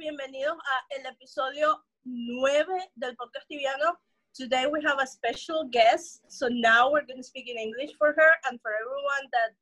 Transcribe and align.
bienvenidos 0.00 0.56
a 0.56 0.94
el 0.96 1.04
episodio 1.12 1.84
9 2.04 2.90
del 2.94 3.14
podcast 3.16 3.46
tibiano. 3.48 3.98
Today 4.32 4.66
we 4.66 4.80
have 4.82 4.98
a 4.98 5.06
special 5.06 5.68
guest, 5.70 6.22
so 6.26 6.48
now 6.48 6.90
we're 6.90 7.04
going 7.04 7.20
to 7.20 7.22
speak 7.22 7.50
in 7.50 7.58
English 7.58 7.90
for 7.98 8.14
her 8.16 8.32
and 8.48 8.58
for 8.62 8.70
everyone 8.80 9.28
that 9.30 9.52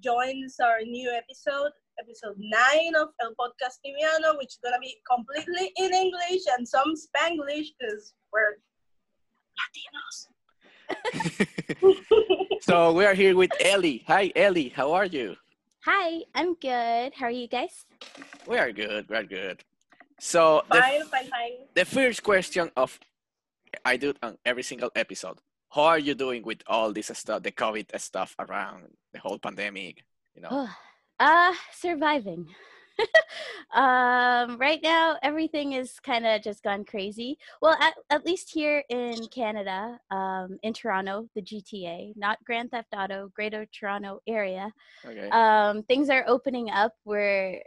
joins 0.00 0.60
our 0.60 0.82
new 0.82 1.10
episode, 1.10 1.72
episode 1.98 2.36
9 2.36 2.94
of 2.96 3.08
El 3.22 3.32
Podcast 3.40 3.80
Tibiano, 3.80 4.36
which 4.36 4.48
is 4.48 4.58
going 4.62 4.74
to 4.74 4.80
be 4.80 4.96
completely 5.10 5.72
in 5.76 5.94
English 5.94 6.42
and 6.58 6.68
some 6.68 6.92
Spanglish 6.94 7.68
because 7.80 8.12
we're 8.34 8.60
Latinos. 9.56 10.28
so 12.60 12.92
we 12.92 13.06
are 13.06 13.14
here 13.14 13.34
with 13.34 13.50
Ely. 13.64 14.00
Hi, 14.08 14.30
Ely. 14.36 14.68
How 14.74 14.92
are 14.92 15.06
you? 15.06 15.36
Hi, 15.86 16.20
I'm 16.34 16.52
good. 16.56 17.14
How 17.14 17.26
are 17.26 17.30
you 17.30 17.48
guys? 17.48 17.86
We 18.46 18.58
are 18.58 18.72
good. 18.72 19.08
We 19.08 19.16
are 19.16 19.24
good. 19.24 19.64
So 20.18 20.62
the, 20.70 20.80
Fine, 20.80 21.04
fine, 21.06 21.26
fine. 21.28 21.52
the 21.74 21.84
first 21.84 22.22
question 22.22 22.70
of 22.76 22.98
I 23.84 23.96
do 23.96 24.10
it 24.10 24.18
on 24.22 24.38
every 24.44 24.62
single 24.62 24.90
episode. 24.94 25.38
How 25.70 25.82
are 25.82 25.98
you 25.98 26.14
doing 26.14 26.42
with 26.42 26.62
all 26.66 26.92
this 26.92 27.10
stuff, 27.12 27.42
the 27.42 27.52
COVID 27.52 27.98
stuff 28.00 28.34
around 28.38 28.84
the 29.12 29.20
whole 29.20 29.38
pandemic? 29.38 30.04
You 30.34 30.42
know, 30.42 30.48
Oh, 30.50 30.70
uh, 31.20 31.52
surviving. 31.72 32.46
um, 33.74 34.56
right 34.58 34.80
now, 34.82 35.18
everything 35.22 35.72
is 35.72 35.98
kind 36.00 36.26
of 36.26 36.42
just 36.42 36.62
gone 36.62 36.84
crazy. 36.84 37.38
Well, 37.60 37.76
at, 37.80 37.94
at 38.10 38.24
least 38.24 38.50
here 38.50 38.82
in 38.88 39.26
Canada, 39.26 40.00
um, 40.10 40.58
in 40.62 40.72
Toronto, 40.72 41.28
the 41.34 41.42
GTA, 41.42 42.16
not 42.16 42.42
Grand 42.44 42.70
Theft 42.70 42.88
Auto, 42.96 43.30
Greater 43.34 43.66
Toronto 43.66 44.20
area, 44.26 44.72
okay. 45.04 45.28
um, 45.30 45.82
things 45.82 46.08
are 46.08 46.24
opening 46.26 46.70
up. 46.70 46.92
We're 47.04 47.60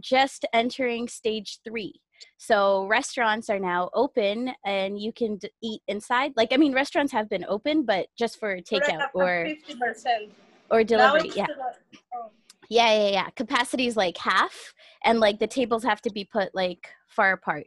just 0.00 0.44
entering 0.52 1.08
stage 1.08 1.58
three. 1.64 2.00
So 2.36 2.86
restaurants 2.86 3.48
are 3.48 3.58
now 3.60 3.90
open 3.94 4.52
and 4.64 5.00
you 5.00 5.12
can 5.12 5.36
d- 5.36 5.50
eat 5.62 5.82
inside. 5.86 6.32
Like, 6.36 6.52
I 6.52 6.56
mean, 6.56 6.74
restaurants 6.74 7.12
have 7.12 7.28
been 7.28 7.44
open, 7.48 7.84
but 7.84 8.08
just 8.18 8.40
for 8.40 8.56
takeout 8.58 9.08
or, 9.14 9.46
50%. 9.68 10.30
or 10.70 10.82
delivery. 10.84 11.30
Yeah. 11.34 11.46
the- 11.46 11.98
oh. 12.14 12.30
Yeah, 12.70 12.92
yeah, 12.92 13.08
yeah. 13.10 13.30
Capacity 13.30 13.86
is 13.86 13.96
like 13.96 14.18
half, 14.18 14.74
and 15.04 15.20
like 15.20 15.38
the 15.38 15.46
tables 15.46 15.82
have 15.84 16.02
to 16.02 16.10
be 16.10 16.24
put 16.24 16.54
like 16.54 16.88
far 17.08 17.32
apart. 17.32 17.66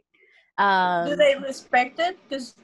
Um, 0.58 1.08
Do 1.08 1.16
they 1.16 1.34
respect 1.34 1.98
it? 1.98 2.16
Because 2.28 2.54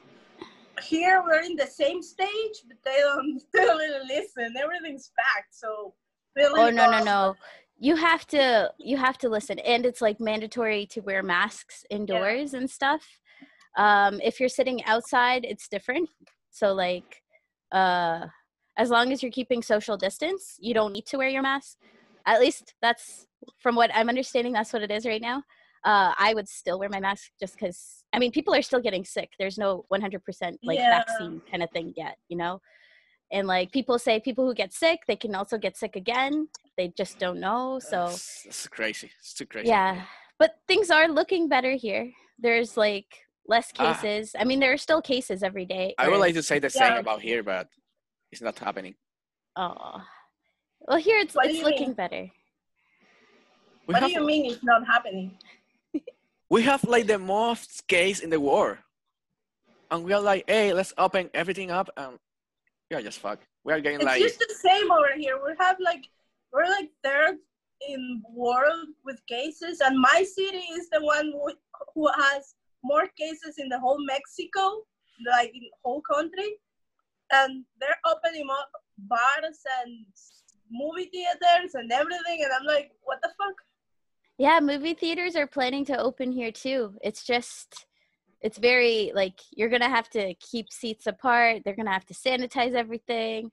here 0.84 1.22
we're 1.26 1.40
in 1.42 1.56
the 1.56 1.66
same 1.66 2.00
stage, 2.00 2.62
but 2.68 2.76
they 2.84 2.98
don't 3.00 3.42
they 3.54 3.64
don't 3.64 3.78
really 3.78 4.06
listen. 4.06 4.54
Everything's 4.56 5.10
packed, 5.18 5.52
so 5.54 5.94
really. 6.36 6.60
oh 6.60 6.70
no, 6.70 6.90
no, 6.90 7.02
no. 7.02 7.34
You 7.78 7.94
have 7.96 8.26
to, 8.28 8.72
you 8.78 8.96
have 8.96 9.18
to 9.18 9.28
listen, 9.28 9.58
and 9.60 9.86
it's 9.86 10.00
like 10.00 10.18
mandatory 10.20 10.86
to 10.86 11.00
wear 11.00 11.22
masks 11.22 11.84
indoors 11.90 12.54
and 12.54 12.68
stuff. 12.68 13.02
Um, 13.76 14.20
if 14.22 14.40
you're 14.40 14.48
sitting 14.48 14.84
outside, 14.84 15.44
it's 15.44 15.68
different. 15.68 16.08
So 16.50 16.72
like, 16.74 17.22
uh, 17.70 18.26
as 18.76 18.90
long 18.90 19.12
as 19.12 19.22
you're 19.22 19.32
keeping 19.32 19.62
social 19.62 19.96
distance, 19.96 20.56
you 20.58 20.74
don't 20.74 20.92
need 20.92 21.06
to 21.06 21.18
wear 21.18 21.28
your 21.28 21.42
mask. 21.42 21.76
At 22.26 22.40
least 22.40 22.74
that's 22.82 23.26
from 23.58 23.76
what 23.76 23.90
I'm 23.94 24.08
understanding. 24.08 24.52
That's 24.52 24.72
what 24.72 24.82
it 24.82 24.90
is 24.90 25.06
right 25.06 25.22
now. 25.22 25.38
Uh, 25.84 26.12
I 26.18 26.34
would 26.34 26.48
still 26.48 26.78
wear 26.78 26.88
my 26.88 27.00
mask 27.00 27.30
just 27.38 27.54
because. 27.54 28.02
I 28.12 28.18
mean, 28.18 28.32
people 28.32 28.54
are 28.54 28.62
still 28.62 28.80
getting 28.80 29.04
sick. 29.04 29.30
There's 29.38 29.58
no 29.58 29.84
100% 29.92 30.58
like 30.64 30.78
Yeah. 30.78 30.90
vaccine 30.90 31.40
kind 31.50 31.62
of 31.62 31.70
thing 31.70 31.92
yet, 31.96 32.16
you 32.28 32.36
know. 32.36 32.60
And 33.30 33.46
like 33.46 33.70
people 33.70 33.98
say, 33.98 34.18
people 34.18 34.44
who 34.46 34.54
get 34.54 34.72
sick, 34.72 35.00
they 35.06 35.16
can 35.16 35.34
also 35.34 35.58
get 35.58 35.76
sick 35.76 35.94
again. 35.94 36.48
They 36.78 36.92
just 36.96 37.18
don't 37.18 37.40
know. 37.40 37.80
So 37.82 38.06
it's, 38.06 38.46
it's 38.46 38.68
crazy. 38.68 39.10
It's 39.18 39.34
too 39.34 39.46
crazy. 39.46 39.68
yeah, 39.68 40.02
but 40.38 40.54
things 40.68 40.90
are 40.90 41.08
looking 41.08 41.48
better 41.48 41.72
here. 41.72 42.12
There's 42.38 42.76
like 42.76 43.26
less 43.48 43.72
Ah. 43.78 43.92
cases. 43.92 44.36
I 44.38 44.44
mean, 44.44 44.60
there 44.60 44.72
are 44.72 44.78
still 44.78 45.02
cases 45.02 45.42
every 45.42 45.66
day. 45.66 45.94
I 45.98 46.08
would 46.08 46.20
like 46.20 46.34
to 46.34 46.42
say 46.42 46.60
the 46.60 46.70
same 46.70 46.94
about 46.96 47.20
here, 47.20 47.42
but 47.42 47.66
it's 48.30 48.40
not 48.40 48.56
happening. 48.60 48.94
Oh, 49.56 50.00
well, 50.86 50.98
here 50.98 51.18
it's 51.18 51.34
What 51.34 51.46
it's 51.50 51.64
looking 51.64 51.88
mean? 51.88 51.94
better. 51.94 52.30
We 53.88 53.94
What 53.94 54.02
have 54.02 54.10
do 54.10 54.20
you 54.20 54.24
mean 54.24 54.46
it's 54.46 54.62
not 54.62 54.86
happening? 54.86 55.36
we 56.48 56.62
have 56.62 56.84
like 56.84 57.08
the 57.08 57.18
most 57.18 57.88
case 57.88 58.20
in 58.20 58.30
the 58.30 58.38
world, 58.38 58.78
and 59.90 60.04
we 60.04 60.12
are 60.12 60.20
like, 60.20 60.44
hey, 60.46 60.72
let's 60.72 60.94
open 60.96 61.28
everything 61.34 61.72
up, 61.72 61.90
and 61.96 62.20
we 62.88 62.96
are 62.96 63.02
just 63.02 63.18
fuck. 63.18 63.40
We 63.64 63.72
are 63.72 63.80
getting 63.80 63.98
It's 63.98 64.06
like 64.06 64.22
It's 64.22 64.36
just 64.38 64.48
the 64.48 64.54
same 64.68 64.92
over 64.92 65.12
here. 65.16 65.34
We 65.44 65.54
have 65.58 65.76
like 65.80 66.04
we're 66.52 66.68
like 66.68 66.90
third 67.04 67.36
in 67.88 68.22
world 68.28 68.88
with 69.04 69.20
cases, 69.26 69.80
and 69.80 69.98
my 69.98 70.24
city 70.24 70.64
is 70.76 70.88
the 70.90 71.02
one 71.02 71.32
who, 71.32 71.52
who 71.94 72.08
has 72.08 72.54
more 72.82 73.06
cases 73.16 73.56
in 73.58 73.68
the 73.68 73.78
whole 73.78 73.98
Mexico, 74.04 74.82
like 75.30 75.50
in 75.54 75.62
whole 75.84 76.02
country, 76.02 76.56
and 77.32 77.64
they're 77.80 78.00
opening 78.06 78.46
up 78.50 78.70
bars 78.98 79.60
and 79.82 80.04
movie 80.70 81.10
theaters 81.12 81.74
and 81.74 81.90
everything, 81.92 82.42
and 82.42 82.52
I'm 82.52 82.66
like, 82.66 82.90
what 83.02 83.18
the 83.22 83.30
fuck? 83.38 83.54
Yeah, 84.38 84.60
movie 84.60 84.94
theaters 84.94 85.34
are 85.34 85.46
planning 85.46 85.84
to 85.86 85.98
open 85.98 86.30
here 86.30 86.52
too. 86.52 86.94
It's 87.02 87.24
just 87.24 87.86
it's 88.40 88.58
very 88.58 89.10
like 89.14 89.40
you're 89.50 89.68
gonna 89.68 89.88
have 89.88 90.08
to 90.10 90.34
keep 90.34 90.72
seats 90.72 91.06
apart. 91.06 91.62
They're 91.64 91.74
gonna 91.74 91.92
have 91.92 92.06
to 92.06 92.14
sanitize 92.14 92.74
everything, 92.74 93.50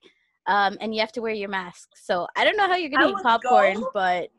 um, 0.48 0.78
and 0.82 0.94
you 0.94 1.02
have 1.02 1.12
to 1.14 1.22
wear 1.22 1.34
your 1.34 1.50
mask. 1.50 1.90
So 1.96 2.28
I 2.36 2.44
don't 2.44 2.58
know 2.58 2.68
how 2.68 2.76
you're 2.76 2.90
gonna 2.90 3.10
eat 3.10 3.24
popcorn, 3.24 3.82
go, 3.82 3.90
but 3.94 4.30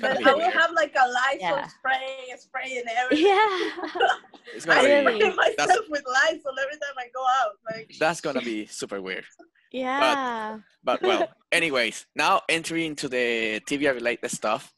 But 0.00 0.24
I 0.26 0.34
will 0.34 0.50
have 0.50 0.72
like 0.72 0.94
a 0.94 1.06
Lysol 1.08 1.38
Yeah. 1.40 1.66
spray, 1.66 2.34
spray 2.38 2.78
and 2.78 2.88
everything. 2.96 3.26
yeah, 3.26 3.78
It's 4.54 4.66
I 4.66 4.68
gonna 4.68 4.82
be 4.82 4.88
Really? 4.88 5.20
spray 5.20 5.30
that's 5.56 5.68
myself 5.68 5.86
with 5.88 6.04
Lysol 6.06 6.54
every 6.60 6.78
time 6.78 6.96
I 6.98 7.06
go 7.14 7.24
out. 7.40 7.52
Like 7.70 7.90
that's 8.00 8.20
gonna 8.20 8.42
be 8.42 8.66
super 8.66 9.00
weird. 9.00 9.24
yeah. 9.72 10.58
But 10.82 11.02
well, 11.02 11.28
anyways, 11.52 12.06
now 12.16 12.40
entering 12.48 12.86
into 12.86 13.08
the 13.08 13.60
Tibia 13.66 13.92
related 13.92 14.30
stuff, 14.30 14.72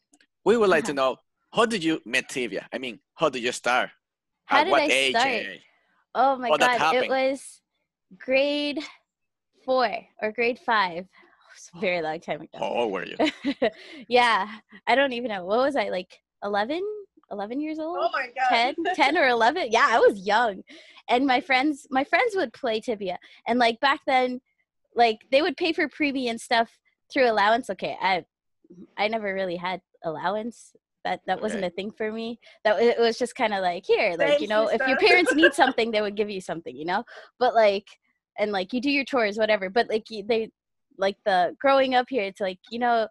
we 0.45 0.57
would 0.57 0.69
like 0.69 0.83
to 0.85 0.93
know 0.93 1.17
how 1.53 1.65
did 1.65 1.83
you 1.83 2.01
meet 2.05 2.27
Tibia? 2.29 2.67
I 2.73 2.77
mean, 2.77 2.99
how 3.15 3.29
did 3.29 3.43
you 3.43 3.51
start? 3.51 3.89
How 4.45 4.59
At 4.59 4.65
did 4.65 4.71
what 4.71 4.81
I 4.81 4.85
age? 4.93 5.15
start? 5.15 5.45
Oh 6.15 6.35
my 6.37 6.49
Oh, 6.49 6.57
god, 6.57 6.93
it 6.95 7.09
was 7.09 7.61
grade 8.17 8.79
four 9.65 9.89
or 10.21 10.31
grade 10.31 10.59
five. 10.59 11.07
It 11.53 11.71
was 11.71 11.71
a 11.75 11.79
very 11.81 12.01
long 12.01 12.19
time 12.19 12.41
ago. 12.41 12.57
How 12.57 12.65
old 12.65 12.91
were 12.91 13.05
you? 13.05 13.15
yeah, 14.07 14.47
I 14.87 14.95
don't 14.95 15.13
even 15.13 15.29
know. 15.29 15.45
What 15.45 15.59
was 15.59 15.75
I 15.75 15.89
like 15.89 16.19
11? 16.43 16.81
11 17.33 17.59
years 17.59 17.79
old? 17.79 17.97
oh 17.99 18.09
my 18.13 18.27
god. 18.35 18.73
10 18.85 18.95
10 18.95 19.17
or 19.17 19.27
11 19.27 19.69
yeah 19.71 19.87
i 19.89 19.99
was 19.99 20.25
young 20.25 20.61
and 21.09 21.25
my 21.25 21.41
friends 21.41 21.87
my 21.89 22.03
friends 22.03 22.35
would 22.35 22.53
play 22.53 22.79
tibia 22.79 23.17
and 23.47 23.59
like 23.59 23.79
back 23.79 24.01
then 24.05 24.39
like 24.95 25.19
they 25.31 25.41
would 25.41 25.57
pay 25.57 25.73
for 25.73 25.87
preview 25.89 26.29
and 26.29 26.39
stuff 26.39 26.79
through 27.11 27.29
allowance 27.29 27.69
okay 27.69 27.97
i 28.01 28.23
i 28.97 29.07
never 29.07 29.33
really 29.33 29.55
had 29.55 29.81
allowance 30.03 30.73
that 31.03 31.21
that 31.27 31.41
wasn't 31.41 31.63
a 31.63 31.69
thing 31.69 31.91
for 31.91 32.11
me 32.11 32.39
that 32.63 32.79
it 32.81 32.99
was 32.99 33.17
just 33.17 33.35
kind 33.35 33.53
of 33.53 33.61
like 33.61 33.83
here 33.85 34.15
like 34.17 34.33
Same, 34.33 34.41
you 34.41 34.47
know 34.47 34.67
if 34.67 34.81
your 34.87 34.97
parents 34.97 35.33
need 35.33 35.53
something 35.61 35.91
they 35.91 36.01
would 36.01 36.15
give 36.15 36.29
you 36.29 36.39
something 36.39 36.75
you 36.75 36.85
know 36.85 37.03
but 37.39 37.53
like 37.53 37.87
and 38.39 38.51
like 38.51 38.73
you 38.73 38.81
do 38.81 38.91
your 38.91 39.05
chores 39.05 39.37
whatever 39.37 39.69
but 39.69 39.89
like 39.89 40.09
you, 40.09 40.23
they 40.27 40.49
like 40.97 41.17
the 41.25 41.55
growing 41.59 41.95
up 41.95 42.05
here 42.09 42.23
it's 42.23 42.41
like 42.41 42.59
you 42.69 42.79
know 42.79 43.07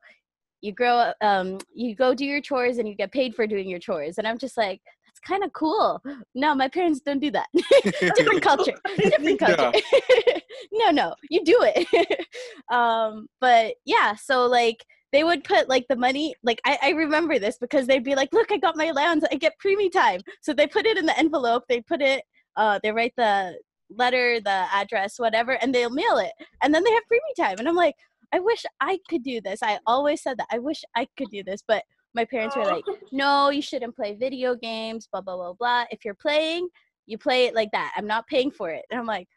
you 0.60 0.72
grow 0.72 0.97
up 0.97 1.17
um 1.20 1.58
you 1.75 1.94
go 1.94 2.14
do 2.14 2.25
your 2.25 2.41
chores 2.41 2.79
and 2.79 2.88
you 2.88 2.94
get 2.94 3.12
paid 3.12 3.35
for 3.35 3.47
doing 3.47 3.69
your 3.69 3.79
chores 3.79 4.19
and 4.19 4.26
i'm 4.26 4.38
just 4.38 4.56
like 4.56 4.81
that's 5.12 5.29
kind 5.29 5.44
of 5.44 5.52
cool. 5.52 6.02
No 6.35 6.55
my 6.55 6.69
parents 6.69 7.00
don't 7.00 7.20
do 7.20 7.31
that. 7.32 7.47
Different 8.17 8.43
culture. 8.43 8.75
Different 8.97 9.38
culture. 9.38 9.73
No 10.75 10.91
no 10.91 11.14
you 11.29 11.44
do 11.44 11.58
it. 11.62 12.26
Um 12.73 13.26
but 13.41 13.75
yeah 13.85 14.14
so 14.14 14.47
like 14.47 14.85
they 15.12 15.25
would 15.25 15.44
put 15.44 15.69
like 15.69 15.85
the 15.88 15.97
money 15.97 16.35
like 16.43 16.61
I, 16.64 16.79
I 16.82 16.91
remember 16.91 17.38
this 17.38 17.58
because 17.58 17.87
they'd 17.87 18.05
be 18.05 18.14
like 18.14 18.32
look 18.32 18.50
i 18.52 18.56
got 18.56 18.76
my 18.76 18.87
allowance 18.87 19.25
i 19.31 19.37
get 19.37 19.55
preemie 19.62 19.93
time. 19.93 20.20
So 20.41 20.55
they 20.55 20.67
put 20.67 20.87
it 20.87 20.97
in 20.97 21.05
the 21.05 21.19
envelope 21.19 21.64
they 21.69 21.81
put 21.81 22.00
it 22.00 22.23
uh 22.56 22.79
they 22.82 22.93
write 22.93 23.12
the 23.17 23.58
letter 23.97 24.41
the 24.41 24.67
address 24.73 25.19
whatever 25.19 25.53
and 25.62 25.75
they'll 25.75 25.91
mail 25.91 26.19
it. 26.19 26.33
And 26.62 26.75
then 26.75 26.85
they 26.85 26.93
have 26.93 27.03
preemie 27.12 27.44
time. 27.44 27.59
And 27.59 27.69
i'm 27.69 27.77
like 27.77 27.94
i 28.33 28.39
wish 28.41 28.65
i 28.81 28.99
could 29.09 29.23
do 29.23 29.41
this. 29.41 29.62
I 29.62 29.79
always 29.87 30.23
said 30.23 30.39
that 30.39 30.49
i 30.50 30.59
wish 30.59 30.83
i 30.97 31.06
could 31.17 31.29
do 31.31 31.43
this. 31.43 31.62
But 31.67 31.85
my 32.15 32.25
parents 32.25 32.56
were 32.56 32.65
like 32.65 32.85
no 33.11 33.50
you 33.50 33.62
shouldn't 33.62 33.97
play 33.97 34.15
video 34.15 34.55
games 34.55 35.09
blah 35.11 35.21
blah 35.21 35.37
blah 35.37 35.55
blah. 35.55 35.85
If 35.91 36.05
you're 36.05 36.15
playing 36.15 36.69
you 37.06 37.19
play 37.19 37.47
it 37.47 37.55
like 37.55 37.71
that. 37.73 37.93
I'm 37.97 38.06
not 38.06 38.27
paying 38.27 38.50
for 38.50 38.71
it. 38.71 38.85
And 38.91 39.00
i'm 39.00 39.06
like 39.06 39.29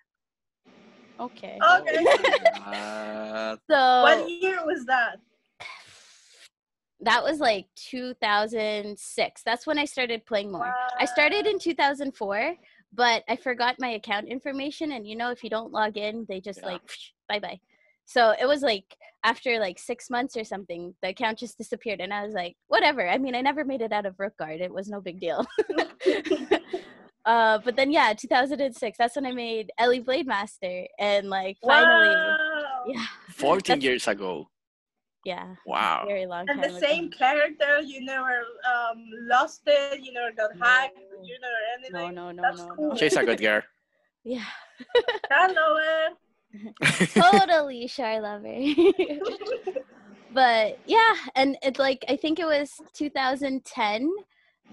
okay. 1.19 1.57
Okay. 1.79 2.05
Uh, 2.65 3.55
so 3.69 4.01
what 4.01 4.29
year 4.29 4.65
was 4.65 4.85
that? 4.85 5.19
that 7.01 7.23
was 7.23 7.39
like 7.39 7.67
2006 7.75 9.43
that's 9.43 9.67
when 9.67 9.77
i 9.77 9.85
started 9.85 10.25
playing 10.25 10.51
more. 10.51 10.73
I 10.99 11.05
started 11.05 11.45
in 11.45 11.59
2004 11.59 12.55
but 12.95 13.23
i 13.29 13.35
forgot 13.35 13.75
my 13.79 13.89
account 13.99 14.27
information 14.27 14.91
and 14.93 15.07
you 15.07 15.15
know 15.15 15.29
if 15.31 15.43
you 15.43 15.49
don't 15.49 15.71
log 15.71 15.97
in 15.97 16.25
they 16.29 16.39
just 16.39 16.59
Yeah. 16.61 16.71
like 16.71 16.81
bye 17.29 17.39
bye 17.39 17.59
So 18.07 18.21
it 18.39 18.47
was 18.53 18.61
like 18.61 18.85
after 19.23 19.51
like 19.59 19.79
six 19.79 20.11
months 20.15 20.37
or 20.37 20.43
something, 20.45 20.81
the 21.01 21.09
account 21.09 21.39
just 21.43 21.57
disappeared, 21.57 22.01
and 22.05 22.13
I 22.13 22.21
was 22.25 22.35
like, 22.41 22.53
whatever. 22.73 23.01
I 23.13 23.17
mean, 23.17 23.33
I 23.33 23.41
never 23.41 23.63
made 23.65 23.81
it 23.81 23.91
out 23.97 24.05
of 24.05 24.13
Rookgaard. 24.21 24.61
It 24.61 24.71
was 24.71 24.87
no 24.93 24.99
big 25.01 25.17
deal. 25.19 25.41
uh, 27.25 27.57
but 27.65 27.75
then 27.75 27.89
yeah, 27.91 28.13
2006. 28.13 28.97
That's 28.97 29.15
when 29.15 29.25
I 29.25 29.31
made 29.31 29.71
Ely 29.81 29.99
Blade 29.99 30.27
Master, 30.27 30.85
and 30.99 31.29
like 31.29 31.57
finally, 31.65 32.13
Wow. 32.15 32.83
yeah, 32.85 33.05
14 33.33 33.81
years 33.87 34.07
ago. 34.07 34.47
Yeah, 35.25 35.55
Wow. 35.65 36.05
very 36.07 36.25
long 36.25 36.45
And 36.49 36.61
time. 36.61 36.71
the 36.71 36.77
ago. 36.77 36.79
same 36.87 37.09
character, 37.09 37.81
you 37.81 38.05
never 38.05 38.37
um, 38.73 39.03
lost 39.27 39.63
it, 39.65 39.99
you 40.01 40.13
never 40.13 40.31
got 40.31 40.51
hacked, 40.57 40.95
No. 41.11 41.23
you 41.23 41.35
never 41.41 41.61
anything. 41.77 42.15
No, 42.15 42.31
no, 42.31 42.31
no, 42.31 42.41
That's 42.43 42.61
no, 42.61 42.75
cool. 42.75 42.89
no. 42.89 42.95
She's 42.95 43.17
a 43.17 43.25
good 43.25 43.41
girl. 43.41 43.61
Yeah, 44.27 44.41
Hello, 45.29 45.77
eh? 45.77 46.09
totally 47.13 47.87
Char 47.87 48.21
lover. 48.21 48.57
but 50.33 50.79
yeah 50.87 51.13
and 51.35 51.57
it's 51.61 51.77
like 51.79 52.03
i 52.09 52.15
think 52.15 52.39
it 52.39 52.45
was 52.45 52.81
2010 52.93 54.09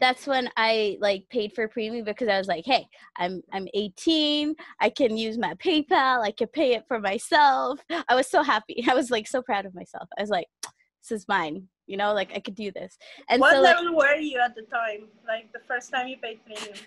that's 0.01 0.27
when 0.27 0.49
i 0.57 0.97
like 1.01 1.25
paid 1.31 1.53
for 1.53 1.69
premium 1.69 2.05
because 2.05 2.29
i 2.29 2.39
was 2.39 2.49
like 2.49 2.65
hey 2.65 2.87
i'm 3.19 3.43
i'm 3.53 3.69
18 3.75 4.55
i 4.81 4.89
can 4.89 5.17
use 5.17 5.39
my 5.39 5.55
paypal 5.55 6.25
i 6.25 6.33
can 6.33 6.49
pay 6.49 6.75
it 6.75 6.85
for 6.89 6.99
myself 6.99 7.81
i 8.09 8.15
was 8.15 8.29
so 8.29 8.43
happy 8.43 8.85
i 8.91 8.95
was 8.95 9.11
like 9.11 9.27
so 9.27 9.43
proud 9.43 9.67
of 9.67 9.75
myself 9.75 10.09
i 10.19 10.21
was 10.21 10.31
like 10.31 10.47
this 10.65 11.11
is 11.11 11.27
mine 11.29 11.69
you 11.87 11.97
know 11.97 12.13
like 12.13 12.33
i 12.35 12.41
could 12.41 12.55
do 12.55 12.71
this 12.73 12.97
and 13.29 13.41
what 13.41 13.55
so 13.55 13.61
like, 13.61 13.77
level 13.77 13.97
were 13.97 14.17
you 14.17 14.39
at 14.41 14.55
the 14.55 14.63
time? 14.63 15.09
Like 15.27 15.53
the 15.53 15.61
first 15.67 15.91
time 15.91 16.09
you 16.09 16.17
paid 16.17 16.41
premium? 16.45 16.79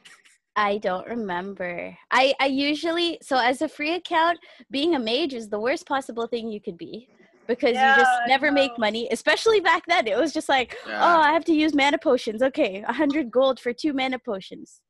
I 0.55 0.77
don't 0.77 1.07
remember. 1.07 1.95
I 2.11 2.33
I 2.39 2.45
usually 2.47 3.19
so 3.21 3.37
as 3.37 3.61
a 3.61 3.67
free 3.67 3.93
account, 3.93 4.39
being 4.71 4.95
a 4.95 4.99
mage 4.99 5.33
is 5.33 5.49
the 5.49 5.59
worst 5.59 5.85
possible 5.85 6.27
thing 6.27 6.49
you 6.49 6.61
could 6.61 6.77
be 6.77 7.09
because 7.47 7.75
you 7.77 7.93
just 7.95 8.11
never 8.27 8.51
make 8.51 8.77
money. 8.77 9.07
Especially 9.11 9.59
back 9.59 9.83
then, 9.87 10.07
it 10.07 10.17
was 10.17 10.33
just 10.33 10.49
like, 10.49 10.75
oh, 10.87 11.19
I 11.19 11.31
have 11.31 11.45
to 11.45 11.53
use 11.53 11.73
mana 11.73 11.97
potions. 11.97 12.41
Okay, 12.41 12.83
a 12.87 12.93
hundred 12.93 13.31
gold 13.31 13.59
for 13.59 13.73
two 13.73 13.93
mana 13.93 14.19
potions. 14.19 14.81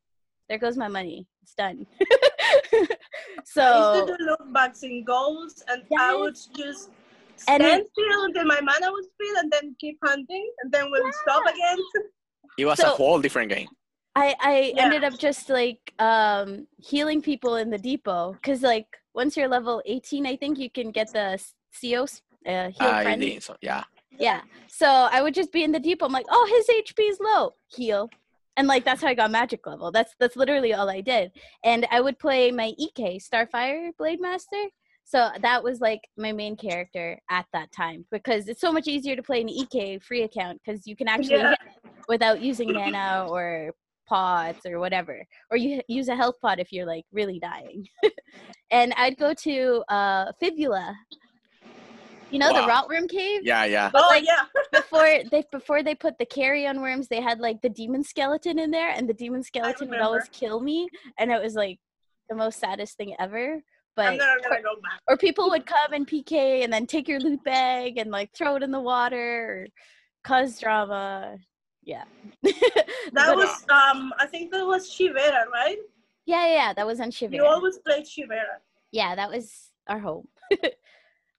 There 0.49 0.57
goes 0.59 0.77
my 0.77 0.87
money. 0.87 1.27
It's 1.43 1.55
done. 1.55 1.85
so. 3.45 3.61
I 3.61 3.77
used 3.77 3.93
so 3.93 4.05
to 4.05 4.17
do 4.17 4.25
look 4.25 4.53
backs 4.53 4.83
in 4.83 5.03
goals, 5.03 5.63
and 5.67 5.83
I 5.99 6.15
would 6.15 6.35
just 6.55 6.89
And 7.47 7.61
stand 7.63 7.81
it- 7.81 7.87
still 7.91 8.23
until 8.25 8.45
my 8.45 8.61
mana 8.61 8.91
was 8.91 9.07
filled, 9.19 9.37
and 9.43 9.51
then 9.51 9.75
keep 9.79 9.97
hunting, 10.03 10.49
and 10.63 10.71
then 10.71 10.89
we'll 10.91 11.11
stop 11.23 11.43
again. 11.45 11.77
It 12.57 12.65
was 12.65 12.79
a 12.79 12.87
whole 12.87 13.19
different 13.19 13.49
game. 13.49 13.67
I 14.15 14.33
I 14.39 14.73
Yeah. 14.73 14.83
ended 14.85 15.03
up 15.03 15.17
just 15.19 15.49
like 15.49 15.81
um 15.99 16.67
healing 16.77 17.21
people 17.21 17.57
in 17.57 17.69
the 17.69 17.77
depot 17.77 18.31
because 18.33 18.61
like 18.61 18.87
once 19.13 19.35
you're 19.35 19.49
level 19.49 19.81
18, 19.85 20.25
I 20.25 20.37
think 20.37 20.57
you 20.57 20.69
can 20.69 20.91
get 20.91 21.11
the 21.11 21.35
s- 21.41 21.53
COs 21.77 22.21
uh, 22.45 22.69
heal 22.69 22.87
I 22.87 23.03
friends. 23.03 23.21
did. 23.25 23.43
So, 23.43 23.55
yeah. 23.61 23.83
Yeah. 24.17 24.41
So 24.67 24.87
I 24.87 25.21
would 25.21 25.33
just 25.33 25.51
be 25.51 25.63
in 25.63 25.71
the 25.71 25.79
depot. 25.79 26.05
I'm 26.05 26.11
like, 26.11 26.25
oh, 26.29 26.45
his 26.55 26.67
HP 26.85 27.09
is 27.09 27.19
low. 27.19 27.53
Heal. 27.67 28.09
And 28.57 28.67
like 28.67 28.85
that's 28.85 29.01
how 29.01 29.09
I 29.09 29.13
got 29.13 29.31
magic 29.31 29.67
level. 29.67 29.91
That's 29.91 30.15
that's 30.19 30.37
literally 30.37 30.73
all 30.73 30.89
I 30.89 31.01
did. 31.01 31.31
And 31.65 31.85
I 31.91 31.99
would 31.99 32.17
play 32.19 32.51
my 32.51 32.73
EK 32.77 33.19
Starfire 33.19 33.89
Blade 33.97 34.21
Master. 34.21 34.63
So 35.03 35.29
that 35.41 35.61
was 35.63 35.81
like 35.81 35.99
my 36.17 36.31
main 36.31 36.55
character 36.55 37.19
at 37.29 37.45
that 37.53 37.71
time 37.73 38.05
because 38.11 38.47
it's 38.47 38.61
so 38.61 38.71
much 38.71 38.87
easier 38.87 39.15
to 39.17 39.21
play 39.21 39.41
an 39.41 39.49
EK 39.49 39.99
free 39.99 40.23
account 40.23 40.61
because 40.65 40.87
you 40.87 40.95
can 40.95 41.07
actually 41.09 41.35
Yeah. 41.35 41.49
hit 41.49 41.59
without 42.07 42.41
using 42.41 42.71
mana 42.71 43.27
or 43.29 43.71
pots 44.07 44.65
or 44.65 44.79
whatever. 44.79 45.25
Or 45.51 45.57
you 45.57 45.81
use 45.89 46.07
a 46.07 46.15
health 46.15 46.35
pot 46.41 46.59
if 46.59 46.71
you're 46.71 46.85
like 46.87 47.03
really 47.11 47.39
dying. 47.39 47.85
and 48.71 48.93
I'd 48.95 49.17
go 49.17 49.33
to 49.33 49.83
uh 49.89 50.31
Fibula. 50.39 50.95
You 52.35 52.39
know 52.39 52.49
the 52.49 52.67
Wow. 52.67 52.85
Rotworm 52.89 53.07
Cave? 53.09 53.41
Yeah, 53.45 53.63
yeah. 53.63 53.89
But, 53.93 54.03
oh 54.03 54.07
like, 54.09 54.25
yeah, 54.25 54.43
before 54.73 55.21
they 55.31 55.43
before 55.53 55.83
they 55.83 55.95
put 55.95 56.17
the 56.17 56.25
carrion 56.25 56.81
worms, 56.81 57.07
they 57.07 57.21
had 57.21 57.39
like 57.39 57.61
the 57.61 57.69
demon 57.69 58.03
skeleton 58.03 58.59
in 58.59 58.71
there, 58.71 58.89
and 58.89 59.07
the 59.07 59.13
demon 59.13 59.41
skeleton 59.41 59.89
would 59.89 60.01
always 60.01 60.27
kill 60.33 60.59
me, 60.59 60.89
and 61.17 61.31
it 61.31 61.41
was 61.41 61.55
like 61.55 61.79
the 62.27 62.35
most 62.35 62.59
saddest 62.59 62.97
thing 62.97 63.15
ever. 63.19 63.53
I'm 63.53 63.61
But 63.95 64.17
never 64.17 64.39
gonna 64.49 64.61
go 64.61 64.75
back. 64.83 64.99
or 65.07 65.15
people 65.15 65.49
would 65.51 65.65
come 65.65 65.93
and 65.93 66.05
PK 66.05 66.65
and 66.65 66.73
then 66.73 66.85
take 66.87 67.07
your 67.07 67.21
loot 67.21 67.41
bag 67.45 67.97
and 67.97 68.11
like 68.11 68.33
throw 68.35 68.57
it 68.57 68.63
in 68.63 68.71
the 68.71 68.81
water 68.81 69.27
or 69.49 69.67
cause 70.25 70.59
drama. 70.59 71.37
Yeah. 71.83 72.03
That 72.43 73.27
But- 73.29 73.37
was 73.37 73.65
um, 73.69 74.13
I 74.19 74.25
think 74.25 74.51
that 74.51 74.65
was 74.65 74.89
Shivera, 74.93 75.45
right? 75.53 75.77
yeah, 76.25 76.47
yeah, 76.47 76.73
that 76.73 76.85
was 76.85 76.99
on 76.99 77.11
Shivera. 77.11 77.35
You 77.35 77.45
always 77.45 77.77
played 77.77 78.03
Shivera. 78.05 78.57
Yeah, 78.91 79.15
that 79.15 79.29
was 79.29 79.71
our 79.87 79.99
home. 79.99 80.27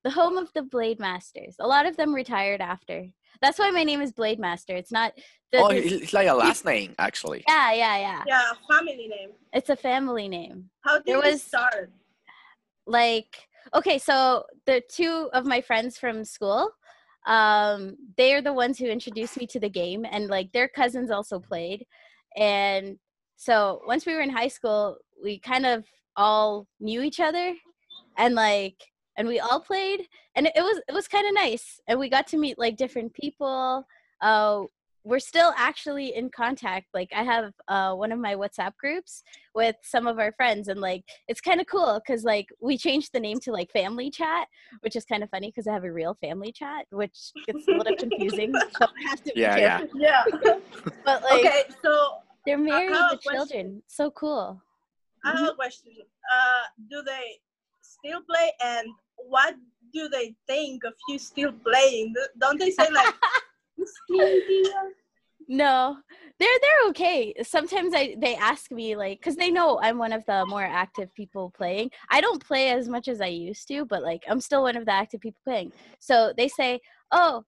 the 0.06 0.12
home 0.12 0.36
of 0.36 0.52
the 0.52 0.62
Blade 0.62 1.00
Masters. 1.00 1.56
A 1.58 1.66
lot 1.66 1.84
of 1.84 1.96
them 1.96 2.14
retired 2.14 2.60
after. 2.60 3.06
That's 3.42 3.58
why 3.58 3.72
my 3.72 3.82
name 3.82 4.00
is 4.00 4.12
Blade 4.12 4.38
Master. 4.38 4.76
It's 4.76 4.92
not 4.92 5.12
the, 5.50 5.58
Oh, 5.58 5.68
the- 5.70 5.78
it's 5.84 5.92
it's 6.04 6.12
like 6.12 6.28
a 6.28 6.34
last 6.44 6.64
name, 6.64 6.94
actually. 7.00 7.42
yeah, 7.48 7.72
yeah, 7.72 7.96
yeah, 7.98 8.22
Yeah, 8.24 8.52
family 8.70 9.08
name. 9.08 9.30
It's 9.52 9.68
a 9.68 9.74
family 9.74 10.28
name. 10.28 10.70
How 10.82 10.98
did 10.98 11.06
There 11.06 11.16
you 11.16 11.32
was- 11.32 11.42
start? 11.42 11.90
Like, 12.86 13.48
okay, 13.74 13.98
so 13.98 14.44
the 14.64 14.80
two 14.88 15.28
of 15.32 15.44
my 15.44 15.60
friends 15.60 15.98
from 15.98 16.24
school, 16.24 16.70
um, 17.26 17.96
they 18.16 18.32
are 18.32 18.40
the 18.42 18.52
ones 18.52 18.78
who 18.78 18.86
introduced 18.86 19.36
me 19.36 19.46
to 19.48 19.58
the 19.58 19.68
game, 19.68 20.06
and 20.08 20.28
like 20.28 20.52
their 20.52 20.68
cousins 20.68 21.10
also 21.10 21.40
played. 21.40 21.84
And 22.36 22.96
so 23.36 23.82
once 23.88 24.06
we 24.06 24.14
were 24.14 24.20
in 24.20 24.30
high 24.30 24.46
school, 24.58 24.98
we 25.20 25.40
kind 25.40 25.66
of 25.66 25.84
all 26.14 26.68
knew 26.78 27.02
each 27.02 27.18
other, 27.18 27.54
and 28.16 28.36
like, 28.36 28.76
and 29.16 29.26
we 29.28 29.40
all 29.40 29.60
played, 29.60 30.08
and 30.34 30.46
it 30.46 30.52
was 30.56 30.80
it 30.88 30.92
was 30.92 31.08
kind 31.08 31.26
of 31.26 31.34
nice, 31.34 31.80
and 31.86 31.98
we 31.98 32.08
got 32.08 32.26
to 32.28 32.36
meet 32.38 32.58
like 32.58 32.76
different 32.76 33.14
people. 33.14 33.86
Uh, 34.20 34.62
we're 35.04 35.20
still 35.20 35.52
actually 35.56 36.16
in 36.16 36.28
contact. 36.30 36.86
Like, 36.92 37.10
I 37.14 37.22
have 37.22 37.52
uh, 37.68 37.94
one 37.94 38.10
of 38.10 38.18
my 38.18 38.34
WhatsApp 38.34 38.72
groups 38.76 39.22
with 39.54 39.76
some 39.82 40.08
of 40.08 40.18
our 40.18 40.32
friends, 40.32 40.66
and 40.66 40.80
like, 40.80 41.04
it's 41.28 41.40
kind 41.40 41.60
of 41.60 41.68
cool 41.68 42.00
because 42.04 42.24
like 42.24 42.48
we 42.60 42.76
changed 42.76 43.10
the 43.12 43.20
name 43.20 43.38
to 43.40 43.52
like 43.52 43.70
family 43.70 44.10
chat 44.10 44.48
which 44.80 44.96
is 44.96 45.04
kind 45.04 45.22
of 45.22 45.30
funny 45.30 45.48
because 45.48 45.66
i 45.68 45.72
have 45.72 45.84
a 45.84 45.92
real 45.92 46.14
family 46.20 46.50
chat 46.52 46.86
which 46.90 47.30
gets 47.46 47.66
a 47.68 47.72
little 47.72 47.96
confusing 47.96 48.52
so 48.78 48.86
i 48.86 49.08
have 49.10 49.22
to 49.22 49.32
be 49.32 49.40
Yeah, 49.40 49.56
yeah. 49.56 49.78
careful. 49.78 50.00
Yeah. 50.00 50.24
but 51.04 51.22
like 51.22 51.32
okay, 51.46 51.62
so 51.84 52.18
they're 52.44 52.58
married 52.58 52.90
have 52.90 53.12
a 53.12 53.14
with 53.14 53.22
question. 53.22 53.46
children 53.46 53.82
so 53.86 54.10
cool 54.10 54.60
I 55.24 55.30
have 55.38 55.48
a 55.50 55.54
question. 55.54 55.92
Uh, 56.32 56.62
do 56.90 57.02
they 57.02 57.40
still 57.82 58.20
play, 58.22 58.52
and 58.64 58.86
what 59.16 59.54
do 59.92 60.08
they 60.08 60.34
think 60.46 60.84
of 60.84 60.92
you 61.08 61.18
still 61.18 61.52
playing? 61.52 62.14
Don't 62.38 62.58
they 62.58 62.70
say 62.70 62.88
like, 62.90 63.14
no. 65.48 65.96
They're 66.38 66.48
they're 66.60 66.88
okay. 66.90 67.34
Sometimes 67.42 67.94
i 67.94 68.14
they 68.18 68.36
ask 68.36 68.70
me 68.70 68.94
like 68.94 69.20
because 69.20 69.36
they 69.36 69.50
know 69.50 69.80
i'm 69.80 69.96
one 69.96 70.12
of 70.12 70.22
the 70.26 70.44
more 70.46 70.64
active 70.64 71.14
people 71.14 71.50
playing. 71.56 71.90
I 72.10 72.20
don't 72.20 72.44
play 72.44 72.70
as 72.70 72.88
much 72.88 73.08
as 73.08 73.22
i 73.22 73.26
used 73.26 73.66
to 73.68 73.86
but 73.86 74.02
like 74.02 74.22
i'm 74.28 74.40
still 74.40 74.62
one 74.62 74.76
of 74.76 74.84
the 74.84 74.92
active 74.92 75.20
people 75.20 75.40
playing. 75.44 75.72
So 75.98 76.34
they 76.36 76.48
say 76.48 76.80
oh 77.10 77.44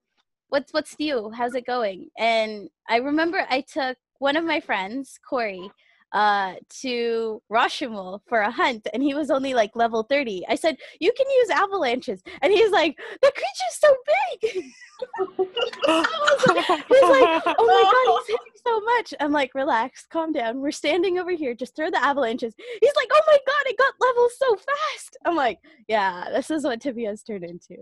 what's 0.49 0.73
what's 0.73 0.99
new? 0.99 1.31
How's 1.31 1.55
it 1.55 1.67
going? 1.67 2.09
And 2.19 2.71
i 2.89 2.97
remember 2.97 3.47
i 3.51 3.61
took 3.61 3.99
one 4.21 4.37
of 4.37 4.45
my 4.45 4.61
friends 4.61 5.19
corey 5.29 5.71
uh 6.13 6.55
to 6.71 7.43
Roshamuul 7.53 8.21
for 8.27 8.41
a 8.41 8.51
hunt 8.51 8.87
and 8.95 9.03
he 9.03 9.15
was 9.15 9.31
only 9.31 9.53
like 9.53 9.71
level 9.75 10.03
30 10.05 10.45
i 10.49 10.55
said 10.55 10.77
you 11.01 11.13
can 11.17 11.27
use 11.41 11.51
avalanches 11.51 12.23
and 12.41 12.51
he's 12.53 12.71
like 12.71 12.97
the 13.21 13.31
creature's 13.35 13.79
so 13.79 13.95
big 14.07 14.65
was 15.39 16.47
like- 16.49 16.85
He's 16.89 17.03
like, 17.03 17.43
oh 17.47 17.65
my 17.67 17.83
god, 17.93 18.23
he's 18.27 18.37
hitting 18.39 18.61
so 18.67 18.81
much. 18.81 19.15
I'm 19.21 19.33
like, 19.33 19.55
relax, 19.55 20.07
calm 20.11 20.33
down. 20.33 20.61
We're 20.61 20.73
standing 20.73 21.19
over 21.19 21.31
here. 21.31 21.55
Just 21.55 21.77
throw 21.77 21.91
the 21.91 22.03
avalanches. 22.03 22.55
He's 22.81 22.93
like, 22.97 23.09
oh 23.13 23.23
my 23.27 23.39
god, 23.47 23.67
it 23.67 23.79
got 23.79 23.95
levels 24.01 24.33
so 24.39 24.57
fast. 24.57 25.17
I'm 25.25 25.37
like, 25.37 25.59
yeah, 25.89 26.25
this 26.33 26.51
is 26.51 26.65
what 26.65 26.81
Tibia's 26.81 27.23
turned 27.23 27.45
into. 27.45 27.77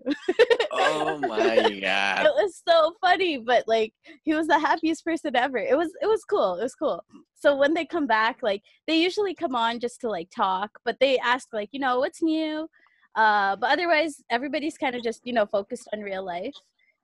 oh 0.73 1.19
my 1.19 1.57
God. 1.81 2.27
it 2.27 2.33
was 2.35 2.63
so 2.69 2.93
funny, 3.01 3.39
but 3.39 3.67
like, 3.67 3.93
he 4.25 4.35
was 4.35 4.47
the 4.47 4.59
happiest 4.59 5.05
person 5.05 5.35
ever. 5.37 5.59
It 5.59 5.77
was, 5.77 5.91
it 6.03 6.07
was 6.07 6.23
cool. 6.25 6.57
It 6.57 6.63
was 6.65 6.75
cool. 6.75 7.03
So 7.47 7.55
when 7.55 7.75
they 7.75 7.85
come 7.85 8.09
back, 8.09 8.39
like, 8.43 8.65
they 8.89 9.01
usually 9.01 9.33
come 9.33 9.55
on 9.55 9.79
just 9.79 10.01
to 10.01 10.11
like 10.11 10.31
talk, 10.35 10.81
but 10.85 10.97
they 10.99 11.17
ask 11.19 11.47
like, 11.53 11.69
you 11.71 11.79
know, 11.79 12.01
what's 12.01 12.21
new. 12.21 12.69
Uh, 13.15 13.55
but 13.55 13.71
otherwise, 13.71 14.21
everybody's 14.31 14.77
kind 14.77 14.97
of 14.97 15.05
just 15.05 15.21
you 15.25 15.33
know 15.33 15.47
focused 15.47 15.89
on 15.93 16.01
real 16.01 16.25
life. 16.25 16.55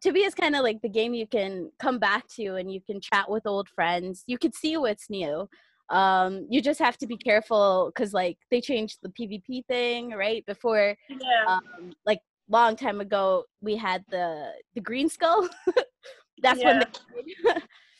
Tibia 0.02 0.26
is 0.26 0.34
kind 0.34 0.56
of 0.56 0.64
like 0.64 0.82
the 0.82 0.88
game 0.88 1.14
you 1.14 1.28
can 1.28 1.70
come 1.78 2.00
back 2.00 2.26
to 2.36 2.56
and 2.56 2.72
you 2.72 2.80
can 2.80 3.00
chat 3.00 3.30
with 3.30 3.46
old 3.46 3.68
friends. 3.68 4.24
You 4.26 4.36
could 4.36 4.52
see 4.52 4.76
what's 4.76 5.08
new. 5.08 5.48
Um, 5.90 6.48
you 6.50 6.60
just 6.60 6.80
have 6.80 6.98
to 6.98 7.06
be 7.06 7.16
careful 7.16 7.92
because 7.94 8.12
like 8.12 8.38
they 8.50 8.60
changed 8.60 8.98
the 9.00 9.10
PvP 9.10 9.64
thing 9.66 10.10
right 10.10 10.44
before 10.44 10.96
Yeah. 11.08 11.44
um, 11.46 11.92
like 12.04 12.18
long 12.48 12.74
time 12.74 13.00
ago 13.00 13.44
we 13.60 13.76
had 13.76 14.04
the 14.10 14.50
the 14.74 14.80
green 14.80 15.08
skull. 15.08 15.48
That's 16.42 16.64
when 16.64 16.80
they, 16.80 16.86
the 17.44 17.62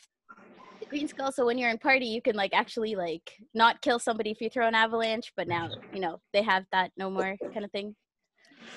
green 0.93 1.07
skull. 1.07 1.31
So 1.31 1.45
when 1.45 1.57
you're 1.57 1.69
in 1.73 1.77
party, 1.81 2.05
you 2.05 2.21
can 2.21 2.35
like 2.35 2.53
actually 2.53 2.93
like 2.95 3.33
not 3.53 3.81
kill 3.81 3.97
somebody 3.99 4.29
if 4.31 4.39
you 4.41 4.49
throw 4.49 4.67
an 4.67 4.75
avalanche. 4.75 5.33
But 5.35 5.47
now 5.47 5.69
you 5.93 6.01
know 6.01 6.21
they 6.33 6.43
have 6.43 6.65
that 6.71 6.91
no 6.97 7.09
more 7.09 7.35
kind 7.53 7.65
of 7.65 7.71
thing. 7.71 7.95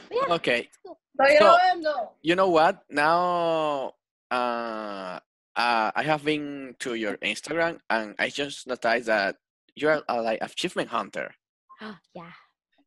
But 0.09 0.17
yeah, 0.21 0.35
Okay. 0.41 0.61
cool. 0.83 0.99
Pero 1.19 1.39
So- 1.39 2.17
You 2.23 2.35
know 2.37 2.49
what? 2.51 2.85
Now, 2.91 3.95
uh, 4.31 5.21
uh, 5.57 5.89
I 5.95 6.03
have 6.03 6.25
been 6.25 6.75
to 6.81 6.95
your 6.95 7.17
Instagram 7.23 7.81
and 7.89 8.15
I 8.19 8.29
just 8.29 8.67
noticed 8.67 9.07
that 9.07 9.37
you 9.77 9.89
are 9.89 10.03
a, 10.09 10.21
like 10.21 10.41
achievement 10.43 10.89
hunter. 10.91 11.35
yeah, 12.17 12.33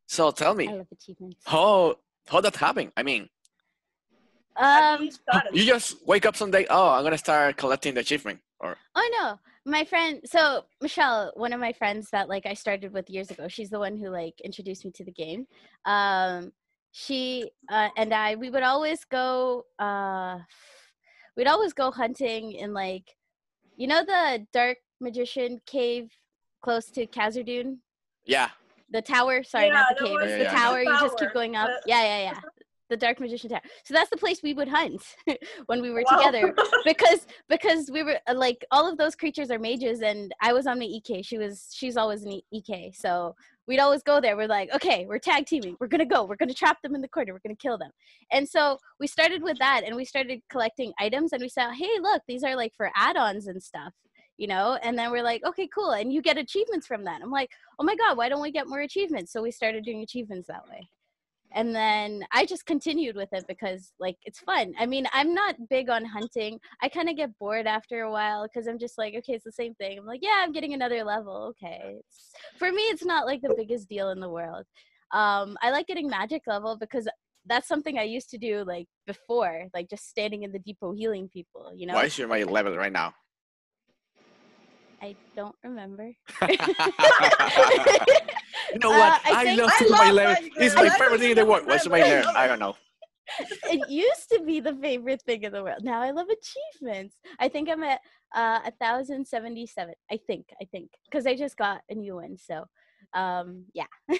So 0.06 0.30
tell 0.30 0.54
me 0.54 0.66
I 0.68 0.72
me, 0.72 0.78
love 0.82 0.92
achievements. 0.92 1.38
how 1.46 1.96
how 2.26 2.40
that 2.42 2.56
happened? 2.58 2.90
I 2.98 3.02
mean, 3.02 3.30
Um, 4.56 5.02
you 5.06 5.10
you 5.52 5.64
just 5.64 6.04
wake 6.06 6.26
up 6.26 6.36
someday. 6.36 6.66
Oh, 6.68 6.90
I'm 6.94 7.02
gonna 7.06 7.16
start 7.18 7.56
collecting 7.56 7.94
the 7.94 8.02
achievement, 8.06 8.40
or 8.60 8.76
Oh 8.94 9.08
no, 9.20 9.38
my 9.70 9.84
friend. 9.84 10.20
So 10.24 10.64
Michelle, 10.80 11.32
one 11.34 11.52
of 11.52 11.60
my 11.60 11.72
friends 11.72 12.08
that 12.10 12.28
like 12.28 12.46
I 12.46 12.54
started 12.54 12.92
with 12.92 13.08
years 13.10 13.30
ago. 13.30 13.48
She's 13.48 13.70
the 13.70 13.78
one 13.78 13.96
who 13.96 14.08
like 14.10 14.40
introduced 14.42 14.84
me 14.84 14.90
to 14.92 15.04
the 15.04 15.12
game. 15.12 15.46
Um, 15.86 16.52
she 16.92 17.50
uh, 17.70 17.88
and 17.96 18.12
I, 18.12 18.34
we 18.36 18.50
would 18.50 18.62
always 18.62 19.04
go. 19.04 19.64
Uh, 19.78 20.38
we'd 21.36 21.46
always 21.46 21.72
go 21.72 21.90
hunting 21.90 22.52
in 22.52 22.72
like, 22.74 23.16
you 23.76 23.86
know, 23.86 24.04
the 24.04 24.46
dark 24.52 24.78
magician 25.00 25.60
cave 25.66 26.10
close 26.62 26.86
to 26.90 27.06
Kazordoon, 27.06 27.78
yeah, 28.26 28.50
the 28.90 29.00
tower. 29.00 29.42
Sorry, 29.42 29.68
Yeah, 29.68 29.72
not 29.74 29.86
the 29.90 29.94
the 30.02 30.04
cave. 30.08 30.14
one- 30.14 30.22
It's 30.24 30.32
Yeah, 30.32 30.38
the 30.38 30.44
yeah, 30.44 30.52
yeah. 30.52 30.58
tower. 30.58 30.82
You 30.82 30.98
just 31.00 31.18
keep 31.18 31.32
going 31.32 31.56
up. 31.56 31.70
Yeah, 31.86 32.02
yeah, 32.02 32.18
yeah. 32.32 32.40
The 32.90 32.96
dark 32.96 33.20
magician 33.20 33.50
tower. 33.50 33.60
So 33.84 33.94
that's 33.94 34.10
the 34.10 34.16
place 34.16 34.42
we 34.42 34.52
would 34.52 34.66
hunt 34.68 35.00
when 35.66 35.80
we 35.80 35.90
were 35.90 36.02
Wow. 36.10 36.16
together 36.16 36.54
because 36.84 37.24
because 37.48 37.88
we 37.90 38.02
were 38.02 38.18
uh, 38.26 38.34
like 38.34 38.64
all 38.72 38.90
of 38.90 38.98
those 38.98 39.14
creatures 39.14 39.48
are 39.50 39.60
mages 39.60 40.02
and 40.02 40.32
I 40.42 40.52
was 40.52 40.66
on 40.66 40.80
my 40.80 40.86
EK. 40.86 41.22
She 41.22 41.38
was 41.38 41.68
she's 41.72 41.96
always 41.96 42.24
an 42.24 42.40
EK. 42.52 42.92
So 42.92 43.36
we'd 43.68 43.78
always 43.78 44.02
go 44.02 44.20
there. 44.20 44.36
We're 44.36 44.48
like, 44.48 44.74
okay, 44.74 45.06
we're 45.08 45.20
tag 45.20 45.46
teaming. 45.46 45.76
We're 45.78 45.86
gonna 45.86 46.04
go. 46.04 46.24
We're 46.24 46.34
gonna 46.36 46.52
trap 46.52 46.82
them 46.82 46.96
in 46.96 47.00
the 47.00 47.08
corner. 47.08 47.32
We're 47.32 47.40
gonna 47.46 47.54
kill 47.54 47.78
them. 47.78 47.92
And 48.32 48.48
so 48.48 48.78
we 48.98 49.06
started 49.06 49.42
with 49.44 49.58
that 49.58 49.82
and 49.86 49.94
we 49.94 50.04
started 50.04 50.40
collecting 50.50 50.92
items 50.98 51.32
and 51.32 51.40
we 51.40 51.48
said, 51.48 51.70
hey, 51.74 52.00
look, 52.02 52.22
these 52.26 52.42
are 52.42 52.56
like 52.56 52.74
for 52.76 52.90
add-ons 52.96 53.46
and 53.46 53.62
stuff. 53.62 53.94
You 54.36 54.48
know, 54.48 54.78
and 54.82 54.98
then 54.98 55.12
we're 55.12 55.22
like, 55.22 55.44
okay, 55.44 55.68
cool, 55.72 55.90
and 55.92 56.12
you 56.12 56.22
get 56.22 56.38
achievements 56.38 56.86
from 56.88 57.04
that. 57.04 57.20
I'm 57.22 57.30
like, 57.30 57.50
oh 57.78 57.84
my 57.84 57.94
god, 57.94 58.16
why 58.16 58.28
don't 58.28 58.42
we 58.42 58.50
get 58.50 58.66
more 58.66 58.80
achievements? 58.80 59.32
So 59.32 59.42
we 59.42 59.50
started 59.52 59.84
doing 59.84 60.02
achievements 60.02 60.48
that 60.48 60.66
way 60.68 60.88
and 61.52 61.74
then 61.74 62.22
i 62.32 62.44
just 62.44 62.66
continued 62.66 63.16
with 63.16 63.28
it 63.32 63.44
because 63.48 63.92
like 63.98 64.16
it's 64.24 64.40
fun. 64.40 64.72
I 64.78 64.86
mean 64.86 65.06
i'm 65.12 65.34
not 65.34 65.56
big 65.68 65.90
on 65.90 66.04
hunting. 66.04 66.58
I 66.82 66.88
kind 66.88 67.08
of 67.08 67.16
get 67.16 67.36
bored 67.38 67.66
after 67.66 68.02
a 68.02 68.10
while 68.10 68.46
because 68.46 68.66
i'm 68.66 68.78
just 68.78 68.98
like 68.98 69.14
okay 69.14 69.34
it's 69.34 69.44
the 69.44 69.52
same 69.52 69.74
thing. 69.74 69.98
I'm 69.98 70.06
like 70.06 70.20
yeah 70.22 70.40
i'm 70.42 70.52
getting 70.52 70.74
another 70.74 71.04
level. 71.04 71.54
Okay. 71.62 71.96
It's, 71.98 72.32
for 72.58 72.70
me 72.70 72.82
it's 72.82 73.04
not 73.04 73.26
like 73.26 73.42
the 73.42 73.54
biggest 73.56 73.88
deal 73.88 74.10
in 74.10 74.20
the 74.20 74.30
world. 74.30 74.64
Um 75.12 75.56
i 75.62 75.70
like 75.70 75.86
getting 75.86 76.08
magic 76.08 76.42
level 76.46 76.76
because 76.76 77.08
that's 77.46 77.68
something 77.68 77.98
i 77.98 78.02
used 78.02 78.30
to 78.30 78.38
do 78.38 78.64
like 78.64 78.86
before 79.06 79.66
like 79.72 79.88
just 79.88 80.08
standing 80.08 80.42
in 80.42 80.52
the 80.52 80.58
depot 80.58 80.92
healing 80.92 81.28
people 81.28 81.72
you 81.74 81.86
know? 81.86 81.94
why 81.94 82.04
is 82.04 82.18
your 82.18 82.28
my 82.28 82.42
level 82.42 82.76
right 82.76 82.92
now? 82.92 83.14
i 85.00 85.16
don't 85.34 85.56
remember 85.64 86.12
you 88.72 88.78
know 88.78 88.92
Uh, 88.92 88.98
what? 88.98 89.20
I 89.26 89.40
I, 89.40 89.44
think- 89.44 89.60
love 89.60 89.70
I 89.74 89.84
to 89.84 89.90
my 89.90 89.96
love 90.06 90.14
level. 90.14 90.34
Magic 90.34 90.52
It's 90.56 90.74
my 90.74 90.88
favorite 90.90 91.20
thing 91.20 91.30
in 91.30 91.36
the 91.36 91.46
world. 91.46 91.66
What's 91.66 91.88
my 91.88 91.98
remember. 92.00 92.26
level? 92.26 92.32
I 92.36 92.46
don't 92.46 92.58
know. 92.58 92.76
it 93.70 93.88
used 93.88 94.28
to 94.32 94.40
be 94.44 94.58
the 94.60 94.74
favorite 94.74 95.22
thing 95.22 95.42
in 95.44 95.52
the 95.52 95.62
world. 95.62 95.84
Now 95.84 96.00
I 96.02 96.10
love 96.10 96.26
achievements. 96.28 97.16
I 97.38 97.48
think 97.48 97.68
I'm 97.68 97.82
at 97.84 98.00
uh, 98.34 98.70
thousand 98.80 99.24
seventy 99.26 99.66
seven. 99.66 99.94
I 100.10 100.18
think. 100.26 100.46
I 100.60 100.64
think 100.64 100.90
because 101.04 101.26
I 101.26 101.36
just 101.36 101.56
got 101.56 101.82
a 101.88 101.94
new 101.94 102.16
one. 102.16 102.36
So, 102.36 102.64
um, 103.14 103.66
yeah. 103.72 103.86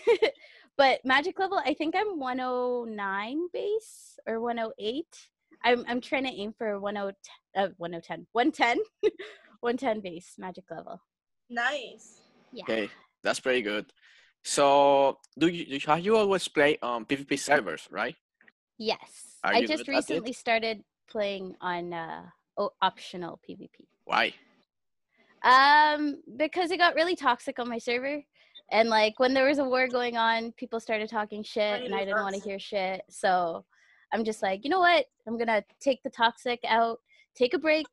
but 0.79 1.01
magic 1.05 1.39
level, 1.41 1.61
I 1.65 1.75
think 1.75 1.97
I'm 1.97 2.19
one 2.21 2.39
oh 2.41 2.85
nine 2.89 3.49
base 3.53 4.17
or 4.29 4.41
one 4.41 4.59
oh 4.61 4.73
eight. 4.79 5.29
I'm 5.65 5.85
I'm 5.89 6.01
trying 6.01 6.25
to 6.25 6.31
aim 6.33 6.55
for 6.57 6.81
10 6.81 6.97
uh 7.57 7.69
1010 7.79 8.27
110 8.33 8.79
110 9.61 10.01
base 10.01 10.35
magic 10.39 10.65
level. 10.71 11.01
nice. 11.49 12.21
Yeah. 12.53 12.63
Okay, 12.65 12.89
that's 13.23 13.41
pretty 13.41 13.63
good. 13.63 13.93
So, 14.43 15.19
do 15.39 15.47
you 15.49 15.67
do 15.67 15.75
you- 15.75 15.81
have 15.87 16.01
you 16.01 16.17
always 16.17 16.49
play 16.49 16.79
on 16.83 17.05
PvP 17.05 17.39
servers, 17.39 17.89
right? 17.91 18.17
Yes. 18.79 19.39
Are 19.45 19.55
I 19.55 19.67
just 19.67 19.89
recently 19.89 20.33
started 20.33 20.85
playing 21.09 21.57
on 21.61 21.93
uh 21.93 22.23
optional 22.83 23.41
PvP. 23.49 23.87
Why? 24.05 24.35
Um, 25.43 26.23
because 26.37 26.71
it 26.71 26.77
got 26.77 26.95
really 26.95 27.17
toxic 27.17 27.59
on 27.59 27.69
my 27.69 27.79
server. 27.79 28.23
And 28.71 28.89
like 28.89 29.19
when 29.19 29.35
there 29.35 29.47
was 29.47 29.59
a 29.59 29.65
war 29.65 29.89
going 29.89 30.17
on, 30.17 30.53
people 30.53 30.79
started 30.79 31.09
talking 31.09 31.43
shit 31.43 31.83
and 31.85 31.95
I 31.95 32.05
didn't 32.05 32.23
want 32.23 32.37
to 32.37 32.41
hear 32.41 32.59
shit. 32.59 33.03
So 33.09 33.65
I'm 34.13 34.25
just 34.25 34.43
like, 34.43 34.65
you 34.65 34.71
know 34.71 34.81
what? 34.81 35.07
I'm 35.27 35.39
gonna 35.39 35.65
take 35.81 36.03
the 36.03 36.11
toxic 36.11 36.61
out, 36.67 37.01
take 37.35 37.55
a 37.55 37.59
break, 37.59 37.87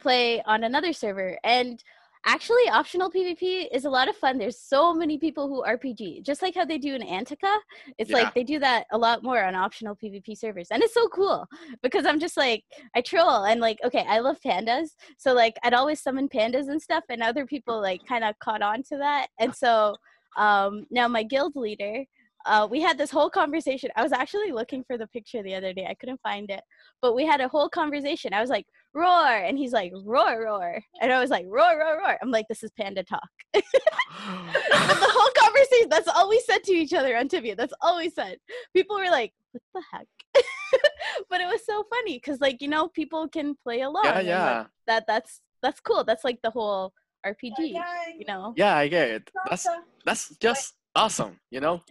play 0.00 0.42
on 0.42 0.64
another 0.64 0.92
server. 0.92 1.38
And 1.42 1.82
actually 2.26 2.68
optional 2.70 3.10
PvP 3.10 3.68
is 3.72 3.84
a 3.84 3.90
lot 3.90 4.08
of 4.08 4.16
fun. 4.16 4.36
There's 4.36 4.58
so 4.58 4.92
many 4.92 5.16
people 5.16 5.48
who 5.48 5.62
RPG. 5.62 6.22
Just 6.24 6.42
like 6.42 6.54
how 6.54 6.64
they 6.64 6.78
do 6.78 6.94
in 6.94 7.02
Antica. 7.02 7.52
It's 7.98 8.10
Yeah. 8.10 8.16
like 8.18 8.34
they 8.34 8.42
do 8.44 8.58
that 8.58 8.86
a 8.90 8.98
lot 8.98 9.22
more 9.22 9.42
on 9.44 9.54
optional 9.54 9.96
PvP 9.96 10.36
servers. 10.36 10.68
And 10.70 10.82
it's 10.82 10.92
so 10.94 11.08
cool 11.08 11.46
because 11.82 12.04
I'm 12.04 12.18
just 12.20 12.36
like 12.36 12.64
I 12.94 13.00
troll 13.00 13.44
and 13.44 13.60
like 13.60 13.78
okay, 13.84 14.04
I 14.08 14.18
love 14.18 14.38
pandas. 14.44 14.90
So 15.18 15.32
like 15.32 15.56
I'd 15.62 15.74
always 15.74 16.02
summon 16.02 16.28
pandas 16.28 16.68
and 16.68 16.82
stuff 16.82 17.04
and 17.08 17.22
other 17.22 17.46
people 17.46 17.80
like 17.80 18.04
kind 18.06 18.24
of 18.24 18.38
caught 18.40 18.62
on 18.62 18.82
to 18.84 18.96
that. 18.98 19.28
And 19.38 19.54
so 19.54 19.96
um 20.36 20.86
now 20.90 21.08
my 21.08 21.22
guild 21.22 21.54
leader 21.56 22.04
uh, 22.46 22.66
we 22.70 22.80
had 22.80 22.96
this 22.96 23.10
whole 23.10 23.28
conversation. 23.28 23.90
I 23.96 24.02
was 24.04 24.12
actually 24.12 24.52
looking 24.52 24.84
for 24.84 24.96
the 24.96 25.08
picture 25.08 25.42
the 25.42 25.54
other 25.56 25.72
day. 25.72 25.86
I 25.90 25.94
couldn't 25.94 26.20
find 26.22 26.48
it, 26.48 26.62
but 27.02 27.14
we 27.14 27.26
had 27.26 27.40
a 27.40 27.48
whole 27.48 27.68
conversation. 27.68 28.32
I 28.32 28.40
was 28.40 28.50
like, 28.50 28.66
"Roar," 28.96 29.44
and 29.46 29.58
he's 29.58 29.72
like, 29.72 29.92
"Roar, 30.04 30.44
roar," 30.44 30.80
and 31.00 31.12
I 31.12 31.20
was 31.20 31.30
like, 31.30 31.44
"Roar, 31.46 31.78
roar, 31.78 31.98
roar." 31.98 32.18
I'm 32.22 32.30
like, 32.30 32.46
"This 32.48 32.62
is 32.62 32.70
panda 32.78 33.04
talk." 33.04 33.28
but 33.52 33.62
the 33.62 35.12
whole 35.16 35.30
conversation, 35.44 35.88
that's 35.90 36.08
all 36.08 36.28
we 36.28 36.40
said 36.40 36.64
to 36.64 36.72
each 36.72 36.94
other 36.94 37.16
on 37.16 37.28
Tibia. 37.28 37.54
That's 37.54 37.74
all 37.80 37.98
we 37.98 38.10
said. 38.10 38.38
People 38.74 38.96
were 38.96 39.10
like, 39.10 39.32
what 39.52 39.62
the 39.74 39.82
heck? 39.92 40.06
but 41.30 41.40
it 41.40 41.46
was 41.46 41.64
so 41.64 41.84
funny 41.90 42.16
because, 42.16 42.40
like, 42.40 42.60
you 42.60 42.68
know, 42.68 42.88
people 42.88 43.28
can 43.28 43.54
play 43.62 43.82
along. 43.82 44.04
yeah, 44.04 44.18
and, 44.18 44.18
like, 44.18 44.26
yeah, 44.26 44.64
that 44.86 45.04
that's 45.06 45.40
that's 45.62 45.80
cool. 45.80 46.04
That's 46.04 46.24
like 46.24 46.40
the 46.42 46.50
whole 46.50 46.92
RPG, 47.26 47.58
you 47.58 48.26
know? 48.26 48.54
yeah. 48.56 48.76
I 48.76 48.88
get 48.88 49.08
it. 49.08 49.30
That's 49.48 49.66
that's 50.04 50.36
just 50.36 50.74
awesome. 50.94 51.38
You 51.50 51.60
know? 51.60 51.82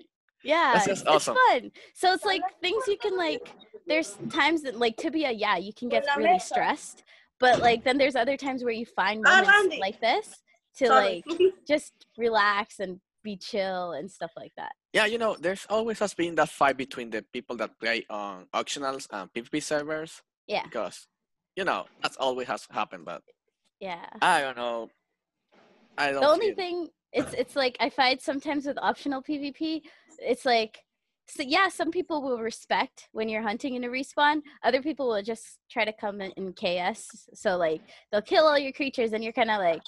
Yeah, 0.43 0.74
That's 0.74 0.88
it's, 0.88 1.01
just 1.01 1.01
it's 1.01 1.09
awesome. 1.09 1.35
fun. 1.50 1.71
So 1.95 2.13
it's 2.13 2.24
like 2.24 2.41
things 2.62 2.83
you 2.88 2.97
can 2.97 3.17
like. 3.17 3.51
There's 3.88 4.18
times 4.30 4.63
that 4.63 4.77
like 4.77 4.98
Tibia, 4.98 5.32
yeah, 5.32 5.58
you 5.58 5.74
can 5.74 5.89
get 5.89 6.06
really 6.18 6.39
stressed, 6.39 7.04
but 7.39 7.60
like 7.60 7.84
then 7.84 7.98
there's 7.98 8.15
other 8.15 8.38
times 8.38 8.63
where 8.63 8.74
you 8.74 8.86
find 8.86 9.22
moments 9.22 9.77
like 9.80 10.00
this 10.01 10.42
to 10.77 10.89
like 10.89 11.24
just 11.68 11.94
relax 12.18 12.80
and 12.80 13.00
be 13.24 13.36
chill 13.36 13.92
and 13.94 14.10
stuff 14.10 14.32
like 14.38 14.54
that. 14.58 14.72
Yeah, 14.94 15.06
you 15.06 15.18
know, 15.18 15.36
there's 15.39 15.65
always 15.70 16.00
has 16.00 16.13
been 16.13 16.36
that 16.36 16.50
fight 16.50 16.77
between 16.77 17.10
the 17.10 17.24
people 17.34 17.58
that 17.58 17.80
play 17.80 18.06
on 18.10 18.46
optionals 18.54 19.08
and 19.12 19.32
PvP 19.34 19.62
servers. 19.62 20.22
Yeah. 20.48 20.63
Because, 20.63 21.08
you 21.56 21.63
know, 21.65 21.86
that's 22.01 22.18
always 22.18 22.48
has 22.48 22.68
happened. 22.72 23.06
But 23.06 23.24
Yeah. 23.80 24.06
I 24.22 24.42
don't 24.42 24.58
know. 24.58 24.89
I 25.98 26.12
don't. 26.12 26.22
the 26.22 26.27
only 26.27 26.48
feel- 26.48 26.56
thing 26.56 26.88
it's 27.12 27.34
it's 27.34 27.56
like 27.56 27.77
I 27.80 27.89
find 27.89 28.20
sometimes 28.22 28.65
with 28.65 28.77
optional 28.77 29.22
PvP, 29.24 29.82
it's 30.20 30.46
like 30.46 30.80
so 31.27 31.44
yeah, 31.44 31.70
some 31.70 31.91
people 31.91 32.22
will 32.22 32.39
respect 32.39 33.10
when 33.12 33.27
you're 33.29 33.41
hunting 33.41 33.75
in 33.75 33.84
a 33.84 33.88
respawn. 33.88 34.41
Other 34.63 34.82
people 34.82 35.08
will 35.08 35.24
just 35.24 35.60
try 35.72 35.84
to 35.84 35.94
come 35.94 36.22
in, 36.22 36.32
in 36.32 36.53
KS. 36.53 37.27
So 37.34 37.58
like 37.58 37.82
they'll 38.12 38.22
kill 38.22 38.46
all 38.46 38.60
your 38.60 38.72
creatures, 38.72 39.13
and 39.13 39.24
you're 39.24 39.34
kind 39.34 39.51
of 39.51 39.60
like, 39.60 39.82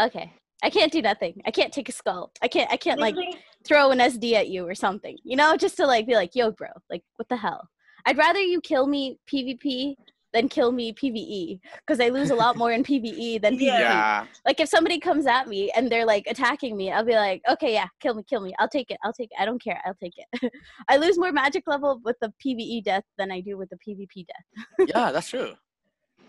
okay, 0.00 0.32
I 0.62 0.70
can't 0.70 0.92
do 0.92 1.00
nothing. 1.02 1.40
I 1.46 1.50
can't 1.50 1.72
take 1.72 1.88
a 1.88 1.92
skull. 1.92 2.32
I 2.42 2.48
can't. 2.48 2.70
I 2.70 2.76
can't 2.76 3.00
like 3.00 3.14
throw 3.66 3.90
an 3.90 3.98
SD 3.98 4.32
at 4.32 4.48
you 4.48 4.66
or 4.66 4.74
something. 4.74 5.16
You 5.24 5.36
know, 5.36 5.56
just 5.56 5.76
to 5.76 5.86
like 5.86 6.06
be 6.06 6.14
like, 6.14 6.34
yo, 6.34 6.50
bro, 6.50 6.68
like 6.90 7.02
what 7.16 7.28
the 7.28 7.36
hell? 7.36 7.68
I'd 8.06 8.18
rather 8.18 8.40
you 8.40 8.60
kill 8.60 8.86
me 8.86 9.18
PvP 9.32 9.94
than 10.32 10.48
kill 10.48 10.72
me 10.72 10.92
PvE 10.92 11.60
because 11.78 12.00
I 12.00 12.08
lose 12.08 12.30
a 12.30 12.34
lot 12.34 12.56
more 12.56 12.72
in 12.72 12.82
PvE 12.82 13.40
than 13.40 13.54
PvP. 13.54 13.62
Yeah. 13.62 13.78
Yeah. 13.78 14.26
Like 14.44 14.60
if 14.60 14.68
somebody 14.68 14.98
comes 14.98 15.26
at 15.26 15.48
me 15.48 15.70
and 15.74 15.90
they're 15.90 16.04
like 16.04 16.26
attacking 16.26 16.76
me, 16.76 16.92
I'll 16.92 17.04
be 17.04 17.14
like, 17.14 17.42
okay, 17.50 17.72
yeah, 17.72 17.86
kill 18.00 18.14
me, 18.14 18.22
kill 18.28 18.40
me. 18.40 18.52
I'll 18.58 18.68
take 18.68 18.90
it. 18.90 18.98
I'll 19.02 19.12
take 19.12 19.30
it. 19.30 19.40
I 19.40 19.44
don't 19.44 19.62
care. 19.62 19.80
I'll 19.84 19.94
take 19.94 20.14
it. 20.16 20.52
I 20.88 20.96
lose 20.96 21.18
more 21.18 21.32
magic 21.32 21.64
level 21.66 22.00
with 22.04 22.16
the 22.20 22.32
PvE 22.44 22.84
death 22.84 23.04
than 23.16 23.30
I 23.30 23.40
do 23.40 23.56
with 23.56 23.70
the 23.70 23.76
PvP 23.76 24.26
death. 24.26 24.88
yeah, 24.94 25.12
that's 25.12 25.28
true. 25.28 25.54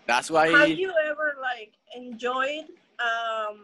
That's 0.06 0.30
why. 0.30 0.48
Have 0.48 0.70
you 0.70 0.92
ever 1.08 1.36
like 1.40 1.72
enjoyed 1.94 2.64
um 2.98 3.60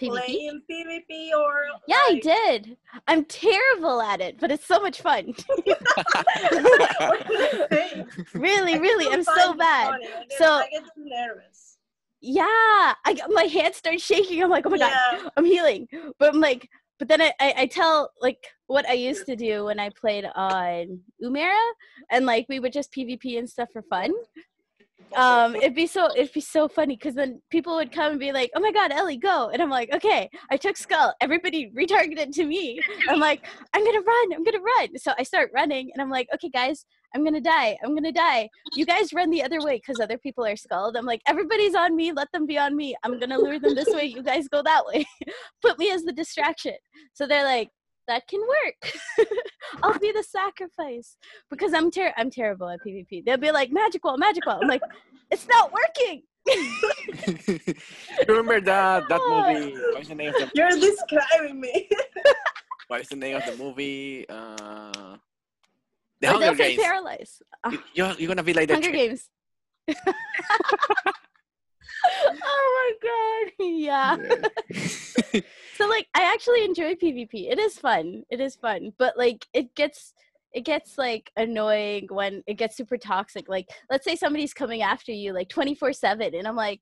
PvP? 0.00 0.08
playing 0.08 0.62
PvP 0.70 1.36
or 1.36 1.66
Yeah, 1.86 1.96
I 1.96 2.20
did. 2.22 2.76
I'm 3.06 3.24
terrible 3.24 4.00
at 4.00 4.20
it, 4.20 4.38
but 4.40 4.50
it's 4.50 4.66
so 4.66 4.80
much 4.80 5.00
fun. 5.02 5.34
what 5.64 5.78
can 5.86 7.36
I 7.36 7.66
say? 7.70 8.06
really, 8.34 8.78
really, 8.78 9.12
I'm 9.12 9.24
so 9.24 9.54
bad. 9.54 10.00
Get, 10.00 10.32
So- 10.38 10.54
I 10.54 10.68
get 10.70 10.82
nervous. 10.96 11.76
Yeah, 12.22 12.44
I 12.44 13.14
got 13.16 13.30
my 13.30 13.44
hands 13.44 13.76
start 13.76 13.98
shaking. 13.98 14.42
I'm 14.42 14.50
like, 14.50 14.66
oh 14.66 14.70
my 14.70 14.76
god, 14.78 15.30
I'm 15.38 15.44
healing. 15.44 15.88
But 16.18 16.34
I'm 16.34 16.40
like, 16.40 16.68
but 16.98 17.08
then 17.08 17.22
I, 17.22 17.32
I, 17.40 17.54
I 17.58 17.66
tell 17.66 18.10
like 18.20 18.46
what 18.66 18.86
I 18.86 18.92
used 18.92 19.24
to 19.24 19.36
do 19.36 19.64
when 19.64 19.80
I 19.80 19.88
played 19.88 20.26
on 20.34 21.00
Umera, 21.24 21.58
and 22.10 22.26
like 22.26 22.44
we 22.50 22.60
would 22.60 22.74
just 22.74 22.92
PvP 22.92 23.38
and 23.38 23.48
stuff 23.48 23.70
for 23.72 23.80
fun. 23.80 24.12
Um, 25.16 25.56
it'd 25.56 25.74
be 25.74 25.86
so 25.86 26.08
it'd 26.16 26.32
be 26.32 26.40
so 26.40 26.68
funny 26.68 26.96
because 26.96 27.14
then 27.14 27.40
people 27.50 27.74
would 27.76 27.92
come 27.92 28.12
and 28.12 28.20
be 28.20 28.32
like, 28.32 28.50
"Oh 28.54 28.60
my 28.60 28.72
God, 28.72 28.92
Ely, 28.92 29.16
go!" 29.16 29.50
And 29.50 29.60
I'm 29.62 29.70
like, 29.70 29.92
"Okay." 29.94 30.28
I 30.50 30.56
took 30.56 30.76
Skull. 30.76 31.14
Everybody 31.20 31.70
retargeted 31.76 32.32
to 32.32 32.44
me. 32.44 32.80
I'm 33.08 33.20
like, 33.20 33.46
"I'm 33.74 33.84
gonna 33.84 34.00
run. 34.00 34.32
I'm 34.34 34.44
gonna 34.44 34.60
run." 34.60 34.98
So 34.98 35.12
I 35.18 35.22
start 35.22 35.50
running, 35.54 35.90
and 35.92 36.00
I'm 36.02 36.10
like, 36.10 36.28
"Okay, 36.34 36.48
guys, 36.48 36.84
I'm 37.14 37.24
gonna 37.24 37.40
die. 37.40 37.76
I'm 37.84 37.94
gonna 37.94 38.12
die. 38.12 38.48
You 38.74 38.86
guys 38.86 39.12
run 39.12 39.30
the 39.30 39.42
other 39.42 39.60
way 39.60 39.76
because 39.76 40.00
other 40.00 40.18
people 40.18 40.44
are 40.44 40.56
skulled. 40.56 40.96
I'm 40.96 41.06
like, 41.06 41.22
everybody's 41.26 41.74
on 41.74 41.96
me. 41.96 42.12
Let 42.12 42.28
them 42.32 42.46
be 42.46 42.58
on 42.58 42.76
me. 42.76 42.94
I'm 43.02 43.18
gonna 43.18 43.38
lure 43.38 43.58
them 43.58 43.74
this 43.74 43.92
way. 43.92 44.04
You 44.04 44.22
guys 44.22 44.48
go 44.48 44.62
that 44.62 44.84
way. 44.86 45.04
Put 45.62 45.78
me 45.78 45.90
as 45.90 46.02
the 46.02 46.12
distraction. 46.12 46.74
So 47.14 47.26
they're 47.26 47.44
like, 47.44 47.70
that 48.10 48.26
can 48.26 48.40
work. 48.40 48.80
I'll 49.82 49.98
be 49.98 50.10
the 50.12 50.24
sacrifice 50.24 51.16
because 51.48 51.72
I'm 51.72 51.90
ter- 51.90 52.12
I'm 52.16 52.28
terrible 52.30 52.68
at 52.68 52.80
PvP. 52.84 53.24
They'll 53.24 53.36
be 53.48 53.52
like, 53.52 53.70
magic 53.70 54.02
wall, 54.04 54.18
magic 54.18 54.44
wall. 54.46 54.58
I'm 54.60 54.68
like, 54.68 54.82
it's 55.30 55.46
not 55.48 55.72
working. 55.72 56.22
you 56.46 57.74
remember 58.28 58.60
that 58.62 59.08
that 59.08 59.20
movie? 59.28 59.76
What's 59.94 60.08
the 60.08 60.14
name 60.16 60.30
of 60.34 60.40
the 60.40 60.50
You're 60.54 60.70
describing 60.70 61.60
me. 61.60 61.88
What 62.88 63.02
is 63.02 63.08
the 63.08 63.16
name 63.16 63.36
of 63.36 63.44
the 63.46 63.56
movie? 63.62 64.26
Uh, 64.28 65.16
the 66.20 66.28
or 66.28 66.32
Hunger 66.32 66.54
Games. 66.56 66.82
paralyze. 66.82 67.42
You- 67.70 67.82
You're, 67.94 68.12
you're 68.18 68.28
gonna 68.28 68.42
be 68.42 68.54
like 68.54 68.66
the 68.68 68.74
Hunger 68.74 68.90
chick- 68.90 68.96
Games. 69.00 69.22
oh 72.46 72.66
my 72.78 72.90
god. 73.08 73.52
Yeah. 73.60 74.16
Yeah. 74.16 74.36
So 75.76 75.88
like 75.88 76.08
I 76.14 76.32
actually 76.32 76.64
enjoy 76.64 76.94
PvP. 76.94 77.50
It 77.50 77.58
is 77.58 77.78
fun. 77.78 78.24
It 78.30 78.40
is 78.40 78.56
fun. 78.56 78.92
But 78.98 79.16
like 79.16 79.46
it 79.52 79.74
gets 79.74 80.14
it 80.52 80.64
gets 80.64 80.98
like 80.98 81.30
annoying 81.36 82.08
when 82.10 82.42
it 82.46 82.54
gets 82.54 82.76
super 82.76 82.96
toxic. 82.96 83.48
Like 83.48 83.68
let's 83.90 84.04
say 84.04 84.16
somebody's 84.16 84.54
coming 84.54 84.82
after 84.82 85.12
you 85.12 85.32
like 85.32 85.48
24/7 85.48 86.38
and 86.38 86.46
I'm 86.46 86.56
like 86.56 86.80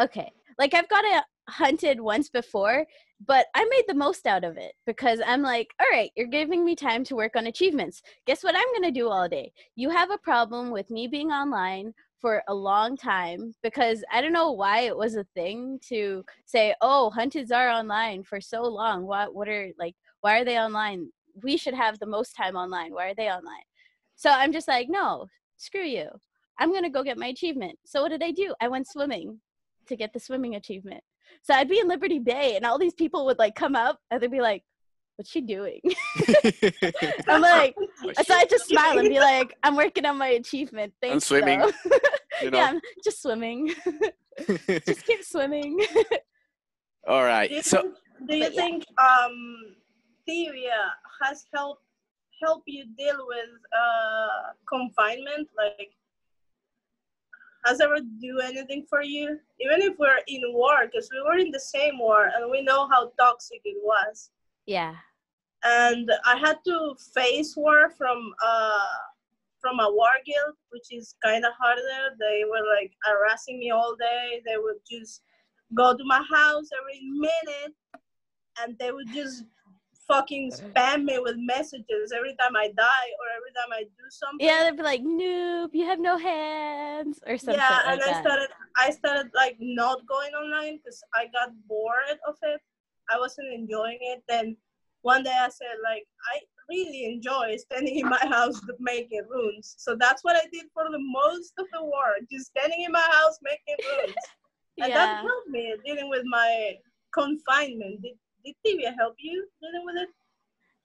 okay. 0.00 0.30
Like 0.58 0.74
I've 0.74 0.88
got 0.88 1.04
it 1.04 1.24
hunted 1.48 2.00
once 2.00 2.28
before, 2.28 2.84
but 3.26 3.46
I 3.54 3.64
made 3.64 3.84
the 3.88 3.94
most 3.94 4.26
out 4.26 4.44
of 4.44 4.56
it 4.56 4.72
because 4.86 5.20
I'm 5.26 5.42
like, 5.42 5.68
all 5.80 5.86
right, 5.90 6.10
you're 6.16 6.26
giving 6.26 6.64
me 6.64 6.76
time 6.76 7.04
to 7.04 7.16
work 7.16 7.36
on 7.36 7.46
achievements. 7.46 8.02
Guess 8.26 8.44
what 8.44 8.54
I'm 8.56 8.68
going 8.72 8.92
to 8.92 9.00
do 9.00 9.08
all 9.08 9.28
day? 9.28 9.52
You 9.74 9.90
have 9.90 10.10
a 10.10 10.18
problem 10.18 10.70
with 10.70 10.90
me 10.90 11.08
being 11.08 11.30
online 11.30 11.94
for 12.20 12.42
a 12.48 12.54
long 12.54 12.96
time 12.96 13.54
because 13.62 14.04
I 14.12 14.20
don't 14.20 14.32
know 14.32 14.52
why 14.52 14.80
it 14.80 14.96
was 14.96 15.16
a 15.16 15.26
thing 15.34 15.78
to 15.88 16.24
say, 16.46 16.74
"Oh, 16.80 17.12
hunteds 17.16 17.52
are 17.52 17.70
online 17.70 18.22
for 18.24 18.40
so 18.40 18.62
long. 18.62 19.06
What 19.06 19.34
what 19.34 19.48
are 19.48 19.70
like 19.78 19.94
why 20.20 20.38
are 20.38 20.44
they 20.44 20.58
online? 20.58 21.10
We 21.42 21.56
should 21.56 21.74
have 21.74 21.98
the 21.98 22.06
most 22.06 22.32
time 22.34 22.56
online. 22.56 22.92
Why 22.92 23.10
are 23.10 23.14
they 23.14 23.30
online?" 23.30 23.66
So 24.16 24.30
I'm 24.30 24.52
just 24.52 24.68
like, 24.68 24.88
"No, 24.88 25.26
screw 25.56 25.84
you. 25.84 26.08
I'm 26.58 26.70
going 26.70 26.84
to 26.84 26.90
go 26.90 27.02
get 27.04 27.18
my 27.18 27.28
achievement." 27.28 27.78
So 27.86 28.02
what 28.02 28.10
did 28.10 28.22
I 28.22 28.32
do? 28.32 28.54
I 28.60 28.68
went 28.68 28.88
swimming 28.88 29.40
to 29.88 29.96
get 29.96 30.12
the 30.12 30.20
swimming 30.20 30.54
achievement. 30.56 31.02
So 31.42 31.54
I'd 31.54 31.68
be 31.68 31.80
in 31.80 31.88
Liberty 31.88 32.18
Bay 32.18 32.56
and 32.56 32.64
all 32.64 32.78
these 32.78 32.94
people 32.94 33.26
would 33.26 33.38
like 33.38 33.54
come 33.54 33.76
up 33.76 33.98
and 34.10 34.20
they'd 34.20 34.30
be 34.30 34.40
like, 34.40 34.62
"What's 35.18 35.30
she 35.30 35.40
doing?" 35.40 35.80
I'm 37.28 37.42
like, 37.42 37.74
so 38.24 38.34
I 38.34 38.44
just 38.48 38.68
smile 38.68 38.98
and 38.98 39.08
be 39.08 39.18
like, 39.18 39.52
"I'm 39.64 39.74
working 39.74 40.06
on 40.06 40.16
my 40.16 40.28
achievement. 40.28 40.94
Thanks." 41.02 41.26
swimming, 41.26 41.58
though." 41.58 41.72
you 42.42 42.50
know. 42.52 42.58
yeah, 42.58 42.66
I'm 42.70 42.80
just 43.02 43.20
swimming. 43.20 43.74
just 44.86 45.04
keep 45.04 45.24
swimming. 45.24 45.80
All 47.08 47.24
right. 47.24 47.48
Do 47.50 47.56
you, 47.56 47.62
So 47.62 47.82
think, 47.82 47.94
do 48.28 48.36
you 48.36 48.44
but 48.44 48.54
yeah. 48.54 48.60
think 48.62 48.84
um, 48.98 49.36
Tibia 50.24 50.94
has 51.22 51.44
helped 51.52 51.82
help 52.40 52.62
you 52.66 52.84
deal 52.96 53.18
with 53.26 53.50
uh, 53.74 54.52
confinement? 54.68 55.48
Like, 55.56 55.90
has 57.64 57.80
ever 57.80 57.96
do 58.20 58.38
anything 58.38 58.86
for 58.88 59.02
you? 59.02 59.38
Even 59.60 59.82
if 59.82 59.98
we're 59.98 60.20
in 60.28 60.42
war, 60.52 60.86
because 60.86 61.10
we 61.12 61.20
were 61.22 61.38
in 61.38 61.50
the 61.50 61.58
same 61.58 61.98
war 61.98 62.30
and 62.36 62.48
we 62.50 62.62
know 62.62 62.86
how 62.88 63.10
toxic 63.18 63.60
it 63.64 63.78
was. 63.82 64.30
yeah. 64.66 64.94
And 65.64 66.10
I 66.24 66.36
had 66.36 66.58
to 66.66 66.94
face 67.14 67.54
war 67.56 67.90
from 67.96 68.32
uh, 68.44 68.86
from 69.60 69.80
a 69.80 69.90
war 69.90 70.14
guild, 70.24 70.54
which 70.70 70.92
is 70.92 71.14
kind 71.24 71.44
of 71.44 71.52
harder. 71.58 72.14
They 72.18 72.44
were 72.48 72.64
like 72.76 72.92
harassing 73.04 73.58
me 73.58 73.70
all 73.70 73.96
day. 73.96 74.40
They 74.46 74.56
would 74.56 74.78
just 74.88 75.22
go 75.74 75.96
to 75.96 76.04
my 76.04 76.22
house 76.30 76.68
every 76.80 77.00
minute, 77.10 77.74
and 78.60 78.76
they 78.78 78.92
would 78.92 79.12
just 79.12 79.44
fucking 80.06 80.50
spam 80.50 81.04
me 81.04 81.18
with 81.18 81.36
messages 81.38 82.12
every 82.16 82.34
time 82.40 82.56
I 82.56 82.68
die 82.76 83.10
or 83.20 83.26
every 83.36 83.52
time 83.54 83.72
I 83.72 83.82
do 83.82 84.06
something. 84.10 84.46
Yeah, 84.46 84.64
they'd 84.64 84.76
be 84.76 84.82
like, 84.82 85.02
"Noob, 85.02 85.70
you 85.74 85.84
have 85.84 86.00
no 86.00 86.16
hands," 86.16 87.20
or 87.26 87.36
something 87.36 87.60
yeah, 87.60 87.78
like 87.84 87.94
and 87.94 88.02
I 88.02 88.12
that. 88.12 88.20
started 88.22 88.48
I 88.76 88.90
started 88.90 89.30
like 89.34 89.56
not 89.60 90.06
going 90.06 90.32
online 90.34 90.78
because 90.78 91.02
I 91.14 91.26
got 91.26 91.50
bored 91.66 92.18
of 92.26 92.36
it. 92.42 92.60
I 93.10 93.18
wasn't 93.18 93.52
enjoying 93.52 93.98
it. 94.00 94.22
Then 94.28 94.56
one 95.02 95.22
day 95.22 95.34
I 95.34 95.48
said 95.48 95.76
like 95.82 96.04
I 96.34 96.40
really 96.68 97.04
enjoy 97.06 97.56
standing 97.56 97.98
in 97.98 98.08
my 98.08 98.18
house 98.18 98.60
making 98.80 99.22
runes. 99.28 99.74
So 99.78 99.96
that's 99.98 100.22
what 100.22 100.36
I 100.36 100.46
did 100.52 100.66
for 100.74 100.84
the 100.90 100.98
most 101.00 101.52
of 101.58 101.66
the 101.72 101.82
war, 101.82 102.16
just 102.30 102.46
standing 102.46 102.82
in 102.84 102.92
my 102.92 103.06
house 103.10 103.38
making 103.42 103.76
runes. 103.78 104.14
And 104.80 104.92
that 104.92 105.16
helped 105.24 105.48
me 105.48 105.74
dealing 105.84 106.08
with 106.08 106.22
my 106.26 106.74
confinement. 107.12 108.00
Did 108.00 108.12
did 108.44 108.54
Tibia 108.64 108.94
help 108.96 109.14
you 109.18 109.44
dealing 109.60 109.84
with 109.84 109.96
it? 110.02 110.08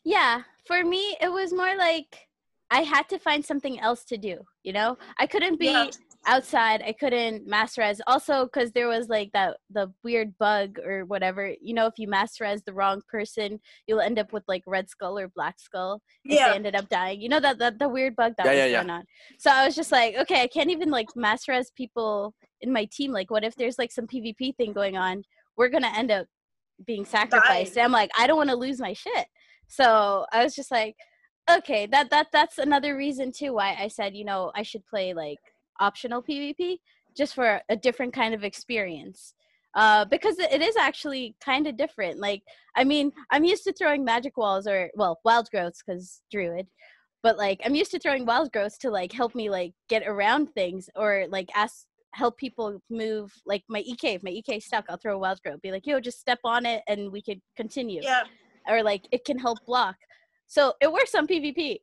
Yeah, 0.04 0.42
for 0.66 0.84
me, 0.84 1.16
it 1.22 1.32
was 1.32 1.54
more 1.54 1.78
like 1.78 2.28
I 2.72 2.82
had 2.82 3.08
to 3.10 3.20
find 3.20 3.46
something 3.46 3.80
else 3.80 4.04
to 4.06 4.18
do. 4.18 4.40
You 4.64 4.74
know, 4.74 4.98
I 5.20 5.28
couldn't 5.28 5.60
be 5.60 5.68
Yeah. 5.68 5.86
Outside. 6.26 6.82
I 6.82 6.94
couldn't 6.94 7.48
mass 7.48 7.78
res. 7.78 8.02
Also, 8.08 8.46
because 8.46 8.72
there 8.72 8.88
was 8.88 9.10
like 9.10 9.32
that 9.34 9.58
the 9.70 9.92
weird 10.04 10.38
bug 10.38 10.80
or 10.80 11.06
whatever. 11.06 11.54
You 11.62 11.74
know, 11.74 11.86
if 11.88 11.94
you 11.98 12.08
mass 12.08 12.40
res 12.40 12.64
the 12.64 12.74
wrong 12.74 13.02
person, 13.10 13.60
you'll 13.88 14.00
end 14.02 14.20
up 14.20 14.34
with 14.34 14.44
like 14.48 14.64
red 14.66 14.90
skull 14.90 15.18
or 15.20 15.28
black 15.28 15.60
skull. 15.60 16.02
Yeah. 16.24 16.50
they 16.50 16.56
ended 16.56 16.76
up 16.76 16.90
dying. 16.90 17.22
You 17.22 17.30
know 17.30 17.40
that 17.40 17.60
that 17.60 17.80
the 17.80 17.90
weird 17.90 18.16
bug 18.16 18.34
that 18.38 18.46
Yeah, 18.46 18.52
was 18.52 18.58
yeah, 18.60 18.66
yeah. 18.66 18.78
going 18.78 18.90
on. 18.90 19.04
So 19.38 19.52
I 19.52 19.66
was 19.66 19.76
just 19.76 19.92
like, 19.92 20.16
okay, 20.16 20.42
I 20.42 20.48
can't 20.48 20.70
even 20.72 20.90
like 20.90 21.08
mass 21.16 21.48
res 21.48 21.72
people 21.72 22.34
in 22.62 22.72
my 22.72 22.86
team. 22.92 23.12
Like, 23.12 23.32
what 23.32 23.44
if 23.44 23.56
there's 23.56 23.78
like 23.78 23.92
some 23.92 24.08
PvP 24.08 24.56
thing 24.56 24.74
going 24.74 24.98
on? 24.98 25.24
We're 25.58 25.70
gonna 25.70 25.92
end 25.96 26.12
up 26.12 26.28
being 26.86 27.06
sacrificed. 27.06 27.78
And 27.78 27.86
I'm 27.86 27.92
like, 27.92 28.12
I 28.18 28.28
don't 28.28 28.38
want 28.38 28.50
to 28.50 28.56
lose 28.56 28.80
my 28.80 28.94
shit. 28.94 29.28
So 29.68 30.26
I 30.32 30.44
was 30.44 30.56
just 30.56 30.72
like, 30.72 30.96
okay, 31.50 31.86
that 31.88 32.10
that 32.10 32.28
that's 32.32 32.58
another 32.58 32.96
reason 32.96 33.32
too 33.32 33.54
why 33.54 33.76
I 33.80 33.88
said, 33.88 34.16
you 34.16 34.26
know, 34.26 34.52
I 34.56 34.64
should 34.64 34.86
play 34.86 35.14
like 35.14 35.40
optional 35.84 36.24
PvP 36.24 36.78
just 37.16 37.36
for 37.36 37.62
a 37.70 37.76
different 37.76 38.14
kind 38.14 38.34
of 38.34 38.44
experience. 38.44 39.34
Uh, 39.76 40.06
because 40.06 40.38
it 40.38 40.62
is 40.62 40.76
actually 40.78 41.36
kind 41.44 41.66
of 41.66 41.76
different. 41.76 42.20
Like, 42.20 42.44
I 42.76 42.84
mean, 42.84 43.12
I'm 43.32 43.44
used 43.44 43.64
to 43.64 43.74
throwing 43.74 44.06
magic 44.06 44.38
walls 44.38 44.68
or 44.68 44.92
well, 44.96 45.20
wild 45.26 45.50
growths 45.50 45.82
because 45.84 46.22
druid, 46.32 46.68
but 47.24 47.38
like 47.40 47.60
I'm 47.66 47.74
used 47.74 47.90
to 47.92 48.00
throwing 48.00 48.26
wild 48.26 48.52
growths 48.52 48.78
to 48.80 48.92
like 48.92 49.12
help 49.12 49.34
me 49.34 49.50
like 49.50 49.74
get 49.90 50.04
around 50.06 50.54
things 50.54 50.90
or 50.96 51.26
like 51.30 51.50
ask 51.56 51.86
help 52.14 52.38
people 52.38 52.80
move 52.92 53.34
like 53.48 53.64
my 53.68 53.80
EK. 53.80 54.16
If 54.16 54.24
my 54.24 54.30
EK 54.30 54.60
stuck, 54.60 54.86
I'll 54.90 54.98
throw 54.98 55.16
a 55.16 55.20
wild 55.26 55.42
growth. 55.44 55.62
Be 55.64 55.72
like, 55.72 55.88
yo, 55.88 56.00
just 56.00 56.20
step 56.20 56.40
on 56.44 56.68
it 56.68 56.84
and 56.88 57.12
we 57.12 57.24
could 57.24 57.42
continue 57.58 58.02
Yeah. 58.04 58.24
or 58.70 58.84
like 58.84 59.08
it 59.12 59.26
can 59.26 59.40
help 59.40 59.58
block. 59.66 59.96
So 60.46 60.74
it 60.82 60.92
works 60.92 61.16
on 61.16 61.26
PvP, 61.26 61.80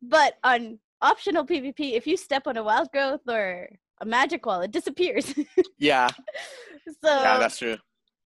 but 0.00 0.34
on 0.44 0.78
optional 1.02 1.44
PvP, 1.44 1.92
if 1.92 2.06
you 2.06 2.16
step 2.16 2.46
on 2.46 2.56
a 2.56 2.62
wild 2.62 2.88
growth 2.92 3.20
or 3.28 3.68
a 4.00 4.06
magic 4.06 4.46
wall, 4.46 4.60
it 4.62 4.70
disappears. 4.70 5.34
yeah, 5.78 6.08
so 7.04 7.08
yeah, 7.22 7.38
that's 7.38 7.58
true. 7.58 7.76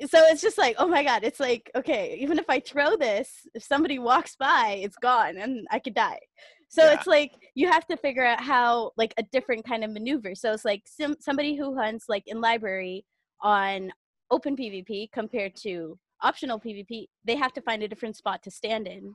so 0.06 0.18
it's 0.26 0.42
just 0.42 0.58
like, 0.58 0.76
oh 0.78 0.86
my 0.86 1.02
god, 1.02 1.24
it's 1.24 1.40
like 1.40 1.70
okay, 1.74 2.16
even 2.20 2.38
if 2.38 2.48
I 2.48 2.60
throw 2.60 2.96
this, 2.96 3.30
if 3.54 3.62
somebody 3.62 3.98
walks 3.98 4.36
by, 4.36 4.80
it's 4.82 4.96
gone 4.96 5.36
and 5.38 5.66
I 5.70 5.78
could 5.78 5.94
die. 5.94 6.20
So 6.68 6.84
Yeah. 6.84 6.94
it's 6.94 7.06
like 7.06 7.32
you 7.54 7.68
have 7.70 7.86
to 7.86 7.96
figure 7.96 8.24
out 8.24 8.40
how 8.40 8.92
like 8.96 9.14
a 9.16 9.22
different 9.32 9.66
kind 9.66 9.84
of 9.84 9.90
maneuver. 9.92 10.34
So 10.34 10.52
it's 10.52 10.64
like 10.64 10.82
some 10.86 11.16
somebody 11.20 11.56
who 11.56 11.76
hunts 11.76 12.06
like 12.08 12.24
in 12.26 12.40
library 12.40 13.04
on 13.42 13.92
open 14.30 14.56
PvP 14.56 15.10
compared 15.12 15.54
to 15.56 15.98
optional 16.22 16.58
PvP, 16.58 17.06
they 17.24 17.36
have 17.36 17.52
to 17.52 17.60
find 17.60 17.82
a 17.82 17.88
different 17.88 18.16
spot 18.16 18.42
to 18.42 18.50
stand 18.50 18.86
in 18.86 19.14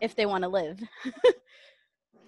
if 0.00 0.14
they 0.16 0.26
want 0.26 0.42
to 0.44 0.48
live. 0.48 0.80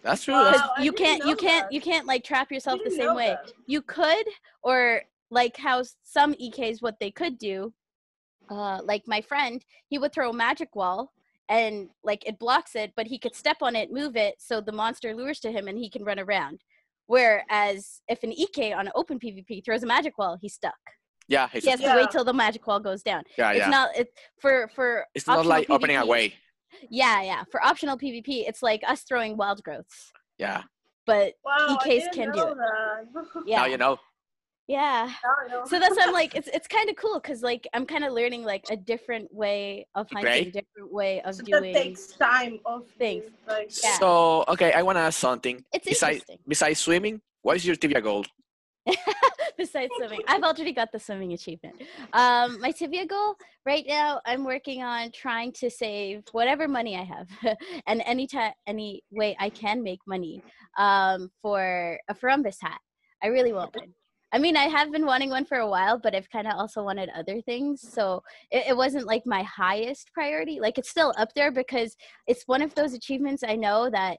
That's 0.03 0.25
true. 0.25 0.35
Wow. 0.35 0.71
You 0.81 0.93
can't 0.93 1.25
you 1.25 1.37
can't 1.37 1.65
that. 1.67 1.73
you 1.73 1.81
can't 1.81 2.07
like 2.07 2.25
trap 2.25 2.51
yourself 2.51 2.81
the 2.85 2.91
same 2.91 3.15
way 3.15 3.37
that. 3.45 3.53
you 3.67 3.83
could 3.83 4.27
or 4.63 5.03
like 5.31 5.57
how 5.57 5.83
some 6.03 6.35
ek's 6.41 6.83
what 6.83 6.99
they 7.01 7.11
could 7.11 7.39
do 7.39 7.73
uh 8.51 8.81
like 8.85 9.03
my 9.07 9.21
friend 9.21 9.65
he 9.89 9.99
would 9.99 10.13
throw 10.13 10.31
a 10.31 10.35
magic 10.35 10.75
wall 10.75 11.13
and 11.49 11.89
like 12.03 12.27
it 12.27 12.39
blocks 12.39 12.75
it 12.75 12.93
but 12.97 13.07
he 13.07 13.19
could 13.19 13.35
step 13.35 13.59
on 13.63 13.77
it 13.77 13.93
move 13.93 14.17
it 14.17 14.35
so 14.39 14.61
the 14.61 14.73
monster 14.73 15.15
lures 15.15 15.39
to 15.41 15.51
him 15.53 15.69
and 15.69 15.79
he 15.79 15.89
can 15.89 16.05
run 16.05 16.19
around 16.19 16.61
whereas 17.07 18.01
if 18.09 18.23
an 18.25 18.33
ek 18.33 18.75
on 18.77 18.91
open 18.95 19.19
pvp 19.19 19.65
throws 19.65 19.83
a 19.83 19.87
magic 19.87 20.19
wall 20.19 20.37
he's 20.41 20.55
stuck 20.55 20.75
Yeah, 21.29 21.49
He 21.53 21.59
it's, 21.59 21.67
has 21.69 21.79
to 21.81 21.87
Yeah. 21.87 21.97
wait 21.97 22.11
till 22.11 22.25
the 22.25 22.35
magic 22.35 22.67
wall 22.67 22.81
goes 22.81 23.03
down. 23.03 23.23
yeah, 23.39 23.51
It's 23.53 23.59
yeah. 23.61 23.71
not 23.79 23.97
it, 23.97 24.09
for 24.43 24.69
for. 24.75 25.07
it's 25.15 25.27
not 25.29 25.39
optional 25.39 25.57
like 25.57 25.71
opening 25.71 25.97
a 25.97 26.05
way. 26.05 26.35
Yeah, 26.91 27.23
yeah. 27.23 27.45
For 27.51 27.63
optional 27.65 27.97
PvP, 27.97 28.49
it's 28.49 28.63
like 28.63 28.83
us 28.87 29.03
throwing 29.03 29.37
wild 29.37 29.63
growths, 29.63 30.13
Yeah. 30.39 30.63
but 31.07 31.35
Wow, 31.45 31.55
I 31.59 31.77
EKs 31.77 31.87
didn't 32.01 32.13
can 32.15 32.33
do 32.33 32.39
know 32.39 32.49
it. 32.53 32.57
that. 32.59 33.27
yeah, 33.47 33.57
Now 33.59 33.65
you 33.67 33.77
know. 33.79 33.99
yeah. 34.69 35.13
Know. 35.51 35.65
So 35.67 35.79
that's 35.79 35.97
why 35.97 36.05
I'm 36.07 36.13
like, 36.13 36.35
it's 36.35 36.49
it's 36.49 36.69
kind 36.69 36.89
of 36.89 36.97
cool 36.97 37.19
because 37.21 37.43
like 37.43 37.67
I'm 37.75 37.85
kind 37.87 38.05
of 38.05 38.13
learning 38.13 38.45
like 38.45 38.65
a 38.71 38.77
different 38.77 39.33
way 39.35 39.87
of 39.95 40.09
To 40.09 40.15
hunting, 40.15 40.33
play? 40.33 40.45
different 40.61 40.93
way 40.93 41.21
of 41.23 41.35
So 41.35 41.43
doing. 41.45 41.73
that 41.73 41.83
takes 41.83 42.07
time 42.09 42.59
of 42.65 42.87
things. 42.99 43.25
Like, 43.47 43.71
Yeah. 43.83 43.99
So 43.99 44.45
okay, 44.49 44.73
I 44.73 44.83
want 44.83 44.97
to 44.97 45.03
ask 45.03 45.19
something. 45.19 45.65
It's 45.73 45.87
Besides 45.87 46.17
interesting. 46.21 46.39
besides 46.49 46.79
swimming, 46.81 47.21
what 47.43 47.57
is 47.57 47.67
your 47.67 47.77
tibia 47.77 48.01
goal? 48.01 48.25
Besides 49.57 49.93
swimming, 49.97 50.21
I've 50.29 50.43
already 50.43 50.73
got 50.73 50.91
the 50.93 50.99
swimming 50.99 51.33
achievement. 51.33 51.83
Um, 52.13 52.61
my 52.61 52.71
tibia 52.71 53.07
goal 53.07 53.37
right 53.65 53.85
now, 53.87 54.21
I'm 54.27 54.45
working 54.45 54.83
on 54.83 55.13
trying 55.13 55.53
to 55.53 55.71
save 55.71 56.25
whatever 56.33 56.67
money 56.67 56.97
I 56.97 57.05
have, 57.05 57.29
and 57.87 58.03
any 58.05 58.27
time, 58.27 58.53
any 58.67 59.03
way 59.11 59.37
I 59.39 59.51
can 59.51 59.83
make 59.83 60.01
money 60.07 60.43
um, 60.79 61.31
for 61.41 61.99
a 62.09 62.15
Ferumbras 62.15 62.57
hat. 62.61 62.81
I 63.23 63.29
really 63.29 63.53
want 63.53 63.77
one. 63.77 63.95
I 64.35 64.39
mean, 64.39 64.57
I 64.57 64.65
have 64.65 64.91
been 64.91 65.05
wanting 65.05 65.29
one 65.29 65.45
for 65.45 65.59
a 65.59 65.69
while, 65.69 65.99
but 65.99 66.15
I've 66.15 66.31
kind 66.31 66.47
of 66.47 66.55
also 66.55 66.83
wanted 66.83 67.11
other 67.15 67.43
things. 67.43 67.83
So 67.83 68.23
it, 68.51 68.65
it 68.69 68.77
wasn't 68.77 69.07
like 69.07 69.27
my 69.27 69.43
highest 69.43 70.11
priority. 70.15 70.59
Like 70.59 70.79
it's 70.79 70.89
still 70.89 71.13
up 71.19 71.35
there 71.35 71.53
because 71.53 71.95
it's 72.27 72.45
one 72.47 72.63
of 72.63 72.75
those 72.75 72.95
achievements 72.95 73.45
I 73.47 73.57
know 73.57 73.91
that 73.91 74.17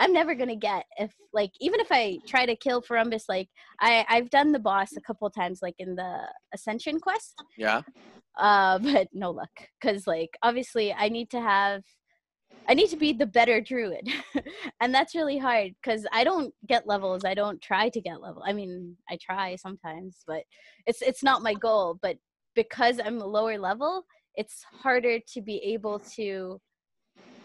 I'm 0.00 0.12
never 0.14 0.34
gonna 0.34 0.56
get 0.56 0.84
if 0.98 1.12
like 1.32 1.52
even 1.60 1.78
if 1.78 1.88
I 1.92 2.18
try 2.26 2.46
to 2.46 2.56
kill 2.56 2.82
Ferumbras, 2.82 3.24
like 3.28 3.48
I 3.80 4.04
I've 4.08 4.30
done 4.30 4.50
the 4.50 4.58
boss 4.58 4.96
a 4.96 5.00
couple 5.02 5.28
times, 5.30 5.60
like 5.62 5.74
in 5.78 5.94
the 5.94 6.20
Ascension 6.54 6.98
quest, 6.98 7.34
Yeah. 7.58 7.82
uh, 8.38 8.78
but 8.88 9.08
no 9.12 9.30
luck 9.30 9.50
because 9.80 10.06
like 10.06 10.30
obviously 10.42 10.92
I 10.92 11.08
need 11.10 11.30
to 11.30 11.40
have 11.40 11.82
I 12.68 12.74
need 12.74 12.88
to 12.90 12.96
be 12.96 13.12
the 13.12 13.26
better 13.26 13.60
druid, 13.60 14.08
and 14.80 14.94
that's 14.94 15.14
really 15.14 15.38
hard 15.38 15.72
because 15.82 16.06
I 16.12 16.24
don't 16.24 16.54
get 16.66 16.86
levels. 16.86 17.24
I 17.24 17.34
don't 17.34 17.60
try 17.60 17.88
to 17.88 18.00
get 18.00 18.20
level. 18.20 18.42
I 18.46 18.52
mean, 18.52 18.96
I 19.10 19.18
try 19.20 19.56
sometimes, 19.56 20.18
but 20.26 20.44
it's 20.86 21.02
it's 21.02 21.22
not 21.22 21.42
my 21.42 21.54
goal. 21.54 21.98
But 22.00 22.16
because 22.54 23.00
I'm 23.04 23.20
a 23.20 23.26
lower 23.26 23.58
level, 23.58 24.04
it's 24.36 24.64
harder 24.82 25.18
to 25.32 25.40
be 25.42 25.56
able 25.74 25.98
to 26.16 26.60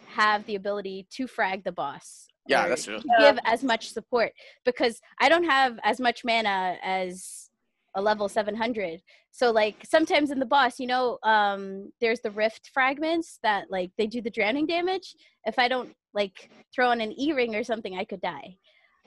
have 0.08 0.46
the 0.46 0.56
ability 0.56 1.08
to 1.12 1.28
frag 1.28 1.64
the 1.64 1.72
boss. 1.72 2.28
Yeah, 2.48 2.68
that's 2.68 2.86
true. 2.86 3.00
give 3.20 3.40
as 3.46 3.64
much 3.64 3.90
support 3.92 4.32
because 4.66 5.02
I 5.20 5.30
don't 5.30 5.46
have 5.46 5.80
as 5.84 6.00
much 6.00 6.24
mana 6.24 6.78
as 6.84 7.50
a 7.96 8.02
level 8.02 8.28
700. 8.30 9.02
So 9.32 9.52
like 9.52 9.78
sometimes 9.86 10.32
in 10.32 10.40
the 10.40 10.46
boss, 10.46 10.80
you 10.80 10.88
know, 10.88 11.18
um 11.24 11.92
there's 12.02 12.20
the 12.22 12.32
rift 12.32 12.70
fragments 12.74 13.40
that 13.44 13.72
like 13.72 13.92
they 13.98 14.08
do 14.08 14.22
the 14.22 14.30
drowning 14.30 14.66
damage. 14.68 15.16
If 15.46 15.58
I 15.58 15.68
don't 15.68 15.94
like 16.14 16.50
throw 16.74 16.90
on 16.92 17.02
an 17.02 17.14
E-ring 17.20 17.56
or 17.56 17.64
something, 17.64 17.98
I 17.98 18.04
could 18.06 18.22
die. 18.22 18.58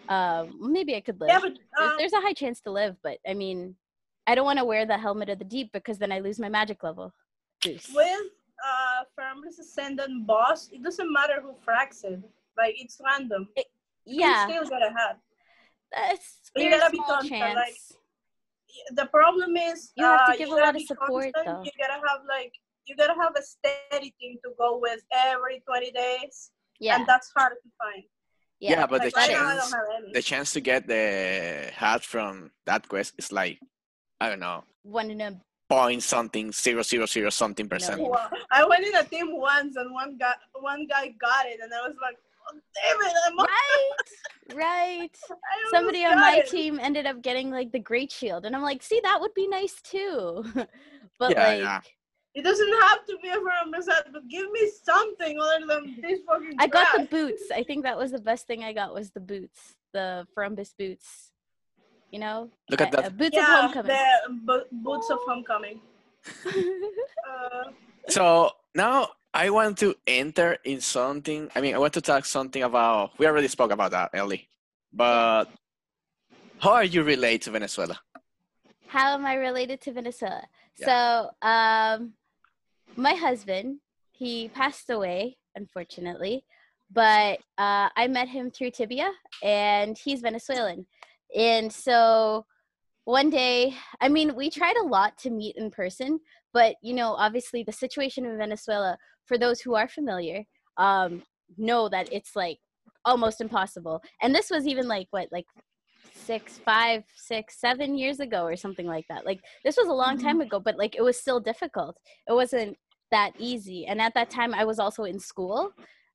Um 0.08 0.58
maybe 0.72 0.96
I 0.96 1.00
could 1.00 1.20
live. 1.20 1.28
yeah, 1.30 1.40
but 1.40 1.52
There's- 1.76 1.90
um, 1.92 1.96
there's 1.98 2.12
a 2.12 2.20
high 2.20 2.32
chance 2.32 2.60
to 2.62 2.70
live, 2.70 2.96
but 3.02 3.18
I 3.28 3.34
mean, 3.34 3.76
I 4.26 4.34
don't 4.34 4.44
want 4.44 4.58
to 4.58 4.64
wear 4.64 4.84
the 4.86 4.98
helmet 4.98 5.28
of 5.30 5.38
the 5.38 5.44
deep 5.44 5.70
because 5.72 5.98
then 5.98 6.12
I 6.12 6.18
lose 6.20 6.38
my 6.38 6.48
magic 6.48 6.82
level. 6.82 7.12
boost. 7.62 7.94
with 7.94 8.26
uh 8.70 9.04
Ferumbras 9.14 9.58
Ascendant 9.60 10.26
boss, 10.26 10.70
it 10.72 10.82
doesn't 10.82 11.12
matter 11.12 11.40
who 11.40 11.52
frags 11.66 12.04
it. 12.04 12.20
Like 12.58 12.74
it's 12.78 13.00
random. 13.04 13.48
You 13.56 13.64
yeah, 14.20 14.46
can 14.46 14.66
still 14.66 14.78
get 14.78 14.82
ahead. 14.90 15.16
that's 15.92 16.50
But 16.54 16.62
you 16.64 16.70
very 16.70 16.80
gotta 16.80 16.90
be 16.92 16.96
small 16.98 17.08
constant, 17.08 17.40
chance. 17.40 17.56
like, 17.56 18.96
The 18.96 19.06
problem 19.06 19.56
is 19.56 19.92
You 19.96 20.04
have 20.04 20.26
to 20.26 20.32
uh, 20.32 20.36
give 20.36 20.48
a 20.50 20.54
lot 20.54 20.76
of 20.76 20.82
support, 20.82 21.32
constant. 21.34 21.46
though. 21.46 21.62
You 21.64 21.70
gotta 21.78 21.94
have 22.08 22.20
like 22.28 22.52
you 22.86 22.96
gotta 22.96 23.14
have 23.20 23.32
a 23.36 23.42
steady 23.42 24.14
team 24.20 24.38
to 24.44 24.50
go 24.58 24.78
with 24.80 25.00
every 25.12 25.62
20 25.66 25.90
days, 25.92 26.50
yeah, 26.80 26.96
and 26.96 27.06
that's 27.06 27.30
hard 27.36 27.52
to 27.62 27.70
find. 27.78 28.02
Yeah, 28.60 28.86
but 28.86 29.00
like 29.00 29.12
the 29.14 29.20
right 29.20 29.30
now, 29.30 29.46
I 29.46 29.54
chance 29.54 29.70
don't 29.70 29.78
have 29.78 29.88
any. 30.02 30.12
the 30.12 30.22
chance 30.22 30.52
to 30.54 30.60
get 30.60 30.86
the 30.88 31.70
hat 31.74 32.02
from 32.02 32.50
that 32.66 32.88
quest 32.88 33.14
is 33.18 33.30
like 33.30 33.60
I 34.20 34.28
don't 34.30 34.40
know 34.40 34.64
one 34.82 35.10
in 35.10 35.20
a 35.20 35.38
point 35.68 36.02
something 36.02 36.50
zero 36.50 36.82
zero 36.82 37.04
zero 37.06 37.28
something 37.30 37.68
percent. 37.68 37.98
Million. 37.98 38.12
Wow. 38.12 38.30
I 38.50 38.64
went 38.66 38.84
in 38.86 38.94
a 38.96 39.04
team 39.04 39.28
once, 39.38 39.76
and 39.76 39.92
one 39.92 40.16
guy 40.18 40.34
one 40.54 40.86
guy 40.86 41.08
got 41.20 41.44
it, 41.46 41.60
and 41.62 41.70
I 41.72 41.86
was 41.86 41.94
like, 42.00 42.16
"Damn 42.52 43.00
it! 43.02 43.12
I'm 43.26 43.38
right, 43.38 43.90
right. 44.54 45.16
Somebody 45.70 46.04
on 46.04 46.16
my 46.16 46.36
it." 46.38 46.48
team 46.48 46.78
ended 46.80 47.06
up 47.06 47.22
getting 47.22 47.50
like 47.50 47.72
the 47.72 47.78
great 47.78 48.10
shield, 48.12 48.44
and 48.46 48.54
I'm 48.56 48.62
like, 48.62 48.82
see, 48.82 49.00
that 49.02 49.20
would 49.20 49.34
be 49.34 49.46
nice 49.48 49.80
too. 49.82 50.44
but 51.18 51.30
Yeah, 51.32 51.46
like, 51.46 51.60
yeah. 51.60 51.80
It 52.34 52.42
doesn't 52.44 52.72
have 52.82 53.04
to 53.06 53.16
be 53.20 53.28
a 53.30 53.36
Ferumbras 53.36 53.88
hat, 53.88 54.06
but 54.12 54.28
give 54.28 54.48
me 54.52 54.70
something 54.84 55.40
other 55.40 55.66
than 55.66 55.96
this 56.00 56.20
fucking. 56.26 56.54
I 56.58 56.66
got 56.68 56.86
the 56.96 57.04
boots. 57.06 57.42
I 57.52 57.64
think 57.64 57.82
that 57.84 57.98
was 57.98 58.12
the 58.12 58.20
best 58.20 58.46
thing 58.46 58.62
I 58.62 58.72
got 58.72 58.94
was 58.94 59.10
the 59.10 59.18
boots, 59.20 59.74
the 59.92 60.26
Ferumbras 60.36 60.72
boots. 60.78 61.32
You 62.12 62.20
know, 62.20 62.50
Look 62.70 62.80
at 62.80 62.94
Uh, 62.94 62.98
uh, 62.98 63.02
that. 63.02 63.16
boots 63.18 63.36
of 63.36 63.44
homecoming. 63.44 63.86
the 63.96 64.34
bo- 64.44 64.64
boots 64.72 65.10
of 65.10 65.18
homecoming. 65.26 65.80
Uh, 67.28 67.70
So 68.08 68.50
now 68.74 69.08
I 69.34 69.50
want 69.50 69.78
to 69.78 69.94
enter 70.06 70.56
in 70.64 70.80
something. 70.80 71.50
I 71.54 71.60
mean, 71.60 71.74
I 71.74 71.78
want 71.78 71.94
to 71.94 72.00
talk 72.00 72.24
something 72.24 72.62
about. 72.62 73.18
We 73.18 73.26
already 73.26 73.48
spoke 73.48 73.70
about 73.70 73.90
that, 73.90 74.10
Ely. 74.14 74.38
But 74.92 75.44
how 76.58 76.72
are 76.72 76.84
you 76.84 77.02
related 77.02 77.42
to 77.42 77.50
Venezuela? 77.52 78.00
How 78.86 79.14
am 79.14 79.26
I 79.26 79.34
related 79.34 79.80
to 79.82 79.92
Venezuela? 79.92 80.42
Yeah. 80.78 80.86
So, 80.86 81.46
um, 81.46 82.14
my 82.96 83.12
husband, 83.12 83.80
he 84.12 84.48
passed 84.48 84.88
away, 84.90 85.36
unfortunately, 85.54 86.44
but 86.90 87.38
uh, 87.58 87.90
I 87.94 88.08
met 88.08 88.28
him 88.28 88.50
through 88.50 88.70
Tibia, 88.70 89.10
and 89.42 89.96
he's 89.96 90.20
Venezuelan. 90.20 90.86
And 91.36 91.70
so, 91.70 92.46
one 93.04 93.28
day, 93.28 93.74
I 94.00 94.08
mean, 94.08 94.34
we 94.34 94.48
tried 94.48 94.76
a 94.76 94.86
lot 94.86 95.18
to 95.18 95.30
meet 95.30 95.56
in 95.56 95.70
person, 95.70 96.20
but 96.54 96.76
you 96.82 96.94
know, 96.94 97.12
obviously, 97.12 97.62
the 97.62 97.72
situation 97.72 98.24
in 98.24 98.38
Venezuela, 98.38 98.96
for 99.28 99.38
those 99.38 99.60
who 99.60 99.74
are 99.74 99.86
familiar, 99.88 100.42
um, 100.78 101.22
know 101.56 101.88
that 101.88 102.12
it's 102.12 102.34
like 102.34 102.58
almost 103.04 103.40
impossible. 103.40 104.02
And 104.22 104.34
this 104.34 104.50
was 104.50 104.66
even 104.66 104.88
like 104.88 105.06
what, 105.10 105.28
like 105.30 105.46
six, 106.14 106.58
five, 106.64 107.04
six, 107.14 107.60
seven 107.60 107.96
years 107.96 108.20
ago 108.20 108.44
or 108.44 108.56
something 108.56 108.86
like 108.86 109.06
that. 109.08 109.24
Like 109.24 109.40
this 109.64 109.76
was 109.76 109.88
a 109.88 109.92
long 109.92 110.18
time 110.18 110.40
ago, 110.40 110.58
but 110.58 110.76
like 110.76 110.96
it 110.96 111.02
was 111.02 111.18
still 111.18 111.40
difficult. 111.40 111.96
It 112.28 112.32
wasn't 112.32 112.76
that 113.10 113.32
easy. 113.38 113.86
And 113.86 114.00
at 114.00 114.14
that 114.14 114.30
time, 114.30 114.52
I 114.54 114.64
was 114.64 114.78
also 114.78 115.04
in 115.04 115.18
school, 115.18 115.70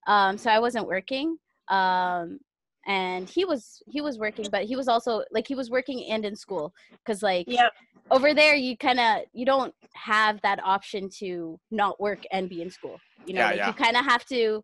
um, 0.08 0.38
so 0.38 0.50
I 0.50 0.60
wasn't 0.60 0.88
working. 0.88 1.38
Um, 1.70 2.40
and 2.86 3.30
he 3.30 3.46
was 3.46 3.82
he 3.88 4.02
was 4.02 4.18
working, 4.20 4.48
but 4.52 4.66
he 4.66 4.76
was 4.76 4.88
also 4.88 5.24
like 5.32 5.48
he 5.48 5.56
was 5.56 5.70
working 5.70 6.06
and 6.12 6.26
in 6.26 6.36
school 6.36 6.74
because 6.98 7.24
like 7.24 7.46
yeah, 7.48 7.70
over 8.12 8.34
there 8.34 8.56
you 8.56 8.78
kind 8.78 9.00
of 9.00 9.22
you 9.34 9.46
don't 9.46 9.74
have 9.94 10.42
that 10.42 10.60
option 10.64 11.10
to 11.10 11.60
not 11.72 12.00
work 12.00 12.24
and 12.32 12.50
be 12.50 12.62
in 12.62 12.70
school 12.70 13.00
you 13.26 13.34
know 13.34 13.42
Yeah, 13.42 13.48
like 13.48 13.58
yeah. 13.58 13.68
you 13.68 13.74
kind 13.74 13.98
of 13.98 14.06
have 14.06 14.26
to 14.26 14.64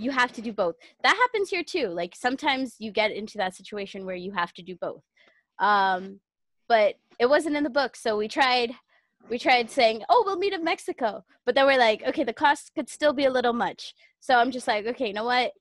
you 0.00 0.12
have 0.12 0.30
to 0.34 0.40
do 0.40 0.52
both. 0.52 0.76
That 1.02 1.16
happens 1.16 1.50
here 1.50 1.64
too 1.64 1.88
like 1.88 2.14
sometimes 2.14 2.76
you 2.78 2.92
get 2.92 3.10
into 3.10 3.36
that 3.38 3.56
situation 3.56 4.06
where 4.06 4.14
you 4.14 4.30
have 4.32 4.52
to 4.54 4.62
do 4.62 4.76
both. 4.80 5.02
Um 5.58 6.20
but 6.68 6.94
it 7.18 7.28
wasn't 7.28 7.56
in 7.56 7.64
the 7.64 7.70
book 7.70 7.96
so 7.96 8.16
we 8.16 8.28
tried 8.28 8.70
we 9.28 9.38
tried 9.38 9.70
saying 9.70 10.04
oh 10.08 10.22
we'll 10.24 10.38
meet 10.38 10.52
in 10.52 10.62
mexico. 10.62 11.24
But 11.44 11.54
then 11.56 11.66
we're 11.66 11.78
like 11.78 12.04
okay 12.06 12.22
the 12.24 12.32
cost 12.32 12.72
could 12.76 12.88
still 12.88 13.12
be 13.12 13.24
a 13.24 13.30
little 13.32 13.52
much. 13.52 13.94
So 14.20 14.38
i'm 14.38 14.52
just 14.52 14.68
like 14.68 14.86
okay 14.86 15.08
you 15.08 15.14
know 15.14 15.24
what? 15.24 15.52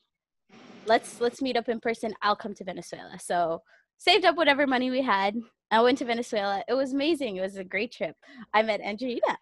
Let's 0.86 1.20
let's 1.20 1.42
meet 1.42 1.58
up 1.58 1.68
in 1.68 1.80
person. 1.80 2.14
I'll 2.22 2.36
come 2.36 2.54
to 2.56 2.64
venezuela. 2.64 3.18
So 3.20 3.64
saved 3.98 4.24
up 4.26 4.38
whatever 4.38 4.68
money 4.68 4.92
we 4.92 5.02
had 5.02 5.36
I 5.70 5.82
went 5.82 5.98
to 5.98 6.06
Venezuela. 6.06 6.64
It 6.68 6.74
was 6.74 6.94
amazing. 6.94 7.36
It 7.38 7.42
was 7.42 7.58
a 7.58 7.64
great 7.64 7.92
trip. 7.92 8.16
I 8.54 8.62
met 8.62 8.82
Angelina. 8.82 9.22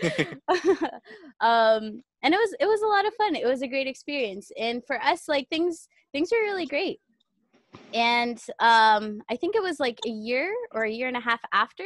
um, 1.40 2.02
and 2.22 2.34
it 2.34 2.38
was 2.38 2.54
it 2.60 2.66
was 2.66 2.82
a 2.82 2.86
lot 2.86 3.06
of 3.06 3.14
fun. 3.14 3.34
It 3.34 3.46
was 3.46 3.62
a 3.62 3.68
great 3.68 3.86
experience. 3.86 4.50
And 4.58 4.82
for 4.86 5.02
us, 5.02 5.28
like 5.28 5.48
things 5.48 5.88
things 6.12 6.30
were 6.30 6.42
really 6.42 6.66
great. 6.66 7.00
And 7.92 8.40
um, 8.60 9.20
I 9.28 9.36
think 9.36 9.56
it 9.56 9.62
was 9.62 9.80
like 9.80 9.98
a 10.06 10.10
year 10.10 10.52
or 10.72 10.84
a 10.84 10.90
year 10.90 11.08
and 11.08 11.16
a 11.16 11.20
half 11.20 11.40
after, 11.52 11.84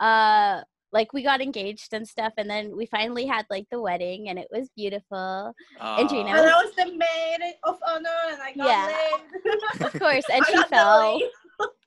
uh, 0.00 0.60
like 0.92 1.12
we 1.12 1.22
got 1.22 1.40
engaged 1.40 1.92
and 1.92 2.06
stuff, 2.06 2.32
and 2.36 2.48
then 2.48 2.76
we 2.76 2.86
finally 2.86 3.26
had 3.26 3.46
like 3.50 3.66
the 3.70 3.80
wedding, 3.80 4.28
and 4.28 4.38
it 4.38 4.48
was 4.50 4.68
beautiful. 4.76 5.52
And 5.80 6.08
Gina. 6.08 6.30
Uh, 6.30 6.36
and 6.36 6.50
I 6.50 6.62
was 6.64 6.72
the 6.76 6.86
maid 6.86 7.54
of 7.64 7.78
honor, 7.88 8.08
and 8.32 8.42
I 8.42 8.52
got 8.52 8.66
Yeah. 8.66 8.86
laid. 8.86 9.86
Of 9.86 10.00
course, 10.00 10.24
and 10.32 10.44
I 10.46 10.50
she 10.50 10.62
fell. 10.68 11.20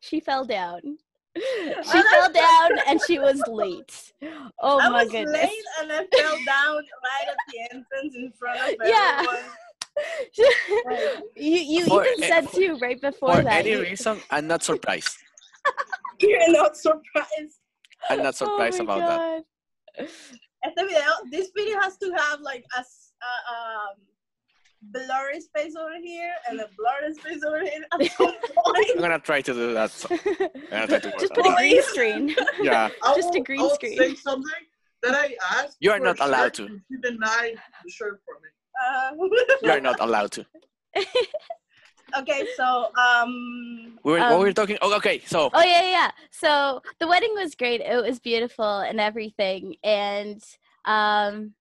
She 0.02 0.20
fell 0.20 0.46
down. 0.46 0.98
She 1.36 1.42
that's 1.74 1.92
fell 2.12 2.28
so 2.28 2.34
down 2.34 2.72
and 2.88 3.00
she 3.08 3.18
was 3.20 3.42
late. 3.48 4.14
Oh 4.62 4.80
I 4.80 4.90
my 4.90 5.04
was 5.04 5.12
goodness. 5.12 5.34
late 5.34 5.66
and 5.82 5.92
I 5.92 6.06
fell 6.16 6.38
down 6.46 6.76
right 6.78 7.28
at 7.28 7.38
the 7.50 7.60
entrance 7.76 8.16
in 8.16 8.32
front 8.38 8.60
of 8.60 8.76
Yeah. 8.88 9.24
everyone. 9.26 9.44
you 11.36 11.58
you 11.58 11.86
For 11.86 12.06
even 12.06 12.24
a- 12.24 12.28
said 12.28 12.50
for- 12.50 12.56
too 12.56 12.78
right 12.82 13.00
before 13.02 13.36
For 13.36 13.42
that. 13.44 13.66
any 13.66 13.72
you- 13.72 13.82
reason, 13.82 14.20
I'm 14.32 14.48
not 14.48 14.64
surprised. 14.64 15.18
You're 16.20 16.52
not 16.52 16.78
surprised. 16.78 17.58
I'm 18.10 18.22
not 18.24 18.36
surprised 18.36 18.80
oh 18.82 18.84
my 18.84 18.96
about 18.98 19.08
that. 19.10 19.44
God. 20.00 20.10
Este 20.66 20.88
video, 20.88 21.02
this 21.32 21.50
video 21.56 21.80
has 21.82 21.98
to 21.98 22.12
have 22.16 22.40
like 22.42 22.64
a, 22.78 22.80
uh, 22.80 23.54
um, 23.54 23.96
blurry 24.92 25.40
space 25.42 25.76
over 25.76 25.98
here 26.02 26.32
and 26.50 26.60
a 26.60 26.68
blurry 26.78 27.14
space 27.14 27.44
over 27.44 27.62
here 27.62 27.84
at 27.94 28.12
some 28.12 28.34
I'm 28.76 29.00
gonna 29.00 29.20
try 29.20 29.42
to 29.42 29.54
do 29.54 29.74
that. 29.74 29.92
So. 30.00 30.08
gonna 30.10 30.88
try 30.88 31.00
to 31.00 31.12
Just 31.20 31.32
on 31.32 31.44
put 31.44 31.46
a 31.48 31.56
green 31.56 31.82
screen. 31.84 32.36
Yeah. 32.62 32.90
I 33.04 33.16
Just 33.16 33.30
a 33.34 33.38
will- 33.40 33.44
green 33.46 33.60
I 33.60 33.64
will 33.64 33.70
screen. 33.76 33.98
Say 33.98 34.16
something 34.16 34.52
that 35.04 35.16
I 35.16 35.36
asked. 35.52 35.78
You 35.80 35.92
are 35.92 36.00
not 36.00 36.20
allowed 36.20 36.54
to. 36.56 36.66
and 36.66 36.82
She 36.90 36.98
denied 37.02 37.56
the 37.84 37.92
shirt 37.92 38.22
for 38.26 38.36
me. 38.42 38.50
Uh, 38.84 39.12
You 39.62 39.72
are 39.72 39.80
not 39.82 40.00
allowed 40.00 40.32
to. 40.34 40.46
okay, 42.20 42.48
so 42.58 42.92
um, 42.98 44.00
We 44.04 44.14
were, 44.14 44.20
what 44.20 44.32
Um, 44.32 44.40
we 44.40 44.46
were 44.46 44.54
talking. 44.54 44.78
Oh, 44.82 44.96
okay. 44.98 45.20
So 45.26 45.50
Oh 45.54 45.62
yeah, 45.64 45.82
yeah, 45.82 45.92
yeah. 45.92 46.12
So 46.32 46.82
the 47.00 47.08
wedding 47.08 47.34
was 47.36 47.56
great. 47.56 47.82
It 47.82 48.02
was 48.04 48.20
beautiful 48.20 48.80
and 48.80 49.00
everything. 49.00 49.76
And 49.84 50.42
um 50.86 51.54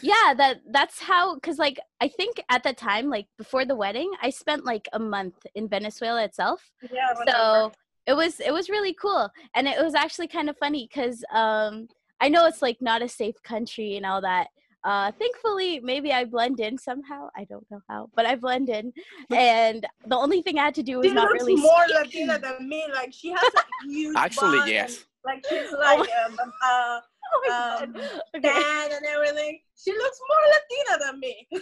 yeah, 0.00 0.34
that 0.36 0.60
that's 0.70 1.00
how 1.00 1.38
cuz 1.38 1.58
like 1.58 1.78
I 2.00 2.08
think 2.08 2.40
at 2.48 2.62
the 2.62 2.72
time 2.72 3.08
like 3.08 3.26
before 3.38 3.64
the 3.64 3.74
wedding, 3.74 4.10
I 4.22 4.30
spent 4.30 4.64
like 4.64 4.88
a 4.92 4.98
month 4.98 5.46
in 5.54 5.68
Venezuela 5.68 6.24
itself. 6.24 6.70
yeah. 6.82 7.12
whatever. 7.14 7.38
So 7.38 7.72
it 8.06 8.14
was 8.14 8.40
it 8.40 8.52
was 8.52 8.68
really 8.68 8.94
cool. 8.94 9.30
And 9.54 9.68
it 9.68 9.82
was 9.82 9.94
actually 9.94 10.28
kind 10.28 10.48
of 10.50 10.56
funny 10.58 10.88
cuz 10.88 11.24
um 11.32 11.88
I 12.20 12.28
know 12.28 12.46
it's 12.46 12.62
like 12.62 12.78
not 12.80 13.02
a 13.02 13.08
safe 13.08 13.42
country 13.42 13.96
and 13.96 14.06
all 14.06 14.20
that. 14.22 14.48
Uh 14.84 15.12
thankfully 15.12 15.80
maybe 15.80 16.12
I 16.12 16.24
blend 16.24 16.60
in 16.60 16.78
somehow. 16.78 17.28
I 17.36 17.44
don't 17.44 17.70
know 17.70 17.82
how, 17.88 18.08
but 18.14 18.26
I 18.26 18.34
blend 18.36 18.68
in. 18.70 18.92
And 19.30 19.86
the 20.06 20.16
only 20.16 20.42
thing 20.42 20.58
I 20.58 20.64
had 20.64 20.74
to 20.76 20.82
do 20.82 20.98
was 20.98 21.08
she 21.08 21.12
not 21.14 21.30
looks 21.30 21.42
really 21.42 21.56
more 21.56 21.84
speak. 21.84 21.96
Latina 21.96 22.38
than 22.38 22.68
me. 22.68 22.86
Like 22.92 23.12
she 23.12 23.30
has 23.30 23.54
a 23.62 23.64
huge 23.88 24.16
actually, 24.16 24.58
bun 24.58 24.68
yes. 24.68 24.96
and, 24.96 25.06
like 25.24 25.44
she's 25.48 25.70
like 25.72 26.08
um, 26.24 26.38
uh, 26.64 27.00
Oh 27.32 27.40
my 27.48 27.84
um, 27.84 27.92
God. 27.92 28.02
Okay. 28.36 28.94
and 28.94 29.06
everything. 29.06 29.60
She 29.76 29.92
looks 29.92 30.20
more 30.28 30.38
Latina 30.52 30.98
than 31.06 31.20
me. 31.20 31.48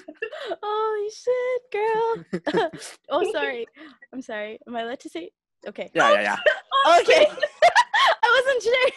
Oh 0.62 1.10
shit, 1.14 1.62
girl. 1.72 2.24
oh, 3.10 3.32
sorry. 3.32 3.66
I'm 4.12 4.22
sorry. 4.22 4.58
Am 4.66 4.76
I 4.76 4.82
allowed 4.82 5.00
to 5.00 5.08
say? 5.08 5.30
Okay. 5.66 5.90
Yeah, 5.94 6.12
yeah, 6.12 6.22
yeah. 6.22 6.36
Okay. 7.00 7.26
I 8.22 8.28
wasn't 8.36 8.62
sure. 8.62 8.90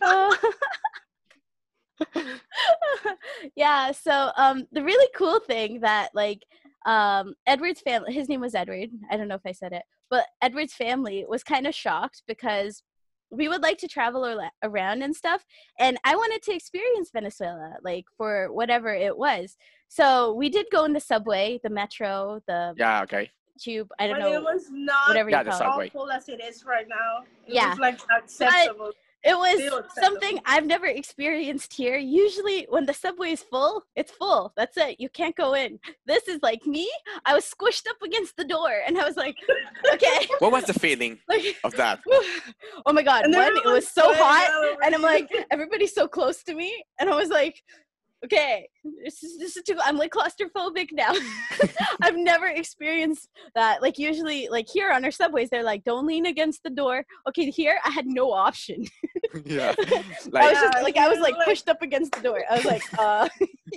Uh, 0.00 0.34
yeah. 3.56 3.92
So, 3.92 4.30
um, 4.36 4.66
the 4.72 4.82
really 4.82 5.08
cool 5.16 5.40
thing 5.40 5.80
that 5.80 6.10
like, 6.14 6.42
um, 6.86 7.34
Edward's 7.46 7.80
family. 7.80 8.12
His 8.12 8.28
name 8.28 8.40
was 8.40 8.54
Edward. 8.54 8.90
I 9.10 9.16
don't 9.16 9.28
know 9.28 9.36
if 9.36 9.46
I 9.46 9.52
said 9.52 9.72
it, 9.72 9.82
but 10.10 10.26
Edward's 10.42 10.74
family 10.74 11.24
was 11.28 11.42
kind 11.42 11.66
of 11.66 11.74
shocked 11.74 12.22
because 12.26 12.82
we 13.36 13.48
would 13.48 13.62
like 13.62 13.78
to 13.78 13.88
travel 13.88 14.24
ar- 14.24 14.50
around 14.62 15.02
and 15.02 15.14
stuff 15.14 15.44
and 15.78 15.98
i 16.04 16.14
wanted 16.14 16.40
to 16.42 16.52
experience 16.54 17.10
venezuela 17.12 17.74
like 17.82 18.04
for 18.16 18.52
whatever 18.52 18.94
it 18.94 19.16
was 19.16 19.56
so 19.88 20.32
we 20.34 20.48
did 20.48 20.66
go 20.70 20.84
in 20.84 20.92
the 20.92 21.00
subway 21.00 21.58
the 21.62 21.70
metro 21.70 22.40
the 22.46 22.74
Yeah, 22.76 23.02
okay. 23.02 23.30
tube 23.58 23.88
i 23.98 24.06
don't 24.06 24.20
but 24.20 24.28
know 24.30 24.34
it 24.34 24.42
was 24.42 24.66
not 24.70 25.08
whatever 25.08 25.30
Yeah, 25.30 25.38
you 25.40 25.44
the 25.44 25.50
call 25.50 25.60
it 25.60 25.64
subway. 25.64 25.86
awful 25.88 26.10
as 26.10 26.28
it 26.28 26.40
is 26.42 26.64
right 26.64 26.88
now. 26.88 27.24
It 27.46 27.54
Yeah. 27.54 27.70
was 27.70 27.78
like 27.78 27.98
acceptable. 28.16 28.92
It 29.24 29.36
was 29.36 29.84
something 30.00 30.38
i've 30.44 30.66
never 30.66 30.86
experienced 30.86 31.72
here. 31.72 31.96
Usually 31.96 32.66
when 32.68 32.86
the 32.86 32.94
subway 32.94 33.30
is 33.30 33.42
full 33.42 33.82
it's 33.96 34.12
full. 34.12 34.52
That's 34.56 34.76
it. 34.76 35.00
You 35.00 35.08
can't 35.08 35.36
go 35.36 35.54
in. 35.54 35.78
This 36.06 36.28
is 36.28 36.40
like 36.42 36.66
me. 36.66 36.90
I 37.24 37.34
was 37.34 37.44
squished 37.44 37.88
up 37.88 37.96
against 38.02 38.36
the 38.36 38.44
door 38.44 38.72
and 38.86 38.98
i 38.98 39.04
was 39.04 39.16
like 39.16 39.36
okay. 39.92 40.26
What 40.38 40.52
was 40.52 40.64
the 40.64 40.74
feeling 40.74 41.18
like 41.28 41.56
of 41.64 41.74
that? 41.76 42.00
oh 42.86 42.92
my 42.92 43.02
god. 43.02 43.24
And 43.24 43.34
one 43.34 43.56
it 43.56 43.64
was 43.64 43.88
so 43.88 44.12
hot 44.14 44.78
and 44.82 44.94
I'm 44.94 45.02
like, 45.02 45.30
everybody's 45.50 45.94
so 45.94 46.06
close 46.06 46.42
to 46.44 46.54
me, 46.54 46.84
and 46.98 47.08
I 47.08 47.14
was 47.14 47.28
like, 47.28 47.62
okay, 48.24 48.68
this 49.04 49.22
is 49.22 49.38
this 49.38 49.56
is 49.56 49.62
too. 49.62 49.76
I'm 49.84 49.96
like 49.96 50.12
claustrophobic 50.12 50.88
now. 50.92 51.12
I've 52.02 52.16
never 52.16 52.46
experienced 52.46 53.28
that. 53.54 53.82
Like 53.82 53.98
usually, 53.98 54.48
like 54.50 54.66
here 54.68 54.90
on 54.92 55.04
our 55.04 55.10
subways, 55.10 55.50
they're 55.50 55.62
like, 55.62 55.84
don't 55.84 56.06
lean 56.06 56.26
against 56.26 56.62
the 56.62 56.70
door. 56.70 57.04
Okay, 57.28 57.50
here 57.50 57.78
I 57.84 57.90
had 57.90 58.06
no 58.06 58.32
option. 58.32 58.84
yeah. 59.44 59.74
I 59.78 59.82
was 59.82 60.28
Like, 60.32 60.52
just 60.54 60.82
like 60.82 60.96
I 60.96 61.08
was 61.08 61.18
like 61.20 61.34
like- 61.36 61.46
pushed 61.46 61.68
up 61.68 61.82
against 61.82 62.12
the 62.12 62.20
door. 62.22 62.42
I 62.50 62.56
was 62.56 62.64
like, 62.64 62.82
uh, 62.98 63.28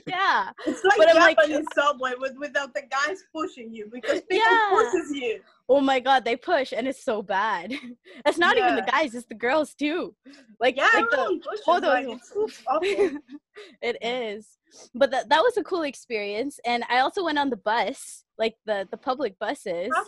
yeah. 0.07 0.51
It's 0.65 0.83
like 0.83 0.97
But 0.97 1.09
I'm 1.09 1.15
like- 1.17 1.37
subway 1.73 2.13
with 2.19 2.35
without 2.37 2.73
the 2.73 2.83
guys 2.89 3.23
pushing 3.33 3.73
you 3.73 3.89
because 3.91 4.21
people 4.21 4.37
Yeah. 4.49 4.69
pushes 4.71 5.11
you. 5.11 5.39
Oh 5.69 5.81
my 5.81 5.99
god, 5.99 6.23
they 6.23 6.35
push, 6.37 6.71
and 6.71 6.87
it's 6.87 7.03
so 7.03 7.21
bad. 7.21 7.73
It's 8.25 8.37
not 8.37 8.57
even 8.57 8.75
the 8.75 8.81
guys; 8.83 9.13
it's 9.15 9.27
the 9.27 9.35
girls 9.35 9.73
too. 9.73 10.15
Like, 10.59 10.77
Yeah, 10.77 10.89
like 10.93 11.09
the, 11.09 11.17
pushes. 11.43 11.63
both 11.65 11.83
like, 11.83 12.07
it's 12.07 12.31
it's 12.35 12.63
awful. 12.67 13.19
it 13.81 13.97
is 14.03 14.57
but 14.93 15.09
that, 15.11 15.29
that 15.29 15.41
was 15.41 15.57
a 15.57 15.63
cool 15.63 15.81
experience 15.81 16.59
and 16.63 16.83
i 16.91 16.99
also 16.99 17.23
went 17.23 17.39
on 17.39 17.49
the 17.49 17.57
bus 17.57 18.23
like 18.37 18.53
the 18.67 18.87
the 18.91 18.97
public 18.97 19.33
buses 19.39 19.89
Huh? 19.91 20.03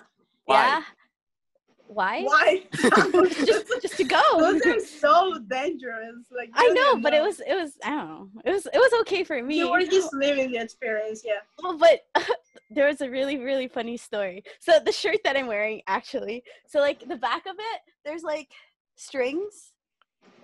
Why? 0.45 0.56
yeah 0.56 0.82
why 1.89 2.21
Why? 2.21 2.63
just 3.45 3.65
just 3.82 3.97
to 3.97 4.04
go 4.04 4.21
Those 4.38 4.62
are 4.65 4.80
so 4.80 5.39
dangerous. 5.49 6.28
Like 6.32 6.52
i 6.54 6.67
know 6.67 6.97
but 6.97 7.13
it 7.13 7.21
was 7.21 7.39
it 7.39 7.56
was 7.56 7.73
i 7.84 7.89
don't 7.89 8.08
know 8.08 8.30
it 8.45 8.52
was 8.52 8.67
it 8.67 8.78
was 8.78 9.02
okay 9.02 9.23
for 9.23 9.41
me 9.41 9.58
you 9.58 9.71
were 9.71 9.84
just 9.84 10.13
living 10.13 10.52
the 10.52 10.60
experience. 10.60 11.23
Yeah. 11.25 11.39
Well, 11.62 11.78
but 11.78 12.02
there 12.69 12.88
was 12.88 13.02
a 13.02 13.10
really 13.10 13.38
really 13.38 13.67
funny 13.67 13.97
story 13.97 14.43
so 14.60 14.80
the 14.86 14.91
shirt 14.91 15.17
that 15.23 15.36
i'm 15.36 15.47
wearing 15.47 15.82
actually 15.88 16.43
so 16.67 16.80
like 16.80 17.08
the 17.08 17.15
back 17.15 17.47
of 17.47 17.56
it 17.58 17.82
there's 18.06 18.21
like 18.21 18.49
strings 18.95 19.73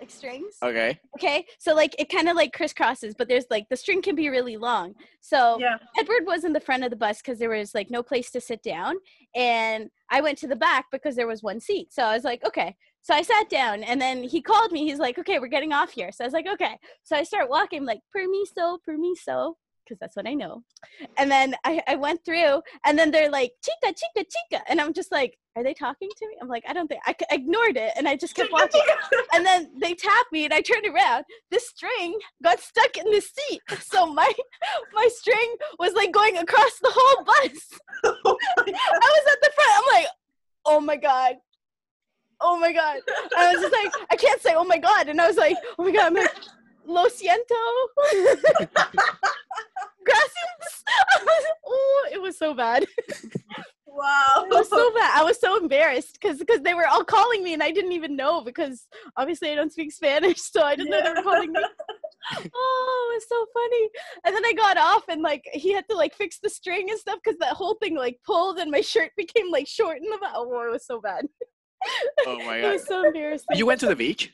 like 0.00 0.10
strings? 0.10 0.56
Okay. 0.62 0.98
okay 1.16 1.46
so 1.58 1.74
like 1.74 1.94
it 1.98 2.08
kind 2.10 2.28
of 2.28 2.36
like 2.36 2.56
crisscrosses 2.56 3.14
but 3.16 3.28
there's 3.28 3.46
like 3.50 3.66
the 3.70 3.76
string 3.76 4.02
can 4.02 4.14
be 4.14 4.28
really 4.28 4.56
long. 4.56 4.94
So 5.20 5.58
Yeah. 5.60 5.76
edward 5.98 6.24
was 6.26 6.44
in 6.44 6.52
the 6.52 6.60
front 6.60 6.84
of 6.84 6.90
the 6.90 6.96
bus 6.96 7.18
because 7.22 7.38
there 7.38 7.50
was 7.50 7.74
like 7.74 7.90
no 7.90 8.02
place 8.02 8.30
to 8.32 8.40
sit 8.40 8.62
down 8.62 8.96
and 9.34 9.90
i 10.10 10.20
went 10.20 10.38
to 10.38 10.46
the 10.46 10.56
back 10.56 10.86
because 10.92 11.16
there 11.16 11.26
was 11.26 11.42
one 11.42 11.60
seat. 11.60 11.92
So 11.92 12.02
i 12.04 12.14
was 12.14 12.24
like 12.24 12.44
okay. 12.44 12.76
So 13.02 13.14
i 13.14 13.22
sat 13.22 13.48
down 13.48 13.82
and 13.84 14.00
then 14.00 14.22
he 14.24 14.42
called 14.42 14.72
me. 14.72 14.86
He's 14.88 14.98
like 14.98 15.18
okay 15.18 15.38
we're 15.38 15.48
getting 15.48 15.72
off 15.72 15.90
here. 15.92 16.10
So 16.12 16.24
i 16.24 16.26
was 16.26 16.34
like 16.34 16.46
okay. 16.46 16.78
So 17.04 17.16
i 17.16 17.22
start 17.22 17.48
walking 17.50 17.84
like 17.84 18.00
permiso 18.14 18.78
permiso 18.86 19.54
because 19.86 19.98
that's 19.98 20.16
what 20.16 20.26
i 20.26 20.34
know 20.34 20.62
and 21.16 21.30
then 21.30 21.54
I, 21.64 21.82
I 21.86 21.96
went 21.96 22.24
through 22.24 22.62
and 22.84 22.98
then 22.98 23.10
they're 23.10 23.30
like 23.30 23.52
chica 23.64 23.94
chica 23.94 24.28
chica 24.28 24.62
and 24.68 24.80
i'm 24.80 24.92
just 24.92 25.12
like 25.12 25.38
are 25.56 25.62
they 25.62 25.74
talking 25.74 26.08
to 26.16 26.28
me 26.28 26.34
i'm 26.40 26.48
like 26.48 26.64
i 26.68 26.72
don't 26.72 26.88
think 26.88 27.00
I 27.06 27.14
ignored 27.30 27.76
it 27.76 27.92
and 27.96 28.06
i 28.06 28.16
just 28.16 28.34
kept 28.34 28.52
walking 28.52 28.82
and 29.32 29.44
then 29.44 29.70
they 29.80 29.94
tapped 29.94 30.32
me 30.32 30.44
and 30.44 30.54
I 30.54 30.60
turned 30.60 30.86
around. 30.86 31.24
This 31.50 31.68
string 31.68 32.18
got 32.42 32.60
stuck 32.60 32.96
in 32.96 33.04
the 33.10 33.20
seat. 33.20 33.60
So 33.80 34.06
my 34.06 34.32
my 34.94 35.08
string 35.12 35.56
was 35.78 35.92
like 35.94 36.12
going 36.12 36.36
across 36.38 36.78
the 36.80 36.90
whole 36.92 37.24
bus. 37.24 37.60
Oh 38.24 38.36
I 38.58 38.62
was 38.64 39.32
at 39.32 39.38
the 39.42 39.50
front. 39.54 39.70
I'm 39.76 39.94
like, 39.94 40.06
oh 40.64 40.80
my 40.80 40.96
God. 40.96 41.36
Oh 42.40 42.58
my 42.58 42.72
God. 42.72 43.00
And 43.06 43.32
I 43.36 43.52
was 43.52 43.62
just 43.62 43.72
like, 43.72 43.92
I 44.10 44.16
can't 44.16 44.40
say 44.40 44.54
oh 44.54 44.64
my 44.64 44.78
God. 44.78 45.08
And 45.08 45.20
I 45.20 45.26
was 45.26 45.36
like, 45.36 45.56
oh 45.78 45.84
my 45.84 45.90
God. 45.90 46.06
I'm 46.06 46.14
like, 46.14 46.30
lo 46.86 47.06
siento. 47.08 47.54
Gracias. 50.04 50.84
oh, 51.66 52.08
it 52.12 52.20
was 52.20 52.38
so 52.38 52.54
bad. 52.54 52.86
Wow. 53.86 54.44
It 54.44 54.54
was 54.54 54.68
so 54.68 54.92
bad. 54.92 55.18
I 55.18 55.24
was 55.24 55.40
so 55.40 55.56
embarrassed 55.58 56.18
because 56.20 56.38
because 56.38 56.60
they 56.60 56.74
were 56.74 56.86
all 56.86 57.02
calling 57.04 57.42
me 57.42 57.54
and 57.54 57.62
I 57.62 57.70
didn't 57.70 57.92
even 57.92 58.14
know 58.14 58.42
because 58.42 58.86
obviously 59.16 59.50
I 59.50 59.54
don't 59.54 59.72
speak 59.72 59.92
Spanish, 59.92 60.40
so 60.40 60.62
I 60.62 60.76
didn't 60.76 60.90
know 60.90 61.02
they 61.02 61.10
were 61.10 61.22
calling 61.22 61.52
me. 61.52 61.60
Oh, 62.54 63.10
it 63.12 63.14
was 63.14 63.26
so 63.28 63.46
funny. 63.54 63.88
And 64.24 64.34
then 64.34 64.44
I 64.44 64.52
got 64.52 64.76
off 64.76 65.04
and 65.08 65.22
like 65.22 65.48
he 65.52 65.72
had 65.72 65.88
to 65.88 65.96
like 65.96 66.14
fix 66.14 66.38
the 66.42 66.50
string 66.50 66.90
and 66.90 66.98
stuff 66.98 67.20
because 67.24 67.38
that 67.38 67.54
whole 67.54 67.74
thing 67.74 67.96
like 67.96 68.20
pulled 68.24 68.58
and 68.58 68.70
my 68.70 68.80
shirt 68.80 69.12
became 69.16 69.50
like 69.50 69.66
short 69.66 69.98
in 69.98 70.04
the 70.10 70.18
back. 70.18 70.32
Oh, 70.34 70.62
it 70.68 70.72
was 70.72 70.86
so 70.86 71.00
bad. 71.00 71.26
Oh 72.26 72.38
my 72.38 72.44
god. 72.60 72.68
it 72.68 72.72
was 72.72 72.86
so 72.86 73.06
embarrassing. 73.06 73.46
You 73.54 73.66
went 73.66 73.80
to 73.80 73.86
the 73.86 73.96
beach? 73.96 74.32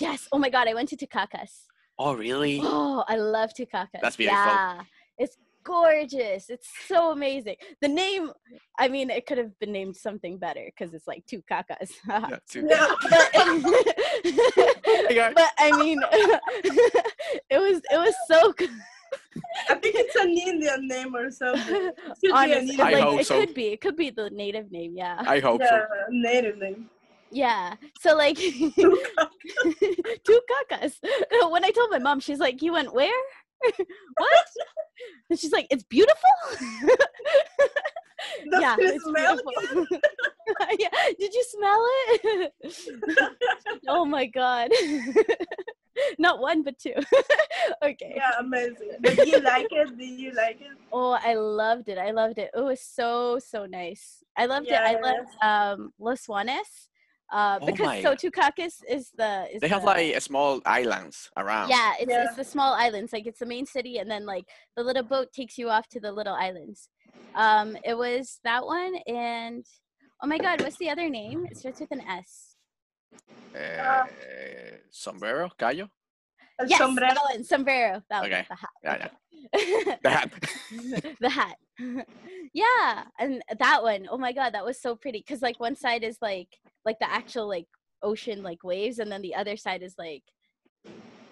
yes. 0.00 0.28
Oh 0.32 0.38
my 0.38 0.50
god, 0.50 0.68
I 0.68 0.74
went 0.74 0.88
to 0.90 0.96
Tucacas. 0.96 1.66
Oh 2.02 2.14
really? 2.14 2.60
Oh, 2.62 3.04
I 3.08 3.16
love 3.16 3.52
Tucacas. 3.52 4.00
That's 4.00 4.16
beautiful. 4.16 4.42
Yeah. 4.42 4.80
It's 5.18 5.36
gorgeous. 5.62 6.48
It's 6.48 6.66
so 6.88 7.12
amazing. 7.12 7.56
The 7.82 7.88
name, 7.88 8.32
I 8.78 8.88
mean, 8.88 9.10
it 9.10 9.26
could 9.26 9.36
have 9.36 9.58
been 9.58 9.70
named 9.70 9.96
something 9.96 10.38
better 10.38 10.64
because 10.64 10.94
it's 10.94 11.06
like 11.06 11.26
two 11.26 11.42
cacas. 11.42 11.90
Yeah, 12.08 12.38
too. 12.48 12.66
Yeah. 12.66 12.86
but, 13.10 13.30
but 15.34 15.50
I 15.58 15.76
mean, 15.78 16.00
it 17.50 17.58
was 17.58 17.82
it 17.92 17.98
was 17.98 18.14
so 18.26 18.54
good. 18.54 18.70
I 19.68 19.74
think 19.74 19.94
it's 19.96 20.16
an 20.16 20.30
Indian 20.30 20.88
name 20.88 21.14
or 21.14 21.30
something. 21.30 21.62
Should 21.64 21.94
be 22.22 22.28
an 22.28 22.32
Honestly, 22.32 22.70
Indian 22.70 22.80
I 22.80 22.92
like 22.92 23.02
hope 23.02 23.20
it 23.20 23.26
so. 23.26 23.40
could 23.40 23.54
be, 23.54 23.66
it 23.66 23.80
could 23.82 23.96
be 23.96 24.08
the 24.08 24.30
native 24.30 24.72
name. 24.72 24.94
Yeah, 24.96 25.22
I 25.26 25.38
hope 25.38 25.60
yeah, 25.60 25.80
so. 25.80 25.86
native 26.08 26.56
name. 26.56 26.88
Yeah. 27.30 27.74
So 28.00 28.16
like 28.16 28.36
two 28.38 28.70
cacas. 30.50 30.98
When 31.50 31.64
I 31.64 31.70
told 31.70 31.90
my 31.90 31.98
mom, 31.98 32.20
she's 32.20 32.38
like, 32.38 32.62
"You 32.62 32.72
went 32.72 32.94
where? 32.94 33.22
what?" 34.16 34.46
And 35.28 35.38
she's 35.38 35.52
like, 35.52 35.66
"It's 35.70 35.84
beautiful." 35.84 36.30
Yeah, 38.44 38.76
it's 38.78 39.04
beautiful. 39.04 39.86
yeah, 40.78 40.88
did 41.18 41.32
you 41.32 41.44
smell 41.44 41.86
it? 42.08 42.52
oh 43.88 44.04
my 44.04 44.26
god. 44.26 44.70
Not 46.18 46.40
one, 46.40 46.62
but 46.62 46.78
two. 46.78 46.94
okay. 47.82 48.14
Yeah, 48.16 48.32
amazing. 48.38 48.92
Do 49.02 49.28
you 49.28 49.40
like 49.40 49.68
it? 49.70 49.98
Do 49.98 50.04
you 50.04 50.32
like 50.32 50.60
it? 50.60 50.76
Oh, 50.92 51.18
I 51.22 51.34
loved 51.34 51.88
it. 51.88 51.98
I 51.98 52.10
loved 52.10 52.38
it. 52.38 52.50
It 52.54 52.60
was 52.62 52.80
so 52.80 53.38
so 53.38 53.66
nice. 53.66 54.22
I 54.36 54.46
loved 54.46 54.68
it. 54.68 54.74
I 54.74 54.98
loved 55.00 55.30
um 55.42 55.92
Los 55.98 56.26
Juanes. 56.26 56.88
Uh, 57.32 57.58
Oh 57.62 57.66
because 57.66 57.86
my- 57.86 58.02
So 58.02 58.14
Tucacas 58.14 58.82
is 58.88 59.10
the 59.16 59.46
is 59.54 59.60
They 59.60 59.68
have 59.68 59.82
the- 59.82 59.86
like 59.86 60.20
small 60.20 60.60
islands 60.66 61.30
around. 61.36 61.68
yeah 61.70 61.92
it's, 62.00 62.10
Yeah. 62.10 62.24
it's 62.24 62.36
the 62.36 62.44
small 62.44 62.72
islands 62.74 63.12
like 63.12 63.26
it's 63.26 63.38
the 63.38 63.46
main 63.46 63.66
city 63.66 63.98
and 63.98 64.10
then 64.10 64.26
like 64.26 64.46
the 64.76 64.82
little 64.82 65.04
boat 65.04 65.32
takes 65.32 65.56
you 65.56 65.68
off 65.70 65.86
to 65.94 66.00
the 66.00 66.10
little 66.10 66.34
islands 66.34 66.88
um 67.36 67.76
it 67.84 67.96
was 67.96 68.40
that 68.42 68.62
one 68.66 68.94
and 69.06 69.64
oh 70.22 70.26
my 70.26 70.38
god 70.38 70.60
what's 70.62 70.76
the 70.78 70.90
other 70.90 71.08
name 71.08 71.46
it 71.50 71.56
starts 71.56 71.80
with 71.80 71.92
an 71.92 72.00
s 72.02 72.56
Uh, 73.54 74.06
sombrero, 74.90 75.50
Cayo. 75.58 75.88
El 76.60 76.68
yes 76.68 76.78
sombrero. 76.78 77.14
that 77.14 77.24
one, 77.34 77.44
sombrero 77.44 78.02
that 78.10 78.24
Okay. 78.24 78.32
one, 78.32 78.46
the 78.50 78.56
hat 78.56 78.70
Yeah, 78.84 78.96
yeah. 79.00 79.96
The 80.02 80.10
hat. 80.10 80.30
the 81.20 81.30
hat 81.30 81.56
yeah 82.52 83.04
and 83.18 83.42
that 83.58 83.82
one 83.82 84.06
oh 84.10 84.18
my 84.18 84.32
god 84.32 84.52
that 84.54 84.64
was 84.64 84.80
so 84.80 84.94
pretty 84.94 85.18
because 85.18 85.40
like 85.42 85.58
one 85.58 85.74
side 85.74 86.04
is 86.04 86.18
like 86.20 86.48
like 86.84 86.98
the 86.98 87.10
actual 87.10 87.48
like 87.48 87.66
ocean 88.02 88.42
like 88.42 88.62
waves 88.62 88.98
and 88.98 89.10
then 89.10 89.22
the 89.22 89.34
other 89.34 89.56
side 89.56 89.82
is 89.82 89.94
like 89.98 90.22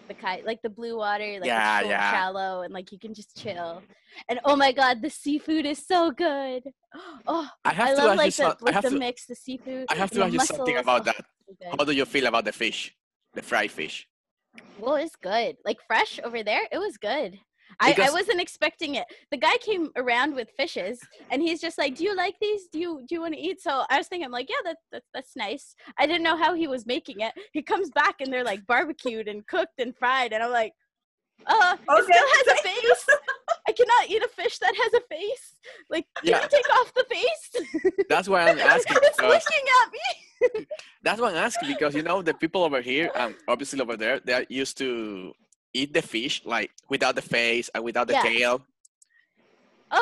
the 0.08 0.14
kite 0.14 0.46
like 0.46 0.60
the 0.62 0.70
blue 0.70 0.96
water 0.96 1.34
like 1.38 1.46
Yeah, 1.46 1.82
so 1.82 1.88
yeah. 1.88 2.10
shallow 2.10 2.62
and 2.62 2.72
like 2.72 2.90
you 2.92 2.98
can 2.98 3.12
just 3.12 3.36
chill 3.36 3.82
and 4.28 4.40
oh 4.44 4.56
my 4.56 4.72
god 4.72 5.02
the 5.02 5.10
seafood 5.10 5.66
is 5.66 5.86
so 5.86 6.10
good 6.10 6.62
oh 7.26 7.48
I 7.64 7.72
have 7.74 7.88
I 7.90 7.92
love 7.92 8.10
ask 8.12 8.18
like 8.18 8.34
the, 8.34 8.56
some, 8.56 8.68
I 8.68 8.72
have 8.72 8.84
the 8.84 8.90
to 8.90 8.98
mix 8.98 9.26
the 9.26 9.34
seafood 9.34 9.86
I 9.90 9.94
have 9.96 10.10
to 10.12 10.24
ask 10.24 10.32
you 10.32 10.40
something 10.40 10.78
about 10.78 11.02
oh, 11.02 11.04
that. 11.04 11.24
so. 11.62 11.68
How 11.78 11.84
do 11.84 11.92
you 11.92 12.06
feel 12.06 12.26
about 12.26 12.44
the 12.46 12.52
fish? 12.52 12.94
The 13.34 13.42
fried 13.42 13.70
fish. 13.70 14.08
Well, 14.78 14.96
it's 14.96 15.16
good. 15.16 15.56
Like 15.64 15.78
fresh 15.86 16.20
over 16.24 16.42
there, 16.42 16.62
it 16.70 16.78
was 16.78 16.96
good. 16.96 17.38
I, 17.80 17.94
I 18.00 18.10
wasn't 18.10 18.40
expecting 18.40 18.94
it. 18.94 19.04
The 19.30 19.36
guy 19.36 19.56
came 19.58 19.90
around 19.96 20.34
with 20.34 20.50
fishes, 20.56 21.00
and 21.30 21.42
he's 21.42 21.60
just 21.60 21.78
like, 21.78 21.96
"Do 21.96 22.04
you 22.04 22.16
like 22.16 22.34
these? 22.40 22.66
Do 22.72 22.78
you 22.78 23.04
do 23.06 23.14
you 23.14 23.20
want 23.20 23.34
to 23.34 23.40
eat?" 23.40 23.60
So 23.60 23.84
I 23.90 23.98
was 23.98 24.08
thinking, 24.08 24.24
I'm 24.24 24.32
like, 24.32 24.48
"Yeah, 24.48 24.62
that, 24.64 24.76
that 24.92 25.02
that's 25.12 25.36
nice." 25.36 25.74
I 25.98 26.06
didn't 26.06 26.22
know 26.22 26.36
how 26.36 26.54
he 26.54 26.66
was 26.66 26.86
making 26.86 27.20
it. 27.20 27.32
He 27.52 27.62
comes 27.62 27.90
back 27.90 28.16
and 28.20 28.32
they're 28.32 28.44
like 28.44 28.66
barbecued 28.66 29.28
and 29.28 29.46
cooked 29.46 29.78
and 29.78 29.94
fried, 29.96 30.32
and 30.32 30.42
I'm 30.42 30.50
like, 30.50 30.72
"Uh, 31.46 31.76
it 31.88 32.04
still 32.04 32.14
has 32.16 32.58
a 32.58 32.62
face. 32.62 33.06
I 33.68 33.72
cannot 33.72 34.08
eat 34.08 34.22
a 34.22 34.28
fish 34.28 34.58
that 34.58 34.74
has 34.82 34.92
a 34.94 35.02
face. 35.14 35.46
Like, 35.90 36.06
can 36.16 36.28
Yeah. 36.30 36.42
you 36.42 36.48
take 36.48 36.68
off 36.76 36.88
the 36.94 37.06
face? 37.14 37.46
That's 38.08 38.28
why 38.28 38.40
I'm 38.48 38.58
asking 38.76 38.96
it's 39.02 39.16
because 39.18 39.44
looking 39.44 39.66
at 39.80 39.86
me." 39.96 40.66
that's 41.02 41.20
why 41.20 41.30
I'm 41.30 41.36
asking 41.48 41.68
because 41.74 41.94
you 41.96 42.02
know 42.02 42.22
the 42.22 42.32
people 42.32 42.62
over 42.62 42.80
here 42.80 43.10
and 43.16 43.34
obviously 43.48 43.80
over 43.80 43.96
there 43.96 44.20
they 44.24 44.34
are 44.34 44.46
used 44.48 44.78
to 44.78 45.32
eat 45.74 45.92
the 45.92 46.00
fish 46.00 46.42
like 46.44 46.70
without 46.88 47.14
the 47.16 47.22
face 47.36 47.68
and 47.74 47.82
without 47.82 48.06
the 48.06 48.14
Yeah. 48.14 48.22
tail. 48.22 48.54
Uh, 49.90 49.98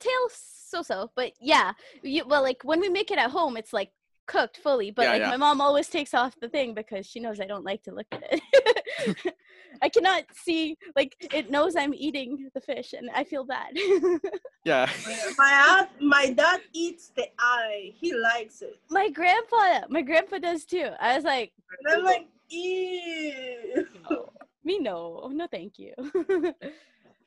tail 0.00 0.24
so-so, 0.30 1.10
but 1.14 1.32
yeah. 1.40 1.72
You, 2.02 2.26
well, 2.26 2.42
like 2.42 2.60
when 2.64 2.80
we 2.80 2.88
make 2.88 3.10
it 3.12 3.18
at 3.18 3.30
home, 3.30 3.56
it's 3.56 3.72
like 3.72 3.90
cooked 4.26 4.56
fully. 4.58 4.90
But 4.90 5.02
Yeah, 5.04 5.12
like 5.12 5.20
yeah. 5.22 5.30
my 5.30 5.36
mom 5.36 5.60
always 5.60 5.88
takes 5.88 6.14
off 6.14 6.34
the 6.40 6.48
thing 6.48 6.74
because 6.74 7.06
she 7.06 7.20
knows 7.20 7.40
I 7.40 7.46
don't 7.46 7.64
like 7.64 7.82
to 7.84 7.92
look 7.94 8.06
at 8.12 8.22
it. 8.30 9.34
I 9.82 9.88
cannot 9.88 10.24
see 10.34 10.76
like 10.94 11.14
it 11.32 11.50
knows 11.50 11.76
I'm 11.76 11.92
eating 11.94 12.48
the 12.54 12.60
fish, 12.60 12.92
and 12.92 13.10
I 13.14 13.24
feel 13.24 13.44
bad. 13.44 13.72
Yeah. 14.64 14.90
My 15.38 15.52
aunt, 15.78 15.90
my 16.00 16.30
dad 16.30 16.60
eats 16.72 17.12
the 17.14 17.26
eye. 17.38 17.92
He 17.94 18.12
likes 18.12 18.62
it. 18.62 18.74
my 18.90 19.08
grandpa, 19.10 19.86
my 19.88 20.02
grandpa 20.02 20.38
does 20.38 20.64
too. 20.64 20.88
I 20.98 21.14
was 21.14 21.22
like, 21.24 21.52
And 21.84 21.94
I'm 21.98 22.02
like, 22.04 22.26
ew. 22.48 23.86
no, 24.10 24.28
me 24.64 24.80
no, 24.80 25.30
no, 25.32 25.46
thank 25.46 25.78
you. 25.78 25.92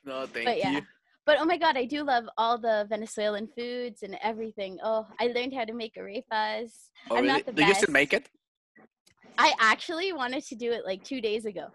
No, 0.06 0.26
thank 0.26 0.46
But 0.48 0.58
yeah. 0.58 0.80
You. 1.30 1.36
But 1.36 1.42
oh 1.42 1.46
my 1.46 1.58
god, 1.58 1.78
I 1.78 1.86
do 1.86 2.04
love 2.04 2.26
all 2.38 2.58
the 2.58 2.86
Venezuelan 2.89 3.48
foods 3.58 4.04
and 4.04 4.18
everything. 4.24 4.78
Oh, 4.84 5.06
I 5.20 5.28
learned 5.28 5.54
how 5.54 5.65
to 5.65 5.74
make 5.74 5.96
arepas. 5.96 6.72
Oh, 7.10 7.18
I'm 7.18 7.24
really? 7.24 7.28
not 7.28 7.46
the 7.46 7.54
Do 7.54 7.63
you 7.65 7.74
still 7.74 7.88
best. 7.88 7.89
make 7.89 8.13
it? 8.13 8.30
I 9.38 9.54
actually 9.60 10.12
wanted 10.13 10.44
to 10.48 10.56
do 10.56 10.72
it 10.72 10.86
like 10.86 11.04
two 11.04 11.22
days 11.22 11.46
ago. 11.46 11.68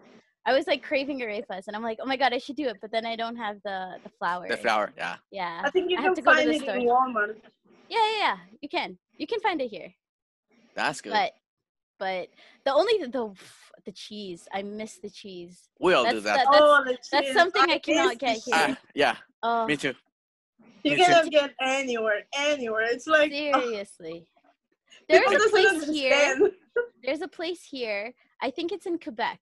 I 0.45 0.53
was 0.53 0.67
like 0.67 0.83
craving 0.83 1.21
arepas, 1.21 1.63
and 1.67 1.75
I'm 1.75 1.81
like, 1.81 1.97
oh 2.01 2.05
my 2.05 2.17
god, 2.17 2.31
I 2.31 2.37
should 2.37 2.55
do 2.55 2.67
it, 2.67 2.77
but 2.79 2.91
then 2.91 3.05
I 3.05 3.15
don't 3.15 3.35
have 3.37 3.57
the 3.63 3.97
the 4.03 4.11
flour. 4.19 4.47
The 4.47 4.57
flour, 4.57 4.91
yeah. 4.95 5.15
Yeah, 5.31 5.61
I 5.63 5.69
think 5.71 5.89
you 5.89 5.97
I 5.97 6.01
have 6.01 6.13
can 6.13 6.15
to 6.15 6.21
go 6.21 6.31
to 6.31 6.37
find 6.37 6.49
the 6.49 6.55
it 6.55 6.61
store. 6.61 6.75
in 6.75 6.83
Walmart. 6.85 7.35
yeah, 7.89 7.97
yeah, 8.11 8.19
yeah. 8.19 8.37
You 8.61 8.69
can, 8.69 8.97
you 9.17 9.25
can 9.25 9.39
find 9.39 9.61
it 9.61 9.69
here, 9.69 9.93
That's 10.75 11.01
good. 11.01 11.13
but 11.13 11.31
but 11.97 12.27
the 12.65 12.73
only 12.73 12.99
the 12.99 13.33
the 13.85 13.91
cheese, 13.91 14.47
I 14.53 14.61
miss 14.61 14.99
the 15.01 15.09
cheese. 15.09 15.69
we 15.79 15.93
all 15.93 16.03
do 16.05 16.19
that's 16.19 16.25
that. 16.25 16.45
the- 16.51 16.59
oh, 16.61 16.83
the 16.85 16.97
that's 17.11 17.33
something 17.33 17.63
I 17.63 17.67
miss 17.75 17.81
cannot 17.81 18.19
get 18.19 18.35
cheese. 18.35 18.45
here. 18.45 18.55
Ah, 18.55 18.77
yeah, 18.93 19.15
Oh, 19.47 19.67
me 19.67 19.77
too. 19.77 19.93
You 20.83 20.91
me 20.91 20.97
too. 20.97 21.03
cannot 21.03 21.31
get 21.31 21.53
anywhere, 21.61 22.23
anywhere. 22.35 22.85
It's 22.85 23.07
like 23.07 23.31
oh, 23.31 23.61
seriously. 23.61 24.25
There's 25.09 25.27
a 25.27 25.31
doesn't 25.31 25.51
place 25.51 25.87
here. 25.87 26.51
there's 27.03 27.21
a 27.21 27.27
place 27.27 27.63
here 27.63 28.13
i 28.41 28.49
think 28.49 28.71
it's 28.71 28.85
in 28.85 28.97
quebec 28.97 29.39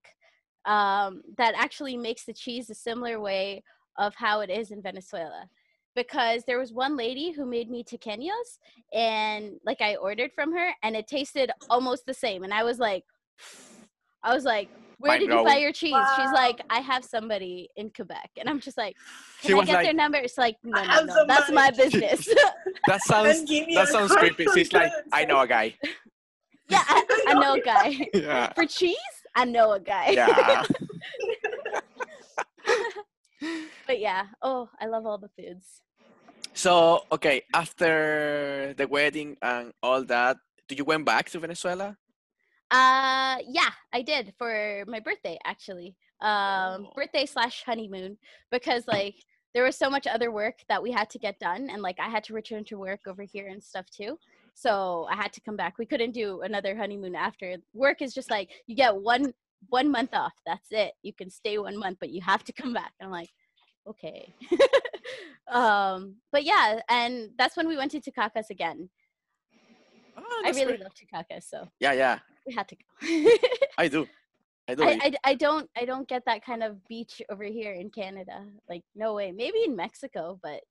um, 0.65 1.21
that 1.37 1.53
actually 1.57 1.97
makes 1.97 2.23
the 2.23 2.33
cheese 2.33 2.69
a 2.69 2.75
similar 2.75 3.19
way 3.19 3.63
of 3.97 4.13
how 4.15 4.41
it 4.41 4.49
is 4.49 4.71
in 4.71 4.81
venezuela 4.81 5.49
because 5.95 6.43
there 6.45 6.59
was 6.59 6.73
one 6.73 6.95
lady 6.97 7.31
who 7.31 7.45
made 7.45 7.69
me 7.69 7.83
tequeños 7.83 8.59
and 8.93 9.59
like 9.65 9.81
i 9.81 9.95
ordered 9.95 10.31
from 10.33 10.53
her 10.53 10.71
and 10.83 10.95
it 10.95 11.07
tasted 11.07 11.51
almost 11.69 12.05
the 12.05 12.13
same 12.13 12.43
and 12.43 12.53
i 12.53 12.63
was 12.63 12.79
like 12.79 13.03
i 14.23 14.33
was 14.33 14.45
like 14.45 14.69
where 15.03 15.19
did 15.19 15.29
you 15.29 15.43
buy 15.43 15.57
your 15.57 15.71
cheese? 15.71 15.95
She's 16.15 16.31
like 16.33 16.61
i 16.69 16.79
have 16.79 17.03
somebody 17.03 17.69
in 17.75 17.89
quebec. 17.89 18.29
And 18.39 18.49
i'm 18.49 18.59
just 18.59 18.77
like 18.77 18.95
She 19.41 19.47
can 19.47 19.55
i 19.55 19.59
was 19.59 19.67
get 19.67 19.75
like- 19.75 19.85
their 19.85 19.93
number? 19.93 20.17
It's 20.17 20.37
like 20.37 20.57
no 20.63 20.81
no 20.83 21.03
no. 21.03 21.25
That's 21.27 21.51
my 21.51 21.69
business. 21.71 22.27
That 22.87 23.01
sounds 23.01 23.39
And 23.39 23.75
that 23.77 23.87
sounds 23.89 24.11
creepy. 24.15 24.45
She's 24.53 24.73
like, 24.73 24.91
I 25.11 25.25
know 25.25 25.39
a 25.39 25.47
guy. 25.47 25.75
yeah 26.69 26.83
I, 26.87 27.23
I 27.29 27.33
know 27.43 27.53
a 27.53 27.61
guy. 27.61 28.09
Yeah. 28.13 28.51
for 28.53 28.65
cheese? 28.65 28.97
I 29.35 29.45
know 29.45 29.71
a 29.73 29.79
guy. 29.79 30.09
Yeah. 30.11 30.63
but 33.87 33.99
yeah. 33.99 34.23
Oh 34.41 34.69
i 34.79 34.85
love 34.87 35.05
all 35.05 35.17
the 35.17 35.29
foods. 35.29 35.81
So 36.53 37.03
okay, 37.11 37.43
after 37.53 38.73
the 38.77 38.87
wedding 38.87 39.37
and 39.41 39.73
all 39.81 40.03
that, 40.05 40.37
did 40.67 40.77
you 40.77 40.85
went 40.85 41.05
back 41.05 41.29
to 41.31 41.39
Venezuela? 41.39 41.97
Uh 42.73 43.38
yeah 43.47 43.69
i 43.93 44.01
did 44.01 44.33
for 44.38 44.83
my 44.88 44.99
birthday 44.99 45.38
actually 45.45 45.95
um 46.21 46.83
Oh. 46.86 46.91
birthday 46.95 47.25
slash 47.25 47.63
honeymoon 47.63 48.17
because 48.51 48.88
like 48.88 49.15
there 49.53 49.63
was 49.63 49.75
so 49.77 49.89
much 49.89 50.07
other 50.07 50.31
work 50.31 50.55
that 50.69 50.81
we 50.81 50.91
had 50.91 51.07
to 51.12 51.19
get 51.19 51.38
done 51.39 51.69
and 51.69 51.83
like 51.83 51.99
i 51.99 52.09
had 52.09 52.23
to 52.23 52.33
return 52.33 52.63
to 52.65 52.79
work 52.79 53.01
over 53.07 53.21
here 53.21 53.47
and 53.47 53.63
stuff 53.63 53.86
too 53.91 54.17
so 54.55 55.05
i 55.12 55.15
had 55.15 55.31
to 55.33 55.41
come 55.41 55.55
back 55.55 55.77
we 55.77 55.86
couldn't 55.86 56.13
do 56.13 56.41
another 56.41 56.75
honeymoon 56.75 57.13
after 57.15 57.57
work 57.73 58.01
is 58.01 58.12
just 58.13 58.31
like 58.31 58.49
you 58.65 58.75
get 58.75 58.95
one 58.95 59.31
one 59.69 59.91
month 59.91 60.13
off 60.13 60.33
that's 60.45 60.69
it 60.71 60.93
you 61.03 61.13
can 61.13 61.29
stay 61.29 61.57
one 61.59 61.77
month 61.77 61.97
but 61.99 62.09
you 62.09 62.21
have 62.21 62.43
to 62.43 62.53
come 62.53 62.73
back 62.73 62.93
and 62.99 63.05
i'm 63.05 63.12
like 63.12 63.29
okay 63.88 64.33
um 65.47 66.15
but 66.31 66.43
yeah 66.43 66.79
and 66.89 67.29
that's 67.38 67.55
when 67.55 67.67
we 67.67 67.77
went 67.77 67.91
to 67.91 67.99
Tucacas 68.01 68.49
again 68.49 68.89
Oh, 70.17 70.41
i 70.45 70.49
really 70.49 70.65
great. 70.65 70.79
love 70.81 70.93
Tucacas 70.95 71.43
so 71.49 71.67
Yeah, 71.79 71.93
yeah. 71.93 72.19
We 72.45 72.53
had 72.53 72.67
to 72.69 72.75
go 72.75 72.84
I 73.77 73.88
do. 73.88 74.08
I 74.67 74.75
do. 74.75 74.84
I, 74.84 74.91
I, 75.01 75.13
I 75.25 75.34
don't 75.36 75.69
I 75.77 75.86
don't 75.86 76.08
get 76.08 76.23
that 76.25 76.45
kind 76.45 76.63
of 76.63 76.86
beach 76.88 77.21
over 77.29 77.43
here 77.43 77.73
in 77.73 77.89
Canada. 77.89 78.45
Like 78.69 78.84
no 78.95 79.13
way. 79.13 79.32
Maybe 79.32 79.63
in 79.65 79.75
Mexico, 79.75 80.39
but 80.41 80.62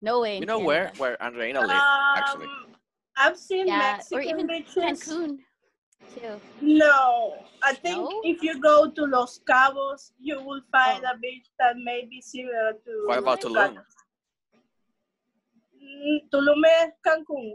no 0.00 0.20
way. 0.20 0.36
In 0.36 0.42
you 0.42 0.46
know 0.46 0.58
where 0.60 0.86
Canada. 0.96 1.00
where 1.00 1.16
Andreina 1.18 1.60
lived 1.60 1.72
actually. 2.16 2.46
Um, 2.46 2.66
I've 3.16 3.36
seen 3.36 3.66
Yeah, 3.68 3.78
Mexican 3.96 4.18
or 4.18 4.22
even 4.22 4.46
beaches. 4.46 4.76
Cancun 4.76 5.38
too. 6.14 6.40
No, 6.62 7.34
I 7.62 7.74
think 7.74 7.98
No? 7.98 8.20
if 8.24 8.42
you 8.42 8.60
go 8.60 8.90
to 8.90 9.04
Los 9.04 9.40
Cabos, 9.48 10.12
you 10.20 10.40
will 10.40 10.62
find 10.72 11.02
Oh. 11.04 11.10
a 11.14 11.18
beach 11.18 11.46
that 11.58 11.74
may 11.84 12.06
be 12.08 12.20
similar 12.22 12.72
to. 12.84 12.92
What 13.06 13.18
about 13.18 13.40
Tulum? 13.42 13.74
Tulum? 13.74 13.78
Mm, 15.76 16.18
Tulum 16.32 16.62
is 16.84 16.92
Cancun. 17.06 17.52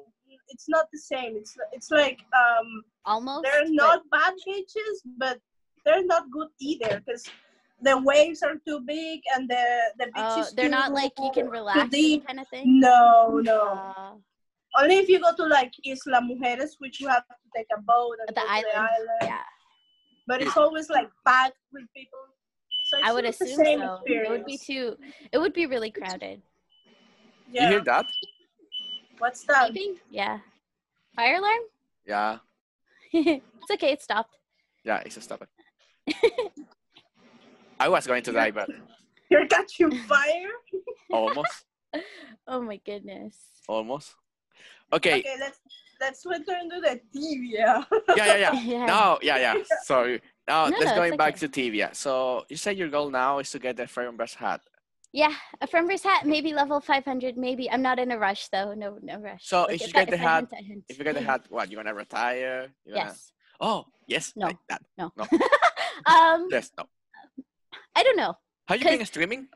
It's 0.50 0.68
not 0.70 0.86
the 0.92 1.00
same. 1.00 1.36
It's 1.38 1.56
it's 1.72 1.90
like 1.90 2.20
um, 2.36 2.84
Almost. 3.06 3.44
they're 3.44 3.64
but- 3.66 3.72
not 3.72 4.02
bad 4.12 4.34
beaches, 4.46 5.02
but 5.18 5.40
they're 5.86 6.06
not 6.06 6.30
good 6.32 6.48
either 6.60 7.02
because 7.06 7.26
the 7.82 7.98
waves 8.02 8.42
are 8.44 8.56
too 8.66 8.80
big 8.88 9.20
and 9.36 9.50
the 9.50 9.66
the 10.00 10.06
beach 10.06 10.14
Oh, 10.36 10.40
is 10.42 10.54
they're 10.54 10.70
not 10.70 10.94
like 10.94 11.12
you 11.20 11.32
can 11.34 11.50
relax 11.50 11.90
deep. 11.90 12.26
kind 12.26 12.40
of 12.40 12.48
thing. 12.48 12.80
No, 12.80 13.40
no. 13.44 13.60
Uh, 13.62 14.14
Only 14.80 14.96
if 15.04 15.10
you 15.10 15.20
go 15.20 15.36
to 15.36 15.46
like 15.46 15.72
Isla 15.86 16.22
Mujeres, 16.22 16.72
which 16.80 17.02
you 17.02 17.08
have 17.10 17.26
to 17.28 17.36
take 17.56 17.68
a 17.78 17.82
boat 17.82 18.16
and 18.20 18.30
the 18.30 18.34
go 18.34 18.42
to 18.42 18.48
the 18.48 18.52
island. 18.54 18.90
island. 18.96 19.20
yeah, 19.24 19.44
But 20.28 20.42
it's 20.42 20.56
always 20.58 20.90
like 20.90 21.10
packed 21.28 21.58
with 21.74 21.84
people. 21.96 22.20
So 22.90 22.98
I 23.04 23.12
would 23.14 23.26
not 23.26 23.36
the 23.38 23.46
assume 23.46 23.66
same 23.66 23.80
so. 23.82 24.00
It 24.06 24.30
would 24.30 24.46
be 24.46 24.58
too. 24.58 24.98
It 25.32 25.38
would 25.38 25.54
be 25.54 25.66
really 25.66 25.92
crowded. 25.92 26.42
You 27.52 27.68
hear 27.68 27.82
that? 27.82 28.06
What's 29.20 29.44
that? 29.46 29.70
Sleeping? 29.70 30.00
Yeah. 30.10 30.40
Fire 31.16 31.36
alarm? 31.38 31.64
Yeah, 32.08 32.38
it's 33.62 33.72
okay. 33.72 33.92
It 33.94 34.02
stopped. 34.02 34.36
yeah, 34.84 35.02
it's 35.06 35.18
a 35.18 35.22
stop 35.22 35.44
it. 35.44 36.52
I 37.80 37.88
was 37.90 38.08
going 38.08 38.24
to 38.24 38.32
die, 38.40 38.52
but 38.52 38.70
You're 39.30 39.48
catching 39.48 39.92
fire? 39.92 40.50
almost, 41.12 41.66
Oh 42.48 42.62
my 42.62 42.78
goodness. 42.86 43.38
almost. 43.68 44.16
Okay, 44.92 45.20
Okay, 45.20 45.36
let's 45.40 45.60
let's 46.00 46.26
return 46.26 46.70
to 46.70 46.80
the 46.82 47.00
TV. 47.16 47.42
Yeah. 47.52 47.84
yeah, 48.16 48.26
yeah, 48.26 48.36
yeah. 48.38 48.54
Yeah. 48.64 48.86
Now, 48.86 49.20
yeah, 49.22 49.38
yeah. 49.38 49.56
Sorry. 49.84 50.22
Now 50.48 50.68
No, 50.68 50.78
let's 50.78 50.92
no, 50.92 50.96
going 50.96 51.14
it's 51.14 51.18
back 51.18 51.34
okay. 51.36 51.40
to 51.40 51.48
Tibia. 51.48 51.90
So 51.94 52.46
you 52.50 52.58
said 52.58 52.78
your 52.78 52.90
goal 52.90 53.10
now 53.10 53.40
is 53.40 53.50
to 53.52 53.60
get 53.60 53.78
the 53.78 53.84
Ferumbras 53.84 54.36
hat. 54.36 54.62
Yeah, 55.14 55.34
a 55.62 55.68
Ferumbras 55.68 56.04
hat, 56.04 56.26
maybe 56.26 56.54
level 56.54 56.82
500, 56.82 57.38
maybe. 57.38 57.70
I'm 57.70 57.84
not 57.84 58.00
in 58.00 58.10
a 58.12 58.18
rush 58.18 58.48
though. 58.48 58.74
No, 58.74 58.98
no 59.02 59.20
rush. 59.20 59.46
So 59.46 59.66
if 59.66 59.82
you 59.82 59.88
I- 59.90 60.06
get 60.06 60.10
the 60.10 60.18
hat- 60.18 60.48
hint, 60.52 60.66
hint. 60.68 60.84
If 60.90 60.98
you 60.98 61.04
get 61.04 61.14
the 61.14 61.22
hat, 61.22 61.46
what 61.50 61.70
you 61.70 61.78
gonna 61.78 61.94
retire? 61.94 62.72
You 62.84 62.96
gonna... 62.96 63.06
Yes. 63.06 63.32
Oh, 63.62 63.86
yes. 64.08 64.34
No. 64.36 64.48
Like 64.48 64.58
that. 64.70 64.82
No. 64.98 65.12
No. 65.16 65.26
um, 66.12 66.48
Yes. 66.52 66.72
No. 66.78 66.86
I 67.96 68.02
don't 68.02 68.18
know. 68.18 68.36
Have 68.68 68.82
you 68.82 68.90
been 68.90 69.06
streaming? 69.06 69.48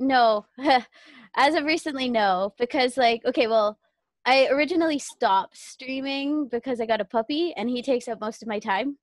No. 0.00 0.46
As 1.36 1.54
of 1.54 1.64
recently, 1.64 2.08
no. 2.08 2.52
Because, 2.58 2.96
like, 2.96 3.24
okay, 3.24 3.46
well, 3.46 3.78
I 4.24 4.48
originally 4.48 4.98
stopped 4.98 5.56
streaming 5.56 6.48
because 6.48 6.80
I 6.80 6.86
got 6.86 7.00
a 7.00 7.04
puppy 7.04 7.54
and 7.56 7.70
he 7.70 7.82
takes 7.82 8.08
up 8.08 8.20
most 8.20 8.42
of 8.42 8.48
my 8.48 8.58
time 8.58 8.98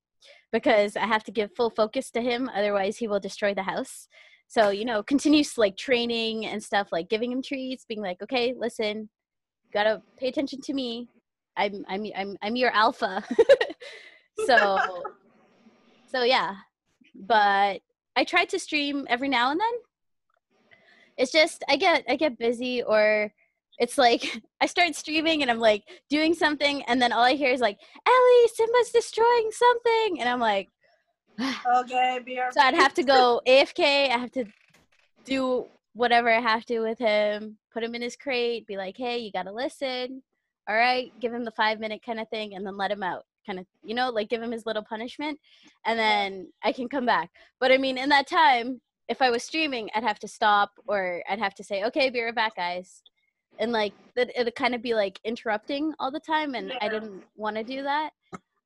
because 0.52 0.94
I 0.96 1.06
have 1.06 1.24
to 1.24 1.32
give 1.32 1.54
full 1.56 1.70
focus 1.70 2.10
to 2.10 2.20
him. 2.20 2.50
Otherwise, 2.54 2.98
he 2.98 3.08
will 3.08 3.20
destroy 3.20 3.54
the 3.54 3.62
house. 3.62 4.08
So, 4.48 4.70
you 4.70 4.84
know, 4.84 5.02
continuous 5.02 5.58
like 5.58 5.76
training 5.76 6.46
and 6.46 6.62
stuff, 6.62 6.88
like 6.92 7.08
giving 7.08 7.32
him 7.32 7.42
treats, 7.42 7.84
being 7.84 8.02
like, 8.02 8.22
okay, 8.22 8.54
listen, 8.56 9.08
gotta 9.72 10.02
pay 10.18 10.28
attention 10.28 10.60
to 10.62 10.74
me. 10.74 11.08
I'm, 11.56 11.84
I'm, 11.88 12.06
I'm, 12.16 12.36
I'm 12.42 12.56
your 12.56 12.70
alpha. 12.70 13.24
so, 14.46 14.78
so 16.06 16.22
yeah. 16.22 16.54
But 17.14 17.80
I 18.16 18.24
try 18.24 18.44
to 18.46 18.58
stream 18.58 19.06
every 19.08 19.28
now 19.28 19.50
and 19.50 19.60
then 19.60 19.72
it's 21.16 21.32
just 21.32 21.62
i 21.68 21.76
get 21.76 22.04
i 22.08 22.16
get 22.16 22.38
busy 22.38 22.82
or 22.82 23.32
it's 23.78 23.98
like 23.98 24.42
i 24.60 24.66
start 24.66 24.94
streaming 24.94 25.42
and 25.42 25.50
i'm 25.50 25.60
like 25.60 25.84
doing 26.08 26.34
something 26.34 26.82
and 26.84 27.00
then 27.00 27.12
all 27.12 27.22
i 27.22 27.34
hear 27.34 27.52
is 27.52 27.60
like 27.60 27.78
Ely 28.06 28.46
simba's 28.52 28.90
destroying 28.90 29.50
something 29.50 30.20
and 30.20 30.28
i'm 30.28 30.40
like 30.40 30.70
Okay, 31.40 32.20
beer. 32.24 32.50
so 32.52 32.60
i'd 32.60 32.74
have 32.74 32.94
to 32.94 33.02
go 33.02 33.40
afk 33.46 33.80
i 33.80 34.16
have 34.16 34.30
to 34.30 34.44
do 35.24 35.66
whatever 35.94 36.32
i 36.32 36.40
have 36.40 36.64
to 36.64 36.80
with 36.80 36.98
him 36.98 37.56
put 37.74 37.82
him 37.82 37.94
in 37.94 38.00
his 38.02 38.16
crate 38.16 38.66
be 38.66 38.76
like 38.76 38.96
hey 38.96 39.18
you 39.18 39.32
gotta 39.32 39.52
listen. 39.52 40.22
All 40.66 40.76
right 40.76 41.12
give 41.20 41.34
him 41.34 41.44
the 41.44 41.50
five 41.50 41.80
minute 41.80 42.00
kind 42.06 42.20
of 42.20 42.28
thing 42.30 42.54
and 42.54 42.64
then 42.64 42.78
let 42.78 42.90
him 42.90 43.02
out. 43.02 43.24
Kind 43.44 43.58
of 43.58 43.66
you 43.82 43.94
know 43.94 44.08
like 44.08 44.30
give 44.30 44.40
him 44.40 44.52
his 44.52 44.64
little 44.64 44.84
punishment 44.84 45.38
and 45.84 45.98
then 45.98 46.50
i 46.62 46.72
can 46.72 46.88
come 46.88 47.04
back. 47.04 47.30
But 47.60 47.72
i 47.72 47.76
mean 47.76 47.98
in 47.98 48.08
that 48.10 48.28
time 48.28 48.80
if 49.08 49.20
i 49.20 49.28
was 49.28 49.42
streaming 49.42 49.90
i'd 49.94 50.02
have 50.04 50.20
to 50.20 50.28
stop 50.28 50.70
or 50.86 51.22
i'd 51.28 51.38
have 51.38 51.54
to 51.56 51.64
say 51.64 51.84
okay 51.84 52.08
be 52.08 52.22
right 52.22 52.34
back 52.34 52.56
guys. 52.56 53.02
And 53.58 53.72
like 53.72 53.92
that 54.16 54.30
it'd 54.38 54.54
kind 54.54 54.74
of 54.74 54.80
be 54.80 54.94
like 54.94 55.20
interrupting 55.24 55.92
all 55.98 56.10
the 56.10 56.20
time 56.20 56.54
and 56.54 56.72
i 56.80 56.88
didn't 56.88 57.24
want 57.36 57.56
to 57.56 57.64
do 57.64 57.82
that. 57.82 58.10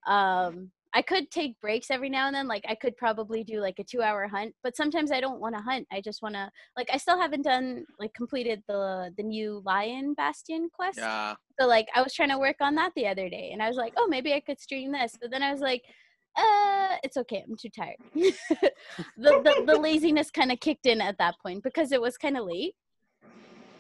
Um 0.07 0.71
i 0.95 1.03
could 1.03 1.31
take 1.31 1.61
breaks 1.61 1.91
every 1.91 2.09
now 2.09 2.27
and 2.27 2.35
then 2.35 2.49
like 2.49 2.65
i 2.69 2.75
could 2.75 2.97
probably 2.97 3.45
do 3.45 3.61
like 3.61 3.79
a 3.79 3.85
two 3.85 4.03
hour 4.03 4.27
hunt 4.27 4.55
but 4.63 4.77
sometimes 4.77 5.13
i 5.13 5.21
don't 5.21 5.41
want 5.41 5.55
to 5.55 5.61
hunt 5.63 5.87
i 5.93 6.01
just 6.01 6.23
want 6.23 6.35
to 6.35 6.51
like 6.77 6.89
i 6.93 6.97
still 6.97 7.21
haven't 7.21 7.43
done 7.43 7.85
like 7.99 8.13
completed 8.15 8.63
the 8.69 9.13
the 9.17 9.23
new 9.23 9.63
lion 9.65 10.15
bastion 10.15 10.69
quest 10.73 10.99
Yeah. 10.99 11.35
so 11.61 11.67
like 11.67 11.89
I 11.95 12.03
was 12.03 12.15
trying 12.15 12.31
to 12.31 12.39
work 12.39 12.57
on 12.61 12.75
that 12.77 12.93
the 12.95 13.07
other 13.09 13.29
day 13.29 13.51
and 13.53 13.63
I 13.63 13.69
was 13.69 13.77
like, 13.77 13.93
oh 13.97 14.07
maybe 14.09 14.33
I 14.33 14.41
could 14.41 14.61
stream 14.61 14.93
this. 14.93 15.13
But 15.21 15.31
then 15.31 15.43
I 15.43 15.51
was 15.53 15.61
like, 15.61 15.83
uh, 16.37 16.97
it's 17.03 17.17
okay, 17.17 17.43
I'm 17.47 17.57
too 17.57 17.69
tired. 17.69 17.97
the, 18.15 18.73
the 19.17 19.65
the 19.67 19.79
laziness 19.89 20.31
kind 20.31 20.53
of 20.53 20.61
kicked 20.61 20.87
in 20.87 21.01
at 21.01 21.19
that 21.19 21.35
point 21.43 21.65
because 21.65 21.91
it 21.93 22.01
was 22.01 22.17
kind 22.17 22.37
of 22.37 22.45
late. 22.47 22.75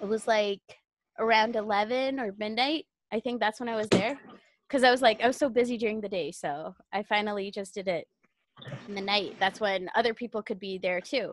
It 0.00 0.06
was 0.08 0.26
like 0.26 0.60
around 1.18 1.54
eleven 1.56 2.18
or 2.18 2.34
midnight. 2.38 2.86
I 3.12 3.20
think 3.20 3.40
that's 3.40 3.60
when 3.60 3.68
I 3.68 3.76
was 3.76 3.88
there. 3.88 4.18
Cause 4.70 4.84
I 4.84 4.90
was 4.90 5.00
like, 5.02 5.22
I 5.22 5.26
was 5.26 5.36
so 5.36 5.48
busy 5.48 5.78
during 5.78 6.00
the 6.00 6.08
day. 6.08 6.30
So 6.30 6.74
I 6.92 7.02
finally 7.02 7.50
just 7.50 7.74
did 7.74 7.88
it 7.88 8.06
in 8.86 8.94
the 8.94 9.00
night. 9.00 9.36
That's 9.40 9.60
when 9.60 9.88
other 9.94 10.12
people 10.12 10.42
could 10.42 10.58
be 10.60 10.78
there 10.78 11.00
too. 11.00 11.32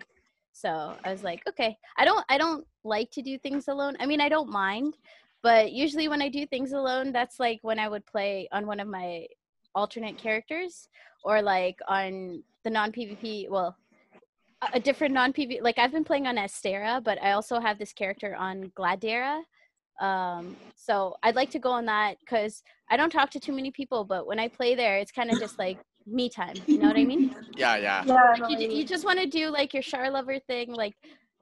So 0.53 0.95
I 1.03 1.11
was 1.11 1.23
like, 1.23 1.41
okay. 1.49 1.77
I 1.97 2.05
don't 2.05 2.23
I 2.29 2.37
don't 2.37 2.65
like 2.83 3.11
to 3.11 3.21
do 3.21 3.37
things 3.37 3.67
alone. 3.67 3.95
I 3.99 4.05
mean 4.05 4.21
I 4.21 4.29
don't 4.29 4.49
mind 4.49 4.95
but 5.45 5.71
usually 5.71 6.07
when 6.07 6.23
i 6.23 6.27
do 6.27 6.43
things 6.47 6.73
alone 6.73 7.11
that's 7.11 7.39
like 7.39 7.59
when 7.61 7.77
i 7.77 7.87
would 7.87 8.05
play 8.07 8.49
on 8.51 8.65
one 8.65 8.79
of 8.79 8.87
my 8.87 9.27
alternate 9.75 10.17
characters 10.17 10.89
or 11.23 11.39
like 11.39 11.77
on 11.87 12.43
the 12.63 12.69
non 12.69 12.91
pvp 12.91 13.47
well 13.49 13.77
a 14.73 14.79
different 14.79 15.13
non 15.13 15.31
pvp 15.31 15.61
like 15.61 15.77
i've 15.77 15.91
been 15.91 16.03
playing 16.03 16.25
on 16.25 16.37
Estera, 16.37 17.03
but 17.03 17.21
i 17.21 17.31
also 17.33 17.59
have 17.59 17.77
this 17.77 17.93
character 17.93 18.35
on 18.35 18.71
gladera 18.75 19.41
um 20.01 20.55
so 20.75 21.15
i'd 21.23 21.35
like 21.35 21.49
to 21.49 21.59
go 21.59 21.71
on 21.71 21.85
that 21.85 22.17
because 22.19 22.61
i 22.89 22.97
don't 22.97 23.09
talk 23.11 23.29
to 23.29 23.39
too 23.39 23.53
many 23.53 23.71
people 23.71 24.03
but 24.03 24.27
when 24.27 24.39
i 24.39 24.47
play 24.47 24.75
there 24.75 24.97
it's 24.97 25.11
kind 25.11 25.31
of 25.31 25.39
just 25.39 25.57
like 25.57 25.79
me 26.05 26.27
time 26.29 26.55
you 26.67 26.77
know 26.77 26.87
what 26.87 26.97
i 26.97 27.03
mean 27.05 27.33
Yeah. 27.57 27.77
Yeah. 27.77 28.03
Yeah, 28.05 28.35
like 28.37 28.51
you, 28.51 28.57
you 28.67 28.77
you 28.79 28.83
just 28.85 29.05
want 29.05 29.19
to 29.19 29.25
do 29.25 29.49
like 29.49 29.73
your 29.73 29.81
Char 29.81 30.11
Lover 30.11 30.37
thing, 30.39 30.73
like 30.73 30.93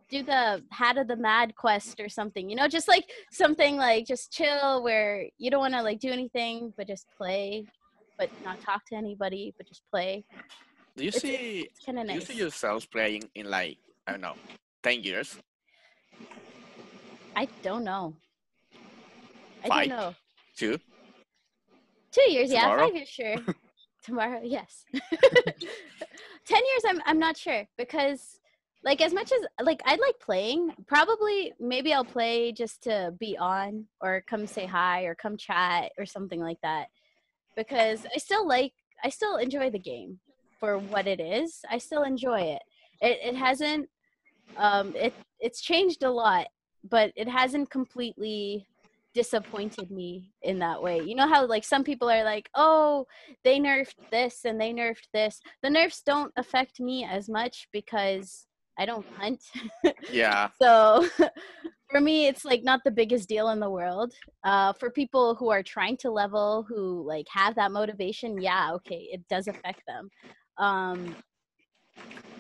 do 0.09 0.21
the 0.21 0.63
Hat 0.71 0.97
of 0.99 1.07
the 1.07 1.15
Mad 1.15 1.55
quest 1.55 1.99
or 1.99 2.07
something, 2.07 2.47
you 2.49 2.55
know, 2.55 2.67
just 2.67 2.87
like 2.87 3.05
something 3.31 3.77
like 3.77 4.05
just 4.05 4.31
chill 4.31 4.83
where 4.83 5.25
you 5.39 5.49
don't 5.49 5.59
want 5.61 5.73
to 5.73 5.81
like 5.81 5.99
do 5.99 6.11
anything 6.11 6.71
but 6.77 6.87
just 6.87 7.07
play, 7.17 7.65
but 8.19 8.29
not 8.45 8.61
talk 8.61 8.85
to 8.89 8.95
anybody, 8.95 9.53
but 9.57 9.67
just 9.67 9.81
play. 9.89 10.23
Do 10.95 11.03
you 11.03 11.07
It's- 11.09 11.21
see? 11.23 11.67
It's 11.71 11.83
kind 11.83 11.99
of 11.99 12.07
Do 12.07 12.13
you 12.13 12.21
see 12.21 12.35
yourselves 12.35 12.85
playing 12.85 13.23
in 13.33 13.49
like 13.49 13.77
I 14.05 14.11
don't 14.11 14.21
know, 14.21 14.35
ten 14.83 15.01
years? 15.01 15.35
I 17.35 17.47
don't 17.63 17.83
know. 17.83 18.13
I 19.63 19.87
don't 19.87 19.89
know. 19.89 20.15
Two? 20.55 20.79
Two 22.11 22.31
years, 22.31 22.51
yeah, 22.51 22.61
Tomorrow? 22.61 22.85
five 22.85 22.95
years, 22.95 23.09
sure. 23.09 23.35
Tomorrow, 24.03 24.41
yes. 24.43 24.85
Ten 24.93 26.61
years, 26.61 26.83
I'm 26.87 27.01
I'm 27.05 27.19
not 27.19 27.37
sure 27.37 27.65
because, 27.77 28.39
like, 28.83 29.01
as 29.01 29.13
much 29.13 29.31
as 29.31 29.65
like 29.65 29.81
I 29.85 29.95
like 29.95 30.19
playing, 30.21 30.73
probably 30.87 31.53
maybe 31.59 31.93
I'll 31.93 32.03
play 32.03 32.51
just 32.51 32.83
to 32.83 33.13
be 33.17 33.37
on 33.37 33.85
or 34.01 34.23
come 34.27 34.45
say 34.45 34.65
hi 34.65 35.03
or 35.03 35.15
come 35.15 35.37
chat 35.37 35.91
or 35.97 36.05
something 36.05 36.41
like 36.41 36.59
that. 36.61 36.87
Because 37.55 38.05
I 38.13 38.17
still 38.17 38.45
like 38.47 38.73
I 39.03 39.09
still 39.09 39.37
enjoy 39.37 39.69
the 39.69 39.79
game 39.79 40.19
for 40.59 40.77
what 40.77 41.07
it 41.07 41.19
is. 41.19 41.61
I 41.69 41.77
still 41.77 42.03
enjoy 42.03 42.41
it. 42.41 42.61
It 43.01 43.19
it 43.23 43.35
hasn't 43.35 43.89
um 44.57 44.93
it 44.95 45.13
it's 45.39 45.61
changed 45.61 46.03
a 46.03 46.11
lot, 46.11 46.47
but 46.89 47.11
it 47.15 47.27
hasn't 47.27 47.69
completely 47.69 48.67
disappointed 49.13 49.91
me 49.91 50.31
in 50.41 50.59
that 50.59 50.81
way. 50.81 51.01
You 51.01 51.15
know 51.15 51.27
how 51.27 51.45
like 51.45 51.63
some 51.63 51.83
people 51.83 52.09
are 52.09 52.23
like, 52.23 52.49
"Oh, 52.55 53.05
they 53.43 53.59
nerfed 53.59 53.95
this 54.11 54.45
and 54.45 54.59
they 54.59 54.73
nerfed 54.73 55.07
this." 55.13 55.39
The 55.61 55.69
nerfs 55.69 56.01
don't 56.05 56.31
affect 56.37 56.79
me 56.79 57.05
as 57.05 57.29
much 57.29 57.67
because 57.71 58.47
I 58.77 58.85
don't 58.85 59.05
hunt. 59.17 59.43
Yeah. 60.11 60.49
so 60.61 61.07
for 61.91 62.01
me 62.01 62.27
it's 62.27 62.43
like 62.43 62.63
not 62.63 62.81
the 62.83 62.91
biggest 62.91 63.29
deal 63.29 63.49
in 63.49 63.59
the 63.59 63.69
world. 63.69 64.13
Uh 64.43 64.73
for 64.73 64.89
people 64.89 65.35
who 65.35 65.49
are 65.49 65.63
trying 65.63 65.97
to 65.97 66.11
level 66.11 66.65
who 66.67 67.05
like 67.07 67.27
have 67.29 67.55
that 67.55 67.71
motivation, 67.71 68.41
yeah, 68.41 68.71
okay, 68.73 69.09
it 69.11 69.27
does 69.29 69.47
affect 69.47 69.83
them. 69.87 70.09
Um 70.57 71.15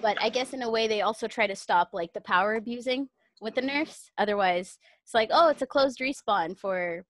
but 0.01 0.17
I 0.21 0.29
guess 0.29 0.53
in 0.53 0.63
a 0.63 0.69
way 0.69 0.87
they 0.87 1.01
also 1.01 1.27
try 1.27 1.47
to 1.47 1.55
stop 1.55 1.89
like 1.93 2.11
the 2.13 2.21
power 2.21 2.55
abusing 2.55 3.07
with 3.41 3.55
the 3.55 3.61
nerfs. 3.61 4.11
Otherwise, 4.17 4.77
it's 5.03 5.13
like, 5.13 5.29
oh, 5.31 5.49
it's 5.49 5.61
a 5.61 5.67
closed 5.67 5.99
respawn 5.99 6.57
for 6.57 7.05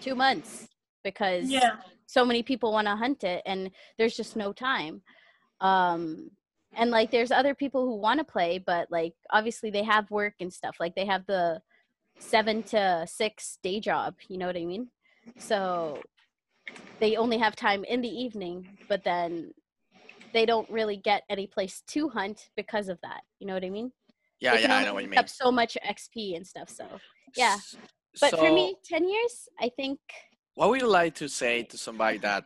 two 0.00 0.14
months 0.14 0.68
because 1.04 1.50
Yeah. 1.50 1.76
so 2.06 2.24
many 2.24 2.42
people 2.42 2.72
want 2.72 2.86
to 2.86 2.96
hunt 2.96 3.24
it 3.24 3.42
and 3.46 3.70
there's 3.98 4.16
just 4.16 4.36
no 4.36 4.52
time. 4.52 5.02
Um, 5.60 6.30
and 6.74 6.90
like 6.90 7.10
there's 7.10 7.30
other 7.30 7.54
people 7.54 7.86
who 7.86 7.96
want 7.96 8.18
to 8.18 8.24
play, 8.24 8.58
but 8.58 8.90
like 8.90 9.14
obviously 9.30 9.70
they 9.70 9.82
have 9.84 10.10
work 10.10 10.34
and 10.40 10.52
stuff. 10.52 10.76
Like 10.78 10.94
they 10.94 11.06
have 11.06 11.24
the 11.26 11.62
seven 12.18 12.62
to 12.64 13.06
six 13.08 13.58
day 13.62 13.80
job, 13.80 14.14
you 14.28 14.38
know 14.38 14.46
what 14.46 14.56
I 14.56 14.64
mean? 14.64 14.90
So 15.38 16.02
they 17.00 17.16
only 17.16 17.38
have 17.38 17.56
time 17.56 17.84
in 17.84 18.00
the 18.00 18.08
evening, 18.08 18.78
but 18.88 19.04
then 19.04 19.52
they 20.32 20.44
don't 20.46 20.68
really 20.68 20.96
get 20.96 21.22
any 21.30 21.46
place 21.46 21.82
to 21.88 22.08
hunt 22.08 22.50
because 22.56 22.88
of 22.88 23.00
that. 23.02 23.22
You 23.38 23.46
know 23.46 23.54
what 23.54 23.64
I 23.64 23.70
mean? 23.70 23.92
Yeah. 24.40 24.56
they 24.56 24.62
Yeah. 24.62 24.76
I 24.76 24.84
know 24.84 24.94
what 24.94 25.04
you 25.04 25.10
mean. 25.10 25.18
up 25.18 25.28
so 25.28 25.50
much 25.50 25.76
XP 25.86 26.36
and 26.36 26.46
stuff. 26.46 26.68
So 26.70 26.86
yeah. 27.36 27.56
But 28.20 28.30
for 28.30 28.52
me, 28.52 28.76
ten 28.84 29.08
years, 29.08 29.48
I 29.60 29.68
think 29.68 29.98
what 30.56 30.70
would 30.70 30.80
you 30.80 30.88
like 30.88 31.14
to 31.16 31.28
say 31.28 31.62
to 31.64 31.76
somebody 31.76 32.18
that 32.18 32.44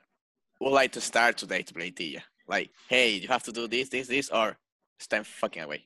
would 0.60 0.72
like 0.72 0.92
to 0.92 1.00
start 1.00 1.38
today 1.38 1.62
to 1.62 1.72
play 1.72 1.90
Tibia? 1.90 2.24
Like, 2.48 2.70
hey, 2.88 3.10
you 3.10 3.28
have 3.28 3.44
to 3.44 3.52
do 3.52 3.68
this, 3.68 3.88
this, 3.88 4.08
this, 4.08 4.28
or 4.30 4.58
stand 4.98 5.26
fucking 5.26 5.62
away 5.62 5.84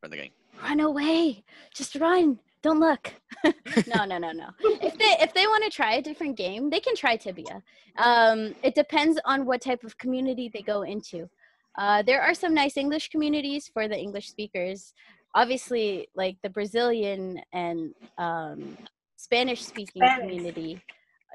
from 0.00 0.10
the 0.10 0.16
game. 0.16 0.30
run 0.62 0.80
away. 0.80 1.44
Just 1.74 1.94
run. 1.96 2.38
don't 2.62 2.80
look. 2.80 3.12
no, 3.44 4.06
no, 4.06 4.16
no, 4.16 4.32
no. 4.32 4.48
If 4.60 4.96
they 4.96 5.16
if 5.20 5.34
they 5.34 5.46
want 5.46 5.64
to 5.64 5.70
try 5.70 5.94
a 5.96 6.02
different 6.02 6.36
game, 6.36 6.70
they 6.70 6.80
can 6.80 6.96
try 6.96 7.16
Tibia. 7.16 7.62
Um, 7.98 8.54
it 8.62 8.74
depends 8.74 9.20
on 9.26 9.44
what 9.44 9.60
type 9.60 9.84
of 9.84 9.98
community 9.98 10.50
they 10.52 10.62
go 10.62 10.82
into. 10.82 11.28
Uh, 11.76 12.02
there 12.02 12.22
are 12.22 12.34
some 12.34 12.54
nice 12.54 12.76
English 12.76 13.10
communities 13.10 13.70
for 13.72 13.86
the 13.86 13.96
English 13.96 14.28
speakers. 14.28 14.94
Obviously, 15.34 16.08
like 16.14 16.36
the 16.42 16.50
Brazilian 16.50 17.40
and 17.52 17.94
um, 18.18 18.76
Spanish 19.16 19.64
speaking 19.64 20.02
community 20.18 20.80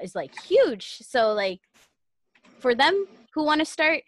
is 0.02 0.14
like 0.14 0.32
huge. 0.42 0.98
So 1.02 1.32
like 1.32 1.60
for 2.60 2.74
them 2.74 3.06
who 3.34 3.44
want 3.44 3.60
to 3.60 3.64
start, 3.64 4.02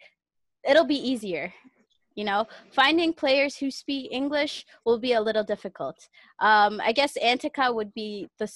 it'll 0.67 0.85
be 0.85 0.95
easier. 0.95 1.53
You 2.15 2.25
know, 2.25 2.47
finding 2.71 3.13
players 3.13 3.55
who 3.57 3.69
speak 3.69 4.11
English 4.11 4.65
will 4.85 4.97
be 4.97 5.13
a 5.13 5.21
little 5.21 5.43
difficult. 5.43 6.09
Um, 6.39 6.81
I 6.83 6.91
guess 6.91 7.15
Antica 7.21 7.71
would 7.71 7.93
be 7.93 8.27
the 8.39 8.47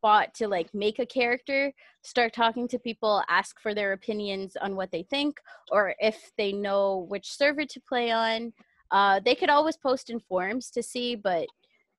spot 0.00 0.34
to 0.34 0.48
like 0.48 0.74
make 0.74 0.98
a 0.98 1.06
character, 1.06 1.72
start 2.02 2.32
talking 2.32 2.66
to 2.66 2.78
people, 2.78 3.22
ask 3.28 3.60
for 3.60 3.74
their 3.74 3.92
opinions 3.92 4.56
on 4.60 4.74
what 4.74 4.90
they 4.90 5.04
think, 5.04 5.38
or 5.70 5.94
if 6.00 6.32
they 6.36 6.52
know 6.52 7.06
which 7.08 7.30
server 7.30 7.64
to 7.64 7.80
play 7.88 8.10
on. 8.10 8.52
Uh, 8.90 9.20
they 9.20 9.34
could 9.34 9.50
always 9.50 9.76
post 9.76 10.10
in 10.10 10.20
forums 10.20 10.70
to 10.70 10.82
see, 10.82 11.14
but 11.14 11.48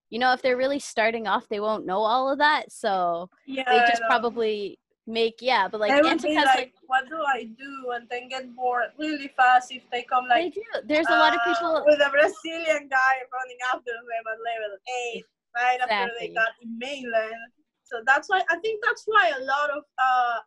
you 0.10 0.20
know, 0.20 0.34
if 0.34 0.42
they're 0.42 0.58
really 0.58 0.80
starting 0.80 1.28
off, 1.28 1.48
they 1.48 1.60
won't 1.62 1.86
know 1.86 2.00
all 2.00 2.30
of 2.30 2.39
that. 2.39 2.72
So 2.72 3.30
Yeah, 3.48 3.64
they 3.70 3.80
just 3.80 4.04
probably 4.04 4.78
make 5.08 5.36
yeah, 5.42 5.68
but 5.68 5.80
like 5.80 5.96
they 5.96 6.02
would 6.02 6.22
be 6.22 6.36
Antica's 6.36 6.46
like, 6.46 6.58
like 6.58 6.74
what 6.88 7.10
do 7.10 7.18
I 7.22 7.44
do? 7.58 7.92
And 7.96 8.08
then 8.10 8.30
get 8.30 8.56
bored 8.56 8.92
really 9.00 9.32
fast 9.36 9.72
if 9.72 9.84
they 9.92 10.04
come 10.04 10.28
they 10.30 10.46
like 10.46 10.54
do. 10.54 10.64
There's 10.86 11.08
a 11.08 11.16
lot 11.16 11.34
of 11.34 11.39
uh, 11.42 11.54
people 11.54 11.84
with 11.86 12.00
a 12.00 12.10
Brazilian 12.10 12.88
guy 12.89 13.14
running 13.34 13.58
after 13.74 13.92
them 13.92 14.26
at 14.28 14.38
level 14.44 14.78
eight, 15.08 15.24
right 15.56 15.80
after 15.82 16.12
they 16.20 16.28
Exactly. 16.28 16.36
got 16.36 16.50
in 16.62 16.78
mainland. 16.78 17.52
So 17.84 18.02
that's 18.06 18.30
why 18.30 18.42
I 18.50 18.58
think 18.58 18.82
that's 18.84 19.04
why 19.06 19.32
a 19.38 19.44
lot 19.44 19.70
of 19.70 19.84
uh, 20.00 20.39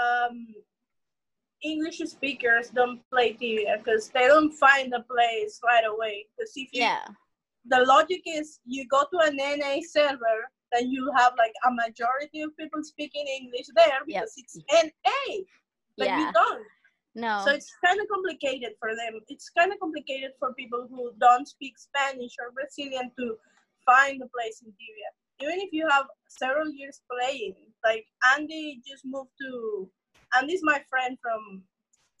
um, 0.00 0.46
English 1.72 1.98
speakers 2.16 2.70
don't 2.70 3.00
play 3.12 3.32
Tibia 3.32 3.76
because 3.78 4.08
they 4.14 4.26
don't 4.26 4.52
find 4.52 4.92
the 4.92 5.02
place 5.12 5.60
right 5.64 5.86
away. 5.92 6.26
Because 6.36 6.52
if 6.54 6.68
you, 6.72 6.82
yeah. 6.82 7.04
the 7.72 7.80
logic 7.94 8.22
is 8.26 8.60
you 8.64 8.86
go 8.88 9.02
to 9.12 9.18
an 9.28 9.36
NA 9.36 9.74
server, 9.96 10.38
then 10.72 10.90
you 10.90 11.02
have 11.16 11.32
like 11.36 11.56
a 11.68 11.70
majority 11.82 12.40
of 12.42 12.56
people 12.56 12.82
speaking 12.82 13.26
English 13.40 13.66
there 13.74 14.00
Yep. 14.06 14.06
because 14.06 14.34
it's 14.36 14.56
NA, 14.84 15.22
but 15.98 16.06
Yeah. 16.06 16.18
you 16.20 16.32
don't. 16.32 16.66
No. 17.14 17.42
So 17.44 17.50
it's 17.52 17.72
kind 17.84 17.98
of 18.00 18.06
complicated 18.08 18.72
for 18.78 18.90
them. 18.94 19.12
It's 19.28 19.48
kind 19.58 19.72
of 19.72 19.78
complicated 19.80 20.32
for 20.38 20.52
people 20.54 20.86
who 20.90 21.12
don't 21.18 21.48
speak 21.48 21.74
Spanish 21.78 22.34
or 22.40 22.52
Brazilian 22.52 23.10
to 23.18 23.36
find 23.86 24.20
a 24.22 24.28
place 24.36 24.60
in 24.64 24.70
Tibia. 24.78 25.10
Even 25.42 25.58
if 25.64 25.70
you 25.72 25.88
have 25.88 26.06
several 26.28 26.68
years 26.70 27.00
playing, 27.10 27.56
like 27.84 28.06
Andy 28.34 28.82
just 28.86 29.04
moved 29.04 29.30
to. 29.40 29.90
Andy's 30.38 30.60
my 30.62 30.80
friend 30.88 31.16
from. 31.22 31.62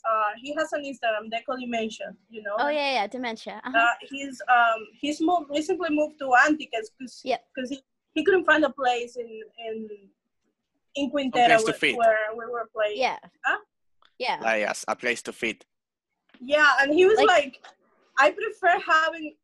Uh, 0.08 0.30
he 0.40 0.54
has 0.54 0.72
an 0.72 0.82
Instagram, 0.84 1.28
Deco 1.32 1.58
Dimension. 1.58 2.16
You 2.30 2.42
know. 2.42 2.54
oh 2.58 2.68
yeah, 2.68 2.92
yeah, 2.92 3.06
dementia. 3.08 3.60
Uh-huh. 3.64 3.76
Uh, 3.76 3.94
he's 4.08 4.40
um 4.48 4.86
he's 5.00 5.20
moved 5.20 5.50
recently 5.50 5.88
moved 5.90 6.18
to 6.20 6.26
Anticas 6.46 6.86
because 6.96 7.20
Yep. 7.24 7.44
because 7.54 7.70
he, 7.70 7.80
he 8.14 8.22
couldn't 8.24 8.44
find 8.44 8.64
a 8.64 8.70
place 8.70 9.16
in 9.16 9.40
in 9.66 9.88
in 10.94 11.10
Quintera 11.10 11.58
place 11.60 11.64
to 11.80 11.96
where, 11.96 12.18
where 12.34 12.46
we 12.46 12.52
were 12.52 12.68
playing. 12.72 12.98
yeah. 12.98 13.16
Huh? 13.44 13.58
Yeah. 14.18 14.38
Like 14.40 14.60
yes, 14.60 14.84
a 14.86 14.94
place 14.94 15.22
to 15.22 15.32
fit. 15.32 15.64
Yeah, 16.40 16.70
and 16.80 16.94
he 16.94 17.04
was 17.06 17.16
Like- 17.18 17.26
like, 17.28 17.66
I 18.18 18.30
prefer 18.30 18.78
having 18.80 19.34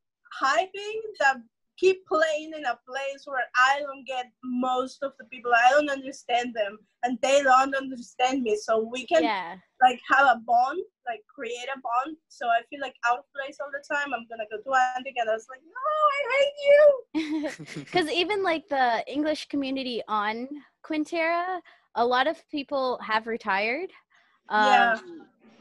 hyping 0.41 0.99
that 1.21 1.37
keep 1.83 2.07
playing 2.07 2.53
in 2.57 2.65
a 2.65 2.79
place 2.89 3.23
where 3.25 3.47
I 3.57 3.81
don't 3.81 4.07
get 4.07 4.27
most 4.45 5.03
of 5.03 5.13
the 5.19 5.25
people. 5.25 5.51
I 5.53 5.71
don't 5.71 5.91
understand 5.91 6.55
them, 6.55 6.79
and 7.03 7.19
they 7.23 7.43
don't 7.43 7.75
understand 7.75 8.43
me. 8.43 8.57
So 8.57 8.89
we 8.93 9.05
can 9.05 9.25
yeah. 9.25 9.57
like 9.81 10.01
have 10.11 10.27
a 10.37 10.41
bond, 10.47 10.81
like 11.07 11.23
create 11.35 11.69
a 11.77 11.81
bond. 11.81 12.17
So 12.29 12.47
I 12.47 12.61
feel 12.71 12.81
like 12.81 12.95
out 13.09 13.19
of 13.19 13.25
place 13.35 13.59
all 13.61 13.73
the 13.73 13.83
time. 13.93 14.15
I'm 14.15 14.27
gonna 14.31 14.49
go 14.51 14.59
to 14.59 14.79
Antic, 14.97 15.15
and 15.17 15.29
I 15.29 15.35
was 15.35 15.49
like, 15.51 15.63
no, 15.77 15.87
I 16.13 16.21
hate 16.35 16.59
you. 16.69 17.75
Because 17.85 18.09
even 18.11 18.43
like 18.45 18.69
the 18.69 19.05
English 19.07 19.49
community 19.49 20.03
on 20.07 20.49
Quintera, 20.87 21.61
a 21.97 22.07
lot 22.07 22.27
of 22.29 22.37
people 22.49 22.99
have 23.03 23.27
retired. 23.27 23.91
Um, 24.49 24.67
Yeah. 24.73 24.99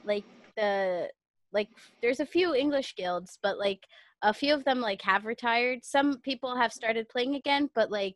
Like 0.03 0.25
the 0.55 1.09
like, 1.53 1.67
there's 2.01 2.21
a 2.21 2.25
few 2.25 2.55
English 2.55 2.95
guilds, 2.95 3.37
but 3.43 3.57
like 3.59 3.85
a 4.23 4.33
few 4.33 4.53
of 4.53 4.63
them 4.65 4.79
like 4.81 5.01
have 5.03 5.25
retired. 5.25 5.79
Some 5.83 6.19
people 6.21 6.55
have 6.55 6.73
started 6.73 7.09
playing 7.09 7.35
again, 7.35 7.69
but 7.75 7.91
like 7.91 8.15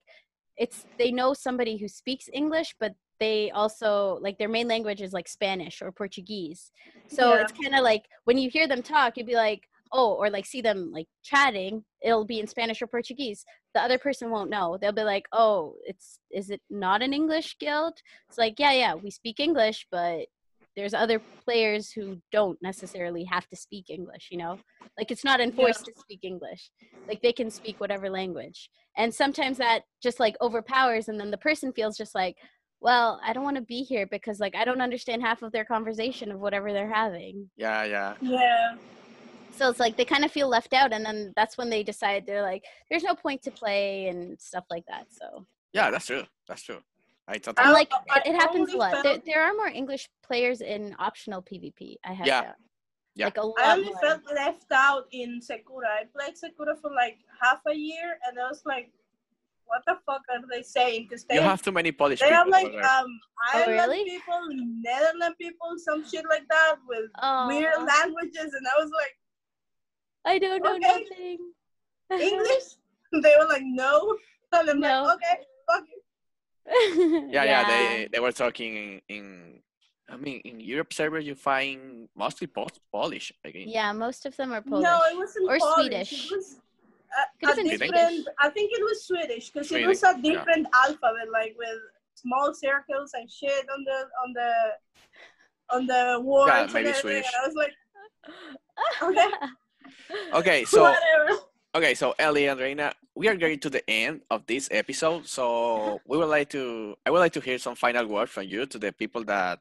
it's 0.58 0.86
they 0.98 1.12
know 1.12 1.34
somebody 1.34 1.78
who 1.78 1.88
speaks 1.88 2.30
English, 2.34 2.76
but 2.80 2.94
they 3.20 3.52
also 3.52 4.20
like 4.22 4.38
their 4.38 4.50
main 4.50 4.68
language 4.68 5.02
is 5.02 5.14
like 5.14 5.28
Spanish 5.28 5.82
or 5.82 5.92
Portuguese. 5.92 6.72
So 7.08 7.36
Yeah. 7.36 7.42
it's 7.42 7.52
kind 7.64 7.76
of 7.76 7.84
like 7.84 8.04
when 8.26 8.38
you 8.38 8.50
hear 8.50 8.68
them 8.68 8.84
talk, 8.84 9.18
you'd 9.18 9.28
be 9.28 9.36
like, 9.36 9.62
oh, 9.92 10.14
or 10.14 10.30
like 10.30 10.46
see 10.46 10.62
them 10.62 10.92
like 10.92 11.08
chatting, 11.24 11.84
it'll 12.02 12.26
be 12.26 12.40
in 12.40 12.48
Spanish 12.48 12.82
or 12.82 12.88
Portuguese. 12.88 13.46
The 13.74 13.82
other 13.82 13.98
person 14.00 14.32
won't 14.32 14.50
know. 14.50 14.78
They'll 14.80 14.92
be 14.92 15.04
like, 15.04 15.26
oh, 15.32 15.76
it's 15.86 16.20
is 16.32 16.50
it 16.50 16.62
not 16.70 17.02
an 17.02 17.14
English 17.14 17.58
guild? 17.60 17.94
It's 18.30 18.38
like, 18.38 18.56
yeah, 18.60 18.72
yeah, 18.74 18.96
we 18.96 19.12
speak 19.12 19.40
English, 19.40 19.88
but 19.92 20.28
there's 20.76 20.94
other 20.94 21.22
players 21.44 21.92
who 21.92 22.18
don't 22.32 22.62
necessarily 22.62 23.24
have 23.24 23.48
to 23.48 23.56
speak 23.56 23.90
English, 23.90 24.28
you 24.32 24.38
know? 24.38 24.60
Like 24.98 25.12
it's 25.12 25.24
not 25.24 25.40
enforced 25.40 25.86
to 25.86 25.94
speak 25.98 26.20
English. 26.24 26.70
Like 27.08 27.22
they 27.22 27.32
can 27.32 27.50
speak 27.50 27.80
whatever 27.80 28.10
language. 28.10 28.70
And 28.98 29.14
sometimes 29.14 29.58
that 29.58 29.84
just 30.02 30.20
like 30.20 30.36
overpowers 30.42 31.08
and 31.08 31.20
then 31.20 31.32
the 31.32 31.38
person 31.38 31.72
feels 31.74 31.98
just 31.98 32.14
like, 32.14 32.36
well, 32.82 33.20
I 33.24 33.34
don't 33.34 33.44
want 33.44 33.56
to 33.56 33.62
be 33.62 33.84
here 33.84 34.06
because 34.06 34.40
like 34.40 34.56
I 34.56 34.66
don't 34.66 34.82
understand 34.82 35.22
half 35.22 35.42
of 35.44 35.52
their 35.52 35.66
conversation 35.66 36.32
of 36.32 36.40
whatever 36.40 36.74
they're 36.74 36.94
having. 36.94 37.50
Yeah, 37.56 37.84
yeah. 37.86 38.16
Yeah, 38.22 38.76
So 39.54 39.70
it's 39.70 39.80
like 39.80 39.96
they 39.96 40.06
kind 40.06 40.26
of 40.26 40.32
feel 40.32 40.50
left 40.50 40.74
out 40.74 40.92
and 40.92 41.06
then 41.06 41.32
that's 41.36 41.58
when 41.58 41.70
they 41.70 41.84
decide 41.84 42.26
they're 42.26 42.42
like 42.42 42.64
there's 42.90 43.04
no 43.04 43.16
point 43.16 43.42
to 43.44 43.52
play 43.52 44.08
and 44.08 44.40
stuff 44.40 44.66
like 44.70 44.84
that. 44.90 45.08
So 45.10 45.46
Yeah, 45.74 45.90
that's 45.90 46.06
true. 46.08 46.24
That's 46.48 46.64
true. 46.64 46.80
I 47.28 47.34
and 47.34 47.44
totally 47.44 47.68
I- 47.68 47.72
like 47.72 47.92
I 48.10 48.20
it, 48.20 48.28
it 48.28 48.36
happens 48.36 48.70
a 48.70 48.74
only 48.74 48.76
lot. 48.78 48.92
There, 48.94 49.04
felt- 49.04 49.26
there 49.26 49.42
are 49.44 49.54
more 49.54 49.68
English 49.68 50.10
players 50.24 50.62
in 50.62 50.96
optional 51.00 51.42
PvP. 51.42 51.96
I 52.04 52.14
have 52.14 52.28
Yeah. 52.28 52.42
found. 52.44 52.56
Yeah. 53.16 53.26
Like 53.28 53.38
a 53.38 53.46
lot 53.48 53.60
I 53.60 53.72
only 53.74 53.90
more. 53.92 54.02
felt 54.02 54.22
left 54.34 54.72
out 54.74 55.06
in 55.12 55.40
Secura. 55.40 55.88
I 55.88 56.04
played 56.16 56.36
Secura 56.36 56.80
for 56.82 56.92
like 56.92 57.18
half 57.42 57.62
a 57.66 57.74
year, 57.74 58.20
and 58.28 58.38
I 58.38 58.48
was 58.50 58.62
like, 58.66 58.92
what 59.68 59.82
the 59.88 59.96
fuck 60.06 60.22
are 60.30 60.42
they 60.52 60.62
saying? 60.62 61.08
Because 61.10 61.24
they 61.24 61.36
You 61.36 61.42
have 61.42 61.62
too 61.62 61.72
many 61.72 61.92
Polish 61.92 62.20
They 62.20 62.26
people. 62.28 62.38
have 62.38 62.48
like 62.50 62.68
over 62.68 62.74
there. 62.82 62.86
um 63.00 63.20
Ireland 63.54 63.72
really? 63.72 64.04
people, 64.04 64.42
Netherlands 64.90 65.38
people, 65.42 65.70
some 65.78 66.06
shit 66.08 66.26
like 66.30 66.48
that 66.50 66.76
with 66.88 67.10
weird 67.48 67.82
languages, 67.84 68.54
and 68.54 68.66
I 68.68 68.84
was 68.84 68.92
like, 68.92 69.16
I 70.26 70.38
don't 70.38 70.62
know 70.62 70.76
Okay. 70.76 71.06
nothing. 71.10 71.40
English? 72.30 72.66
they 73.24 73.34
were 73.40 73.48
like, 73.48 73.64
no, 73.66 74.18
and 74.54 74.70
I'm 74.70 74.80
No. 74.80 75.04
like, 75.04 75.16
okay, 75.16 75.38
fuck 75.68 75.84
it. 75.90 76.04
yeah, 77.30 77.44
yeah, 77.44 77.64
They 77.68 78.08
they 78.12 78.20
were 78.20 78.32
talking 78.32 78.76
in, 78.76 79.02
in 79.08 79.60
I 80.10 80.18
mean, 80.18 80.42
in 80.46 80.60
Europe 80.60 80.94
server 80.94 81.20
you 81.20 81.36
find 81.36 82.10
mostly 82.16 82.48
Pol- 82.48 82.70
Polish. 82.92 83.32
Again. 83.44 83.68
Yeah, 83.68 83.92
most 83.94 84.26
of 84.26 84.36
them 84.36 84.52
are 84.54 84.62
Polish. 84.62 84.84
No, 84.84 85.00
it 85.12 85.18
wasn't 85.18 85.50
Or 85.50 85.58
Polish. 85.58 85.76
Swedish. 85.76 86.32
It 86.32 86.36
was 86.36 86.48
a, 87.18 87.52
a 87.52 87.64
different. 87.64 87.96
Swedish. 87.96 88.26
I 88.40 88.50
think 88.50 88.72
it 88.74 88.84
was 88.84 89.04
Swedish 89.06 89.50
because 89.50 89.72
it 89.72 89.86
was 89.88 90.04
a 90.04 90.14
yeah. 90.22 90.22
different 90.34 90.68
alphabet, 90.74 91.28
like 91.32 91.56
with 91.58 91.80
small 92.16 92.54
circles 92.54 93.12
and 93.14 93.30
shit 93.30 93.66
on 93.74 93.84
the 93.84 94.00
on 94.24 94.34
the 94.34 94.52
on 95.76 95.86
the 95.88 96.22
words. 96.22 96.52
and 96.54 96.74
maybe 96.74 96.90
everything, 96.90 97.02
Swedish. 97.24 97.32
I 97.44 97.48
was 97.48 97.56
like, 97.56 97.74
okay, 99.04 99.30
Okay, 100.34 100.66
so 100.66 100.82
whatever. 100.92 101.42
okay, 101.76 101.94
so 101.96 102.14
Ely 102.20 102.42
and 102.52 102.60
Reina, 102.60 102.94
we 103.16 103.28
are 103.30 103.36
getting 103.36 103.60
to 103.60 103.70
the 103.70 103.90
end 103.90 104.22
of 104.30 104.46
this 104.46 104.68
episode. 104.72 105.26
So 105.26 105.76
uh-huh. 105.76 105.98
we 106.06 106.18
would 106.18 106.30
like 106.30 106.50
to 106.50 106.96
I 107.06 107.12
would 107.12 107.20
like 107.20 107.34
to 107.34 107.42
hear 107.42 107.58
some 107.58 107.76
final 107.76 108.06
words 108.06 108.32
from 108.32 108.44
you 108.44 108.66
to 108.68 108.78
the 108.78 108.92
people 108.92 109.24
that 109.26 109.60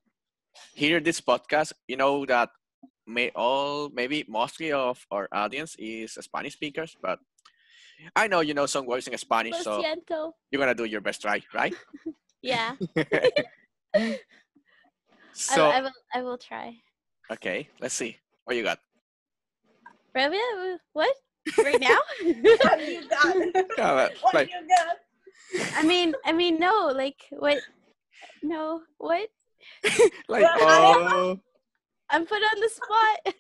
hear 0.75 1.01
this 1.01 1.21
podcast. 1.21 1.73
You 1.87 1.97
know 1.97 2.27
that 2.27 2.51
may 3.07 3.31
all 3.35 3.91
maybe 3.91 4.25
mostly 4.29 4.73
of 4.73 5.07
our 5.11 5.29
audience 5.33 5.77
is 5.79 6.13
Spanish 6.13 6.55
speakers, 6.55 6.97
but 7.01 7.21
I 8.17 8.27
know 8.27 8.41
you 8.41 8.55
know 8.55 8.67
some 8.67 8.87
words 8.87 9.07
in 9.07 9.17
Spanish, 9.17 9.63
so 9.63 9.83
you're 10.51 10.61
gonna 10.61 10.75
do 10.75 10.85
your 10.85 11.01
best 11.01 11.23
try, 11.23 11.41
right? 11.55 11.75
Yeah, 12.45 12.77
so 15.33 15.65
I, 15.65 15.79
I 15.79 15.81
will. 15.81 15.93
I 16.13 16.21
will 16.21 16.37
try. 16.37 16.77
okay, 17.33 17.71
let's 17.81 17.95
see 17.95 18.19
what 18.45 18.55
you 18.55 18.63
got. 18.63 18.81
Rabia, 20.15 20.77
what? 20.93 21.17
Right 21.59 21.81
now? 21.81 21.99
What 22.25 22.79
do 22.79 22.85
you 22.85 23.09
got? 23.09 23.37
But, 23.77 24.15
what 24.23 24.35
like 24.35 24.49
do 24.49 24.55
you 24.55 24.69
got? 24.69 25.77
I 25.77 25.83
mean, 25.83 26.15
I 26.25 26.33
mean, 26.33 26.59
no. 26.59 26.93
Like, 26.95 27.23
what? 27.31 27.59
No, 28.43 28.81
what? 28.99 29.29
like 30.29 30.45
oh 30.47 31.39
I'm 32.11 32.27
put 32.27 32.37
on 32.37 32.61
the 32.61 32.69
spot. 32.69 33.35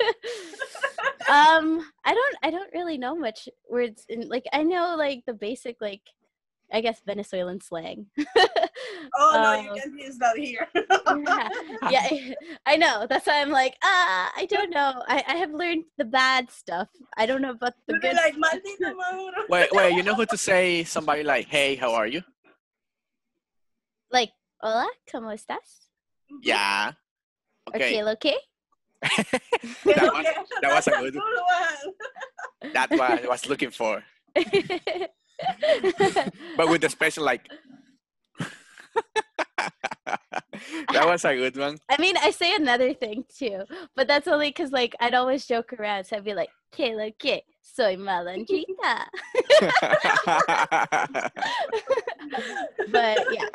um, 1.28 1.86
I 2.04 2.14
don't. 2.14 2.36
I 2.42 2.50
don't 2.50 2.72
really 2.72 2.98
know 2.98 3.14
much 3.16 3.48
words. 3.70 4.04
In 4.08 4.28
like, 4.28 4.44
I 4.52 4.62
know 4.62 4.96
like 4.96 5.24
the 5.26 5.34
basic 5.34 5.76
like 5.80 6.02
I 6.74 6.80
guess 6.82 6.98
Venezuelan 7.06 7.60
slang. 7.62 8.06
Oh 9.16 9.30
no, 9.38 9.52
you 9.62 9.70
Um, 9.70 9.76
can't 9.78 9.94
use 10.00 10.18
that 10.18 10.34
here. 10.36 10.66
yeah, 10.74 11.48
yeah, 12.10 12.34
I 12.66 12.74
know. 12.76 13.06
That's 13.08 13.26
why 13.26 13.40
I'm 13.40 13.50
like, 13.50 13.76
ah, 13.84 14.32
I 14.36 14.46
don't 14.46 14.70
know. 14.70 15.02
I, 15.06 15.22
I 15.28 15.34
have 15.38 15.52
learned 15.52 15.84
the 15.98 16.04
bad 16.04 16.50
stuff. 16.50 16.88
I 17.16 17.24
don't 17.26 17.40
know 17.40 17.50
about 17.54 17.74
the 17.86 17.94
You'd 17.94 18.02
good. 18.02 18.16
like 18.16 18.34
maldito 18.34 18.90
Maduro. 18.96 19.46
Wait, 19.48 19.70
wait. 19.72 19.94
You 19.94 20.02
know 20.02 20.14
who 20.18 20.26
to 20.26 20.36
say 20.36 20.82
somebody 20.84 21.22
like, 21.22 21.46
"Hey, 21.46 21.76
how 21.76 21.94
are 21.94 22.06
you?" 22.08 22.22
like, 24.10 24.32
hola, 24.60 24.88
cómo 25.10 25.30
estás? 25.32 25.86
Yeah. 26.42 26.92
Okay. 27.70 28.02
Okay, 28.02 28.10
okay. 28.18 28.36
that 29.94 30.10
was 30.10 30.26
that 30.62 30.72
was 30.74 30.86
a 30.88 30.90
good- 30.98 31.14
one. 31.14 32.72
that 32.72 32.90
what 32.90 33.22
I 33.24 33.28
was 33.28 33.46
looking 33.48 33.70
for. 33.70 34.02
But 36.56 36.68
with 36.68 36.80
the 36.80 36.90
special 36.90 37.24
like. 37.24 37.48
that 40.06 41.06
was 41.06 41.24
a 41.24 41.34
good 41.34 41.56
one. 41.56 41.78
I 41.88 42.00
mean, 42.00 42.16
I 42.16 42.30
say 42.30 42.54
another 42.54 42.94
thing 42.94 43.24
too, 43.36 43.64
but 43.96 44.06
that's 44.06 44.28
only 44.28 44.50
because 44.50 44.70
like 44.72 44.94
I'd 45.00 45.14
always 45.14 45.46
joke 45.46 45.72
around. 45.72 46.04
So 46.04 46.16
I'd 46.16 46.24
be 46.24 46.34
like, 46.34 46.50
que 46.72 46.94
lo 46.94 47.10
que, 47.18 47.40
soy 47.62 47.96
malandrita. 47.96 49.06
But 52.90 53.18
yeah. 53.32 53.46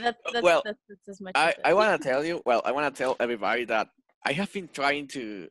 that's, 0.00 0.18
that's, 0.32 0.42
Well, 0.42 0.62
that's, 0.64 0.78
that's 0.88 1.08
as 1.08 1.20
much 1.20 1.32
I, 1.34 1.50
as 1.50 1.54
I 1.64 1.74
want 1.74 2.00
to 2.00 2.08
tell 2.08 2.24
you, 2.24 2.42
well, 2.44 2.62
I 2.64 2.72
want 2.72 2.94
to 2.94 2.98
tell 3.02 3.16
everybody 3.20 3.64
that 3.66 3.88
I 4.24 4.32
have 4.32 4.52
been 4.52 4.68
trying 4.72 5.08
to 5.08 5.48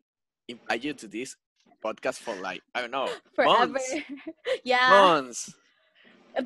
invite 0.47 0.84
you 0.84 0.93
to 0.93 1.08
this 1.08 1.36
podcast 1.84 2.19
for 2.19 2.36
like, 2.36 2.61
I 2.75 2.82
don't 2.82 2.91
know, 2.91 3.09
forever. 3.36 3.65
months. 3.73 3.95
yeah. 4.63 4.89
months. 4.89 5.53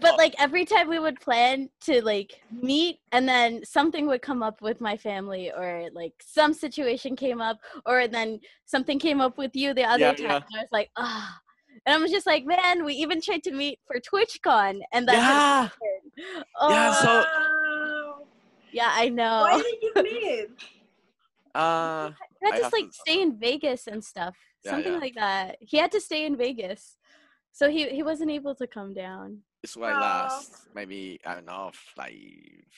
But 0.01 0.17
like 0.17 0.33
every 0.39 0.65
time 0.65 0.89
we 0.89 0.97
would 0.97 1.19
plan 1.21 1.69
to 1.81 2.03
like 2.03 2.41
meet 2.51 2.97
and 3.11 3.29
then 3.29 3.63
something 3.63 4.07
would 4.07 4.23
come 4.23 4.41
up 4.41 4.59
with 4.59 4.81
my 4.81 4.97
family 4.97 5.51
or 5.55 5.89
like 5.93 6.13
some 6.25 6.55
situation 6.55 7.15
came 7.15 7.39
up 7.39 7.59
or 7.85 8.07
then 8.07 8.39
something 8.65 8.97
came 8.97 9.21
up 9.21 9.37
with 9.37 9.55
you 9.55 9.75
the 9.75 9.83
other 9.83 9.99
Yeah, 10.05 10.13
time. 10.13 10.25
yeah. 10.25 10.35
And 10.37 10.57
I 10.57 10.61
was 10.61 10.69
like, 10.71 10.89
ah. 10.97 11.37
And 11.85 11.93
I 11.93 11.97
was 11.99 12.09
just 12.09 12.25
like, 12.25 12.45
man, 12.45 12.83
we 12.83 12.93
even 12.95 13.21
tried 13.21 13.43
to 13.43 13.51
meet 13.51 13.77
for 13.85 13.97
TwitchCon 13.99 14.79
and 14.91 15.07
that 15.07 15.13
Yeah. 15.13 15.69
Oh, 16.59 16.69
Yeah, 16.71 16.93
so- 16.93 18.25
yeah, 18.71 18.89
I 18.91 19.09
know. 19.09 19.41
Why 19.43 19.61
did 19.61 19.83
you 19.83 19.93
meet? 20.03 20.47
Uh, 21.53 22.09
He 22.41 22.47
had 22.47 22.55
I 22.55 22.69
to 22.69 22.75
like 22.75 22.91
stay 22.91 23.21
in 23.21 23.37
Vegas 23.39 23.85
and 23.87 24.03
stuff. 24.03 24.35
Yeah, 24.65 24.71
Something 24.71 24.93
yeah. 24.93 24.99
like 24.99 25.15
that. 25.15 25.57
He 25.61 25.77
had 25.77 25.91
to 25.91 26.01
stay 26.01 26.25
in 26.25 26.35
Vegas. 26.35 26.97
So 27.51 27.69
he, 27.69 27.87
he 27.89 28.03
wasn't 28.03 28.31
able 28.31 28.55
to 28.55 28.67
come 28.67 28.93
down. 28.93 29.39
it's 29.63 29.77
why 29.77 29.93
Aw. 29.93 29.99
last 29.99 30.51
maybe 30.73 31.19
I 31.25 31.35
don't 31.35 31.45
know, 31.45 31.71
like 31.97 32.15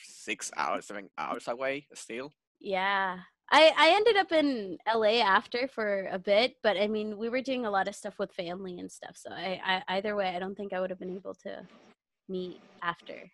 six 0.04 0.52
hours, 0.56 0.86
seven 0.86 1.10
hours 1.18 1.48
away 1.48 1.88
still. 1.94 2.34
Yeah. 2.60 3.18
I, 3.50 3.72
I 3.78 3.96
ended 3.96 4.18
up 4.18 4.32
in 4.34 4.78
LA 4.94 5.22
after 5.22 5.70
for 5.70 6.10
a 6.12 6.20
bit, 6.20 6.56
but 6.62 6.76
I 6.78 6.88
mean, 6.88 7.18
we 7.18 7.30
were 7.30 7.42
doing 7.42 7.66
a 7.66 7.72
lot 7.72 7.88
of 7.88 7.96
stuff 7.96 8.16
with 8.20 8.34
family 8.34 8.78
and 8.78 8.92
stuff. 8.92 9.16
So 9.16 9.32
I, 9.32 9.60
I 9.66 9.98
either 9.98 10.16
way, 10.18 10.36
I 10.36 10.40
don't 10.40 10.54
think 10.56 10.74
I 10.74 10.82
would 10.82 10.90
have 10.90 11.00
been 11.00 11.16
able 11.16 11.34
to 11.44 11.66
meet 12.28 12.60
after. 12.84 13.32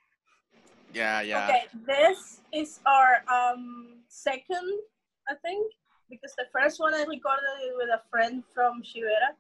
Yeah, 0.93 1.21
yeah. 1.21 1.47
Okay, 1.47 1.63
this 1.87 2.41
is 2.53 2.79
our 2.85 3.23
um 3.27 4.03
second, 4.07 4.79
I 5.27 5.33
think, 5.41 5.65
because 6.13 6.35
the 6.35 6.45
first 6.51 6.79
one 6.79 6.93
I 6.93 7.03
recorded 7.03 7.55
it 7.61 7.73
with 7.77 7.89
a 7.89 8.01
friend 8.09 8.43
from 8.53 8.81
Shivera. 8.81 9.33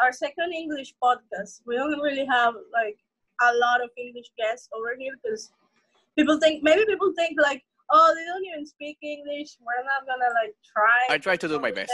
Our 0.00 0.12
second 0.12 0.52
English 0.52 0.94
podcast. 1.02 1.60
We 1.66 1.76
don't 1.76 2.00
really 2.00 2.26
have 2.26 2.54
like 2.72 2.98
a 3.40 3.52
lot 3.56 3.82
of 3.82 3.90
English 3.96 4.30
guests 4.38 4.68
over 4.74 4.94
here 4.98 5.14
because 5.22 5.52
people 6.16 6.38
think 6.38 6.62
maybe 6.62 6.84
people 6.86 7.12
think 7.16 7.38
like, 7.40 7.62
oh, 7.90 8.14
they 8.16 8.24
don't 8.24 8.44
even 8.44 8.66
speak 8.66 8.98
English. 9.02 9.56
We're 9.60 9.84
not 9.84 10.06
gonna 10.06 10.32
like 10.40 10.54
try. 10.64 11.14
I 11.14 11.18
try 11.18 11.36
to 11.36 11.48
do 11.48 11.58
my 11.58 11.70
best. 11.70 11.92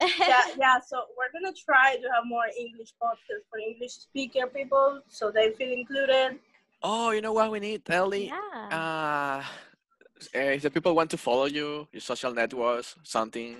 yeah, 0.00 0.42
yeah. 0.58 0.78
So 0.86 0.96
we're 1.16 1.32
gonna 1.32 1.54
try 1.54 1.96
to 1.96 2.08
have 2.14 2.24
more 2.26 2.46
English 2.58 2.92
podcasts 3.02 3.46
for 3.50 3.58
English 3.58 3.92
speaker 3.92 4.46
people, 4.46 5.00
so 5.08 5.30
they 5.30 5.52
feel 5.52 5.72
included. 5.72 6.38
Oh, 6.82 7.10
you 7.10 7.22
know 7.22 7.32
what 7.32 7.50
we 7.50 7.60
need, 7.60 7.82
Ely? 7.88 8.28
yeah. 8.28 8.68
Uh, 8.70 9.44
if 10.32 10.62
the 10.62 10.70
people 10.70 10.94
want 10.94 11.10
to 11.10 11.16
follow 11.16 11.46
you, 11.46 11.88
your 11.92 12.00
social 12.00 12.32
networks, 12.32 12.96
something. 13.02 13.56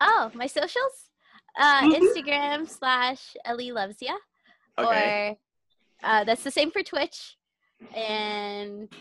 oh, 0.00 0.30
my 0.34 0.46
socials? 0.46 1.10
Uh, 1.58 1.82
Mhm. 1.82 2.00
Instagram 2.00 2.68
slash 2.68 3.34
Ely 3.48 3.72
Loves 3.72 3.96
Ya. 4.02 4.16
Okay. 4.78 5.30
Or 5.30 6.08
uh, 6.08 6.24
that's 6.24 6.44
the 6.44 6.50
same 6.50 6.70
for 6.70 6.82
Twitch. 6.82 7.36
And 7.94 8.92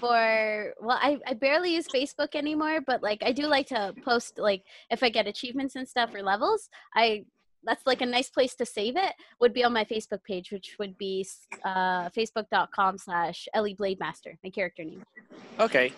for 0.00 0.74
well, 0.80 0.98
I, 1.00 1.18
I 1.26 1.34
barely 1.34 1.74
use 1.74 1.86
Facebook 1.88 2.34
anymore, 2.34 2.80
but 2.80 3.02
like 3.02 3.22
I 3.24 3.32
do 3.32 3.46
like 3.46 3.68
to 3.68 3.94
post 4.04 4.38
like 4.38 4.62
if 4.90 5.02
I 5.02 5.08
get 5.10 5.26
achievements 5.26 5.76
and 5.76 5.88
stuff 5.88 6.10
or 6.14 6.22
levels, 6.22 6.68
I 6.94 7.24
that's 7.66 7.86
like 7.86 8.00
a 8.00 8.06
nice 8.06 8.30
place 8.30 8.54
to 8.54 8.64
save 8.64 8.96
it 8.96 9.12
would 9.40 9.52
be 9.52 9.64
on 9.64 9.72
my 9.72 9.84
Facebook 9.84 10.22
page, 10.24 10.52
which 10.52 10.76
would 10.78 10.96
be 10.96 11.26
uh, 11.64 12.08
facebook.com 12.10 12.98
slash 12.98 13.48
Ely 13.54 13.74
Blademaster, 13.74 14.38
my 14.42 14.50
character 14.50 14.84
name. 14.84 15.02
Okay, 15.58 15.92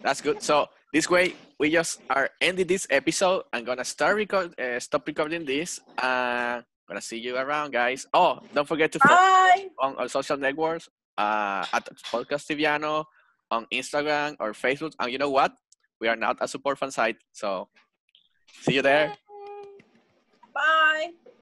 that's 0.00 0.20
good. 0.20 0.42
So 0.42 0.68
this 0.92 1.10
way, 1.10 1.34
we 1.58 1.70
just 1.70 2.00
are 2.08 2.30
ending 2.40 2.66
this 2.66 2.86
episode. 2.90 3.44
I'm 3.52 3.64
gonna 3.64 3.84
start 3.84 4.16
record, 4.16 4.58
uh, 4.58 4.80
stop 4.80 5.06
recording 5.06 5.44
this. 5.44 5.80
Uh, 5.98 6.62
gonna 6.88 7.00
see 7.00 7.18
you 7.18 7.36
around, 7.36 7.72
guys. 7.72 8.06
Oh, 8.14 8.40
don't 8.54 8.66
forget 8.66 8.90
to 8.92 8.98
follow 8.98 9.70
on 9.78 9.96
our 9.96 10.08
social 10.08 10.36
networks 10.36 10.88
uh, 11.18 11.64
at 11.72 11.88
Podcast 12.10 12.46
Tibiano 12.48 13.04
on 13.50 13.66
Instagram 13.72 14.36
or 14.40 14.52
Facebook. 14.52 14.92
And 14.98 15.12
you 15.12 15.18
know 15.18 15.30
what? 15.30 15.52
We 16.00 16.08
are 16.08 16.16
not 16.16 16.38
a 16.40 16.48
support 16.48 16.78
fan 16.78 16.90
site, 16.90 17.16
so 17.32 17.68
see 18.62 18.74
you 18.74 18.82
there. 18.82 19.14
Bye. 20.54 21.12